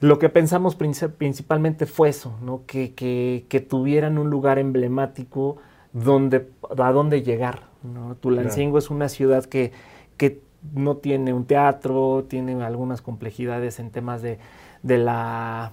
lo 0.00 0.18
que 0.18 0.28
pensamos 0.28 0.76
principalmente 0.76 1.86
fue 1.86 2.10
eso, 2.10 2.36
¿no? 2.40 2.62
que, 2.66 2.94
que, 2.94 3.60
tuvieran 3.60 4.18
un 4.18 4.30
lugar 4.30 4.58
emblemático 4.58 5.56
donde, 5.92 6.48
a 6.76 6.92
donde 6.92 7.22
llegar. 7.22 7.64
¿no? 7.82 8.14
Tulancingo 8.14 8.78
es 8.78 8.90
una 8.90 9.08
ciudad 9.08 9.44
que, 9.44 9.72
que 10.16 10.40
no 10.72 10.98
tiene 10.98 11.32
un 11.32 11.46
teatro, 11.46 12.26
tiene 12.28 12.62
algunas 12.62 13.02
complejidades 13.02 13.80
en 13.80 13.90
temas 13.90 14.22
de, 14.22 14.38
de, 14.82 14.98
la, 14.98 15.72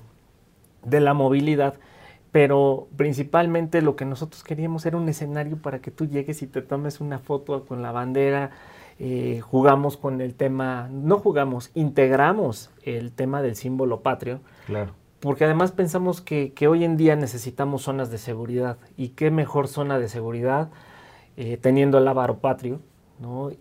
de 0.84 1.01
la 1.01 1.13
movilidad, 1.13 1.76
pero 2.32 2.88
principalmente 2.97 3.82
lo 3.84 3.95
que 3.95 4.05
nosotros 4.05 4.43
queríamos 4.43 4.86
era 4.88 4.97
un 4.97 5.07
escenario 5.07 5.57
para 5.57 5.80
que 5.80 5.91
tú 5.91 6.07
llegues 6.07 6.41
y 6.41 6.47
te 6.47 6.61
tomes 6.61 6.99
una 6.99 7.19
foto 7.19 7.65
con 7.65 7.84
la 7.84 7.91
bandera 7.91 8.51
eh, 8.97 9.41
jugamos 9.41 9.97
con 9.97 10.21
el 10.21 10.35
tema, 10.35 10.87
no 10.91 11.19
jugamos, 11.19 11.71
integramos 11.73 12.71
el 12.83 13.11
tema 13.11 13.41
del 13.41 13.55
símbolo 13.55 14.01
patrio. 14.01 14.39
Claro. 14.65 14.93
Porque 15.19 15.45
además 15.45 15.71
pensamos 15.71 16.21
que, 16.21 16.53
hoy 16.67 16.83
en 16.83 16.97
día 16.97 17.15
necesitamos 17.15 17.83
zonas 17.83 18.11
de 18.11 18.17
seguridad. 18.17 18.77
¿Y 18.95 19.09
qué 19.09 19.31
mejor 19.31 19.67
zona 19.67 19.99
de 19.99 20.07
seguridad 20.07 20.69
eh, 21.35 21.57
teniendo 21.57 21.97
el 21.97 22.07
ávaro 22.07 22.37
patrio 22.37 22.79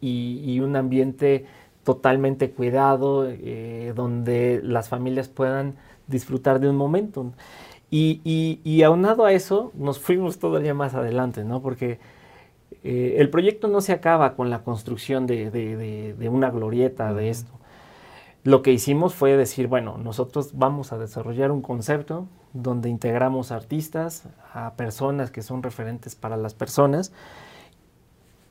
y, 0.01 0.61
un 0.61 0.77
ambiente 0.77 1.47
totalmente 1.85 2.51
cuidado 2.51 3.27
eh, 3.29 3.93
donde 3.95 4.61
las 4.63 4.89
familias 4.89 5.29
puedan 5.29 5.77
disfrutar 6.07 6.61
de 6.61 6.69
un 6.69 6.77
momento? 6.77 7.33
Y, 7.91 8.83
aunado 8.83 9.25
a 9.25 9.33
eso, 9.33 9.73
nos 9.75 10.01
fuimos 10.01 10.39
todavía 10.39 10.75
más 10.75 10.95
adelante, 10.95 11.45
¿no? 11.45 11.63
Porque 11.63 12.01
eh, 12.85 13.17
el 13.19 13.31
proyecto 13.31 13.67
no 13.67 13.81
se 13.81 13.93
acaba 13.93 14.35
con 14.37 14.51
la 14.51 14.63
construcción 14.63 15.27
de, 15.27 16.15
una 16.31 16.51
glorieta 16.51 17.15
de 17.15 17.31
esto. 17.31 17.51
Lo 18.45 18.61
que 18.61 18.73
hicimos 18.73 19.15
fue 19.15 19.39
decir, 19.39 19.69
bueno, 19.69 19.97
nosotros 19.97 20.51
vamos 20.53 20.93
a 20.93 20.99
desarrollar 20.99 21.51
un 21.51 21.63
concepto 21.63 22.29
donde 22.53 22.91
integramos 22.91 23.53
artistas, 23.53 24.29
a 24.53 24.75
personas 24.75 25.31
que 25.31 25.41
son 25.41 25.63
referentes 25.63 26.15
para 26.15 26.37
las 26.37 26.53
personas, 26.53 27.11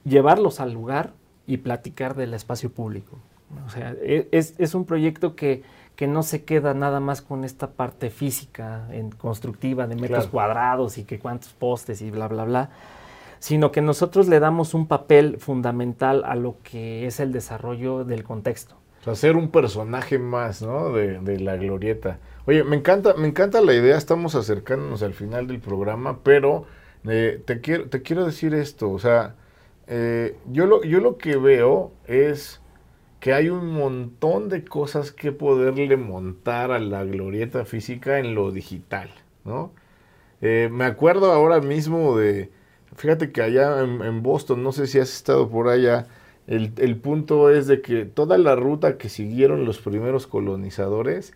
llevarlos 0.03 0.59
al 0.59 0.73
lugar 0.73 1.13
y 1.45 1.57
platicar 1.57 2.15
del 2.15 2.33
espacio 2.33 2.71
público. 2.71 3.19
O 3.67 3.69
sea, 3.69 3.95
e, 4.01 4.27
es, 4.31 4.73
un 4.73 4.85
proyecto 4.85 5.35
que, 5.35 5.61
que, 5.95 6.07
no 6.07 6.23
se 6.23 6.43
queda 6.43 6.73
nada 6.73 6.99
más 6.99 7.21
con 7.21 7.43
esta 7.43 7.69
parte 7.69 8.09
física, 8.09 8.87
en 8.91 9.11
constructiva 9.11 9.85
de 9.85 9.95
metros 9.95 10.25
cuadrados 10.25 10.97
y 10.97 11.03
que 11.03 11.19
cuántos 11.19 11.53
postes 11.53 12.01
y 12.01 12.09
bla, 12.09 12.27
bla, 12.27 12.45
bla, 12.45 12.69
sino 13.43 13.73
que 13.73 13.81
nosotros 13.81 14.29
le 14.29 14.39
damos 14.39 14.73
un 14.73 14.87
papel 14.87 15.35
fundamental 15.37 16.23
a 16.23 16.33
lo 16.33 16.55
que 16.63 17.05
es 17.07 17.19
el 17.19 17.33
desarrollo 17.33 18.05
del 18.05 18.23
contexto. 18.23 18.75
O 19.01 19.03
sea, 19.03 19.15
ser 19.15 19.35
un 19.35 19.49
personaje 19.49 20.17
más, 20.17 20.61
¿no? 20.61 20.93
De, 20.93 21.39
la 21.41 21.57
glorieta. 21.57 22.19
Oye, 22.45 22.63
me 22.63 22.77
encanta, 22.77 23.15
me 23.15 23.27
encanta 23.27 23.59
la 23.59 23.73
idea, 23.73 23.97
estamos 23.97 24.35
acercándonos 24.35 25.03
al 25.03 25.13
final 25.13 25.47
del 25.47 25.59
programa, 25.59 26.19
pero 26.23 26.63
eh, 27.05 27.43
te, 27.43 27.59
quiero, 27.59 27.89
te 27.89 28.01
quiero 28.01 28.25
decir 28.25 28.53
esto, 28.53 28.89
o 28.89 28.97
sea, 28.97 29.35
eh, 29.87 30.37
yo, 30.49 30.65
lo, 30.65 30.81
yo 30.85 31.01
lo 31.01 31.17
que 31.17 31.35
veo 31.35 31.91
es 32.07 32.61
que 33.19 33.33
hay 33.33 33.49
un 33.49 33.73
montón 33.73 34.47
de 34.47 34.63
cosas 34.63 35.11
que 35.11 35.33
poderle 35.33 35.97
montar 35.97 36.71
a 36.71 36.79
la 36.79 37.03
glorieta 37.03 37.65
física 37.65 38.19
en 38.19 38.35
lo 38.35 38.53
digital, 38.53 39.09
¿no? 39.43 39.73
Eh, 40.39 40.69
me 40.71 40.85
acuerdo 40.85 41.33
ahora 41.33 41.59
mismo 41.59 42.15
de, 42.15 42.49
Fíjate 42.95 43.31
que 43.31 43.41
allá 43.41 43.81
en, 43.81 44.23
Boston, 44.23 44.63
no 44.63 44.71
sé 44.71 44.87
si 44.87 44.99
has 44.99 45.13
estado 45.13 45.49
por 45.49 45.67
allá, 45.67 46.07
el, 46.47 46.97
punto 46.97 47.49
es 47.49 47.67
de 47.67 47.81
que 47.81 48.05
toda 48.05 48.37
la 48.37 48.55
ruta 48.55 48.97
que 48.97 49.09
siguieron 49.09 49.65
los 49.65 49.79
primeros 49.79 50.27
colonizadores, 50.27 51.33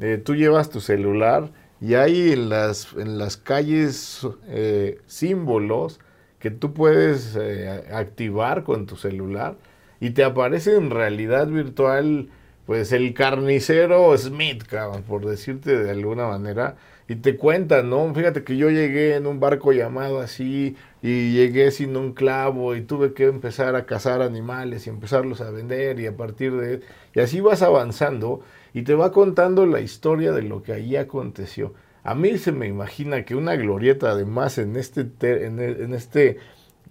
eh, 0.00 0.20
tú 0.22 0.34
llevas 0.34 0.70
tu 0.70 0.80
celular 0.80 1.50
y 1.80 1.94
hay 1.94 2.32
en 2.32 2.48
las, 2.48 2.92
en 2.94 3.18
las 3.18 3.36
calles 3.36 4.26
eh, 4.48 5.00
símbolos 5.06 6.00
que 6.38 6.50
tú 6.50 6.72
puedes 6.72 7.36
eh, 7.36 7.84
activar 7.92 8.64
con 8.64 8.86
tu 8.86 8.96
celular 8.96 9.56
y 10.00 10.10
te 10.10 10.24
aparece 10.24 10.76
en 10.76 10.90
realidad 10.90 11.48
virtual 11.48 12.28
pues 12.66 12.92
el 12.92 13.14
carnicero 13.14 14.16
Smith, 14.18 14.64
por 15.08 15.24
decirte 15.24 15.78
de 15.78 15.90
alguna 15.90 16.26
manera, 16.26 16.76
y 17.08 17.16
te 17.16 17.36
cuentan, 17.36 17.88
¿no? 17.88 18.14
Fíjate 18.14 18.44
que 18.44 18.58
yo 18.58 18.68
llegué 18.68 19.16
en 19.16 19.26
un 19.26 19.40
barco 19.40 19.72
llamado 19.72 20.20
así 20.20 20.76
y 21.00 21.32
llegué 21.32 21.70
sin 21.70 21.96
un 21.96 22.12
clavo 22.12 22.76
y 22.76 22.82
tuve 22.82 23.14
que 23.14 23.24
empezar 23.24 23.76
a 23.76 23.86
cazar 23.86 24.20
animales 24.20 24.86
y 24.86 24.90
empezarlos 24.90 25.40
a 25.40 25.50
vender 25.50 25.98
y 26.00 26.06
a 26.06 26.14
partir 26.14 26.54
de... 26.54 26.80
Y 27.14 27.20
así 27.20 27.40
vas 27.40 27.62
avanzando 27.62 28.42
y 28.74 28.82
te 28.82 28.94
va 28.94 29.10
contando 29.10 29.64
la 29.64 29.80
historia 29.80 30.32
de 30.32 30.42
lo 30.42 30.62
que 30.62 30.74
allí 30.74 30.96
aconteció. 30.96 31.72
A 32.04 32.14
mí 32.14 32.36
se 32.36 32.52
me 32.52 32.66
imagina 32.66 33.24
que 33.24 33.34
una 33.34 33.56
glorieta 33.56 34.10
además 34.10 34.58
en 34.58 34.76
este, 34.76 35.06
en, 35.46 35.58
en 35.60 35.94
este 35.94 36.36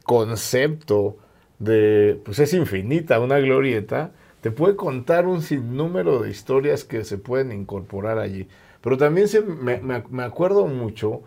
concepto 0.04 1.18
de, 1.60 2.20
pues 2.26 2.40
es 2.40 2.54
infinita 2.56 3.20
una 3.20 3.38
glorieta, 3.38 4.14
te 4.42 4.50
puede 4.50 4.76
contar 4.76 5.28
un 5.28 5.44
sinnúmero 5.44 6.20
de 6.20 6.32
historias 6.32 6.84
que 6.84 7.04
se 7.04 7.20
pueden 7.20 7.52
incorporar 7.52 8.18
allí. 8.18 8.48
Pero 8.82 8.98
también 8.98 9.28
se, 9.28 9.42
me, 9.42 10.24
acuerdo 10.24 10.68
mucho 10.68 11.22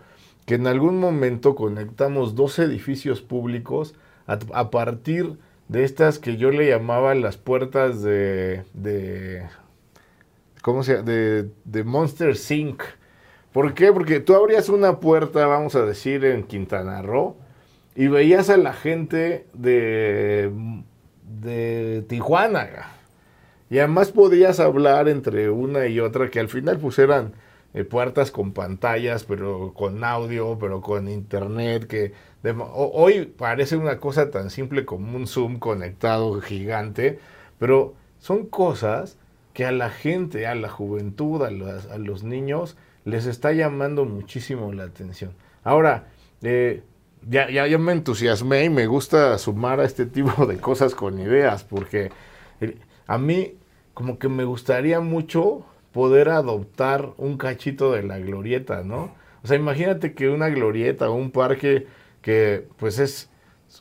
que 0.45 0.55
en 0.55 0.67
algún 0.67 0.99
momento 0.99 1.55
conectamos 1.55 2.35
dos 2.35 2.59
edificios 2.59 3.21
públicos 3.21 3.95
a, 4.27 4.69
partir 4.69 5.37
de 5.67 5.83
estas 5.83 6.19
que 6.19 6.37
yo 6.37 6.51
le 6.51 6.69
llamaba 6.69 7.15
las 7.15 7.37
puertas 7.37 8.01
de, 8.01 8.63
de 8.73 9.43
¿cómo 10.61 10.83
se 10.83 10.93
llama? 10.93 11.03
De, 11.03 11.49
de 11.65 11.83
Monster 11.83 12.35
Sync. 12.35 12.83
¿Por 13.51 13.73
qué? 13.73 13.91
Porque 13.91 14.19
tú 14.19 14.35
abrías 14.35 14.69
una 14.69 14.99
puerta, 14.99 15.45
vamos 15.47 15.75
a 15.75 15.85
decir, 15.85 16.23
en 16.23 16.43
Quintana 16.43 17.01
Roo 17.01 17.35
y 17.95 18.07
veías 18.07 18.49
a 18.49 18.57
la 18.57 18.73
gente 18.73 19.45
de, 19.53 20.51
de 21.41 22.03
Tijuana. 22.07 22.69
Y 23.71 23.79
además 23.79 24.11
podías 24.11 24.59
hablar 24.59 25.07
entre 25.07 25.49
una 25.49 25.87
y 25.87 26.01
otra 26.01 26.29
que 26.29 26.41
al 26.41 26.49
final 26.49 26.77
pues 26.77 26.99
eran 26.99 27.31
eh, 27.73 27.85
puertas 27.85 28.29
con 28.29 28.51
pantallas, 28.51 29.23
pero 29.23 29.73
con 29.73 30.03
audio, 30.03 30.57
pero 30.59 30.81
con 30.81 31.07
internet, 31.07 31.87
que 31.87 32.11
hoy 32.73 33.27
parece 33.27 33.77
una 33.77 33.97
cosa 33.97 34.29
tan 34.29 34.49
simple 34.49 34.83
como 34.83 35.15
un 35.15 35.25
Zoom 35.25 35.57
conectado 35.57 36.41
gigante, 36.41 37.19
pero 37.59 37.93
son 38.19 38.47
cosas 38.47 39.17
que 39.53 39.65
a 39.65 39.71
la 39.71 39.89
gente, 39.89 40.47
a 40.47 40.55
la 40.55 40.67
juventud, 40.67 41.41
a, 41.41 41.97
los 41.97 42.23
niños, 42.23 42.75
les 43.05 43.25
está 43.25 43.53
llamando 43.53 44.03
muchísimo 44.03 44.73
la 44.73 44.83
atención. 44.83 45.31
Ahora, 45.63 46.09
eh, 46.41 46.83
ya, 47.29 47.49
ya, 47.49 47.67
ya, 47.67 47.77
me 47.77 47.93
entusiasmé 47.93 48.65
y 48.65 48.69
me 48.69 48.87
gusta 48.87 49.37
sumar 49.37 49.79
a 49.79 49.85
este 49.85 50.05
tipo 50.05 50.45
de 50.45 50.57
cosas 50.57 50.93
con 50.93 51.19
ideas, 51.19 51.63
porque 51.63 52.11
eh, 52.59 52.77
a 53.07 53.17
mí 53.17 53.55
como 53.93 54.19
que 54.19 54.29
me 54.29 54.43
gustaría 54.43 54.99
mucho 54.99 55.65
poder 55.91 56.29
adoptar 56.29 57.13
un 57.17 57.37
cachito 57.37 57.91
de 57.91 58.03
la 58.03 58.19
glorieta, 58.19 58.83
¿no? 58.83 59.13
O 59.43 59.47
sea, 59.47 59.57
imagínate 59.57 60.13
que 60.13 60.29
una 60.29 60.49
glorieta 60.49 61.09
o 61.09 61.13
un 61.13 61.31
parque 61.31 61.87
que 62.21 62.67
pues 62.77 62.99
es 62.99 63.29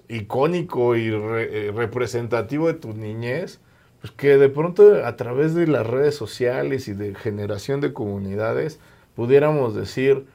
icónico 0.08 0.96
y 0.96 1.08
eh, 1.08 1.72
representativo 1.74 2.68
de 2.68 2.74
tu 2.74 2.94
niñez, 2.94 3.60
pues 4.00 4.12
que 4.12 4.38
de 4.38 4.48
pronto 4.48 5.04
a 5.04 5.16
través 5.16 5.54
de 5.54 5.66
las 5.66 5.86
redes 5.86 6.14
sociales 6.14 6.88
y 6.88 6.94
de 6.94 7.14
generación 7.14 7.80
de 7.80 7.92
comunidades 7.92 8.80
pudiéramos 9.14 9.74
decir, 9.74 10.26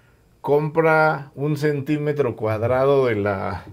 compra 0.41 1.31
un 1.35 1.57
centímetro 1.57 2.35
cuadrado 2.35 3.07
de 3.07 3.15
la, 3.15 3.65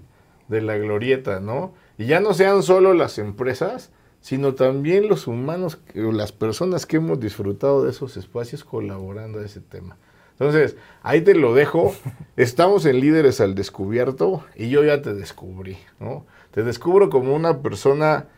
de 0.48 0.62
la 0.62 0.78
glorieta, 0.78 1.40
¿no? 1.40 1.74
Y 1.98 2.06
ya 2.06 2.20
no 2.20 2.32
sean 2.32 2.62
solo 2.62 2.94
las 2.94 3.18
empresas, 3.18 3.90
sino 4.22 4.54
también 4.54 5.08
los 5.08 5.26
humanos, 5.26 5.78
las 5.94 6.32
personas 6.32 6.86
que 6.86 6.96
hemos 6.96 7.20
disfrutado 7.20 7.84
de 7.84 7.90
esos 7.90 8.16
espacios 8.16 8.64
colaborando 8.64 9.40
a 9.40 9.44
ese 9.44 9.60
tema. 9.60 9.98
Entonces, 10.38 10.76
ahí 11.02 11.20
te 11.20 11.34
lo 11.34 11.54
dejo. 11.54 11.94
Estamos 12.36 12.86
en 12.86 13.00
Líderes 13.00 13.40
al 13.40 13.54
Descubierto 13.54 14.44
y 14.56 14.70
yo 14.70 14.84
ya 14.84 15.02
te 15.02 15.12
descubrí, 15.12 15.76
¿no? 16.00 16.24
Te 16.52 16.62
descubro 16.62 17.10
como 17.10 17.34
una 17.34 17.62
persona 17.62 18.28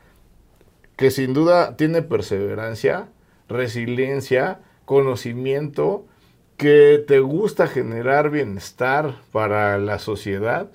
que 0.97 1.11
sin 1.11 1.35
duda 1.35 1.77
tiene 1.77 2.03
perseverancia, 2.03 3.09
resiliencia, 3.49 4.61
conocimiento, 4.87 6.07
que 6.57 7.05
te 7.07 7.21
gusta 7.21 7.67
generar 7.67 8.31
bienestar 8.31 9.17
para 9.33 9.77
la 9.79 9.99
sociedad, 9.99 10.71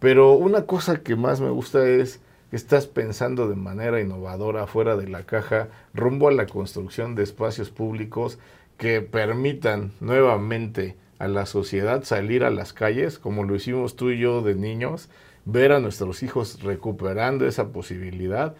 pero 0.00 0.32
una 0.32 0.66
cosa 0.66 1.02
que 1.02 1.16
más 1.16 1.40
me 1.40 1.50
gusta 1.50 1.88
es 1.88 2.20
estás 2.52 2.86
pensando 2.86 3.48
de 3.48 3.56
manera 3.56 4.00
innovadora, 4.00 4.66
fuera 4.66 4.96
de 4.96 5.08
la 5.08 5.24
caja, 5.24 5.68
rumbo 5.94 6.28
a 6.28 6.32
la 6.32 6.46
construcción 6.46 7.14
de 7.14 7.22
espacios 7.22 7.70
públicos 7.70 8.38
que 8.76 9.02
permitan 9.02 9.92
nuevamente 10.00 10.96
a 11.18 11.28
la 11.28 11.46
sociedad 11.46 12.02
salir 12.02 12.44
a 12.44 12.50
las 12.50 12.72
calles, 12.72 13.18
como 13.18 13.44
lo 13.44 13.54
hicimos 13.54 13.94
tú 13.94 14.10
y 14.10 14.18
yo 14.18 14.40
de 14.42 14.54
niños, 14.54 15.10
ver 15.44 15.72
a 15.72 15.80
nuestros 15.80 16.22
hijos 16.22 16.62
recuperando 16.62 17.46
esa 17.46 17.68
posibilidad 17.72 18.54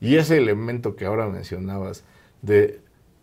y 0.00 0.16
ese 0.16 0.36
elemento 0.36 0.96
que 0.96 1.06
ahora 1.06 1.28
mencionabas 1.28 2.04
de 2.42 2.80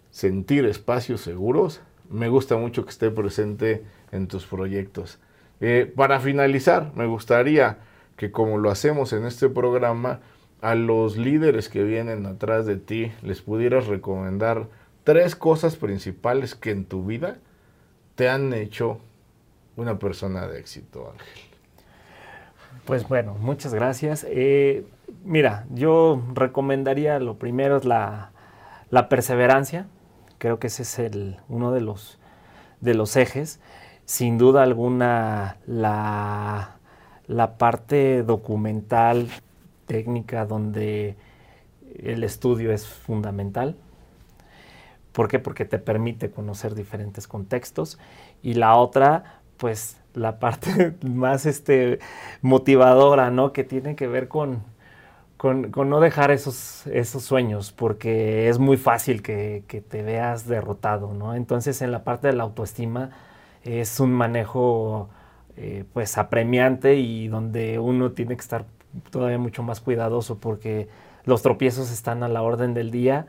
sentir 0.09 0.65
espacios 0.65 1.21
seguros, 1.21 1.81
me 2.09 2.27
gusta 2.27 2.57
mucho 2.57 2.83
que 2.83 2.89
esté 2.89 3.11
presente 3.11 3.83
en 4.11 4.27
tus 4.27 4.45
proyectos. 4.45 5.19
Eh, 5.61 5.91
para 5.95 6.19
finalizar, 6.19 6.91
me 6.95 7.05
gustaría 7.05 7.77
que 8.21 8.31
como 8.31 8.59
lo 8.59 8.69
hacemos 8.69 9.13
en 9.13 9.25
este 9.25 9.49
programa, 9.49 10.19
a 10.61 10.75
los 10.75 11.17
líderes 11.17 11.69
que 11.69 11.83
vienen 11.83 12.27
atrás 12.27 12.67
de 12.67 12.75
ti 12.75 13.11
les 13.23 13.41
pudieras 13.41 13.87
recomendar 13.87 14.67
tres 15.03 15.35
cosas 15.35 15.75
principales 15.75 16.53
que 16.53 16.69
en 16.69 16.85
tu 16.85 17.03
vida 17.03 17.37
te 18.13 18.29
han 18.29 18.53
hecho 18.53 18.99
una 19.75 19.97
persona 19.97 20.45
de 20.45 20.59
éxito, 20.59 21.09
Ángel. 21.11 21.43
Pues 22.85 23.07
bueno, 23.07 23.33
muchas 23.39 23.73
gracias. 23.73 24.23
Eh, 24.29 24.85
Mira, 25.23 25.65
yo 25.73 26.21
recomendaría 26.35 27.17
lo 27.17 27.39
primero 27.39 27.77
es 27.77 27.85
la, 27.85 28.33
la 28.91 29.09
perseverancia. 29.09 29.87
Creo 30.37 30.59
que 30.59 30.67
ese 30.67 30.83
es 30.83 30.99
el, 30.99 31.37
uno 31.49 31.71
de 31.71 31.81
los, 31.81 32.19
de 32.81 32.93
los 32.93 33.15
ejes. 33.15 33.59
Sin 34.05 34.37
duda 34.37 34.61
alguna, 34.61 35.57
la, 35.65 36.77
la 37.31 37.57
parte 37.57 38.23
documental, 38.23 39.29
técnica, 39.85 40.45
donde 40.45 41.15
el 42.03 42.23
estudio 42.23 42.71
es 42.71 42.87
fundamental. 42.87 43.75
¿Por 45.11 45.27
qué? 45.27 45.39
Porque 45.39 45.65
te 45.65 45.79
permite 45.79 46.31
conocer 46.31 46.75
diferentes 46.75 47.27
contextos. 47.27 47.99
Y 48.41 48.55
la 48.55 48.75
otra, 48.75 49.41
pues 49.57 49.97
la 50.13 50.39
parte 50.39 50.95
más 51.03 51.45
este, 51.45 51.99
motivadora, 52.41 53.31
¿no? 53.31 53.53
Que 53.53 53.63
tiene 53.63 53.95
que 53.95 54.07
ver 54.07 54.27
con, 54.27 54.63
con, 55.37 55.71
no 55.89 55.99
dejar 55.99 56.29
esos, 56.31 56.85
esos 56.87 57.23
sueños, 57.23 57.71
porque 57.71 58.47
es 58.47 58.59
muy 58.59 58.77
fácil 58.77 59.23
que, 59.23 59.63
te 59.89 60.03
veas 60.03 60.47
derrotado, 60.47 61.13
¿no? 61.13 61.33
Entonces, 61.33 61.81
en 61.81 61.91
la 61.91 62.03
parte 62.03 62.27
de 62.27 62.33
la 62.33 62.43
autoestima 62.43 63.09
es 63.63 63.99
un 63.99 64.11
manejo, 64.11 65.09
eh, 65.57 65.85
pues, 65.93 66.17
apremiante 66.17 66.95
y 66.95 67.27
donde 67.27 67.79
uno 67.79 68.11
tiene 68.11 68.35
que 68.35 68.41
estar 68.41 68.65
todavía 69.09 69.37
mucho 69.37 69.63
más 69.63 69.81
cuidadoso 69.81 70.37
porque 70.39 70.87
los 71.25 71.41
tropiezos 71.41 71.91
están 71.91 72.23
a 72.23 72.27
la 72.27 72.41
orden 72.41 72.73
del 72.73 72.91
día 72.91 73.27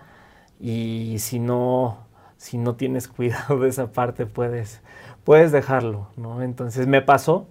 y 0.61 1.17
si 1.19 1.39
no, 1.39 1.99
si 2.37 2.59
no 2.59 2.77
tienes 2.77 3.09
cuidado 3.09 3.59
de 3.59 3.69
esa 3.69 3.93
parte 3.93 4.27
puedes, 4.27 4.81
puedes 5.25 5.53
dejarlo, 5.53 6.09
¿no? 6.17 6.43
Entonces 6.43 6.87
me 6.87 7.03
pasó, 7.03 7.49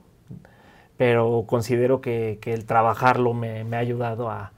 pero 0.97 1.45
considero 1.47 2.01
que, 2.01 2.39
el 2.43 2.65
trabajarlo 2.65 3.33
me, 3.33 3.63
ha 3.75 3.79
ayudado 3.79 4.29
a, 4.29 4.51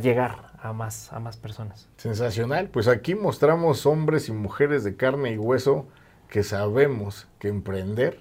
llegar 0.00 0.52
a 0.62 0.72
más, 0.72 1.12
a 1.12 1.18
más 1.18 1.36
personas. 1.36 1.88
Sensacional, 1.96 2.68
pues 2.68 2.88
aquí 2.88 3.14
mostramos 3.14 3.84
hombres 3.84 4.28
y 4.28 4.32
mujeres 4.32 4.84
de 4.84 4.96
carne 4.96 5.32
y 5.32 5.38
hueso 5.38 5.86
que 6.28 6.42
sabemos 6.42 7.28
que 7.38 7.48
emprender 7.48 8.20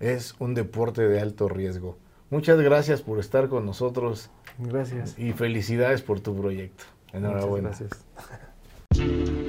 es 0.00 0.34
un 0.38 0.54
deporte 0.54 1.02
de 1.08 1.20
alto 1.20 1.48
riesgo. 1.48 1.98
Muchas 2.30 2.60
gracias 2.60 3.02
por 3.02 3.18
estar 3.18 3.48
con 3.48 3.64
nosotros. 3.64 4.30
Gracias. 4.58 5.18
Y 5.18 5.32
felicidades 5.32 6.02
por 6.02 6.20
tu 6.20 6.36
proyecto. 6.36 6.84
Enhorabuena. 7.12 7.70
Muchas 7.70 7.88
gracias. 8.90 9.47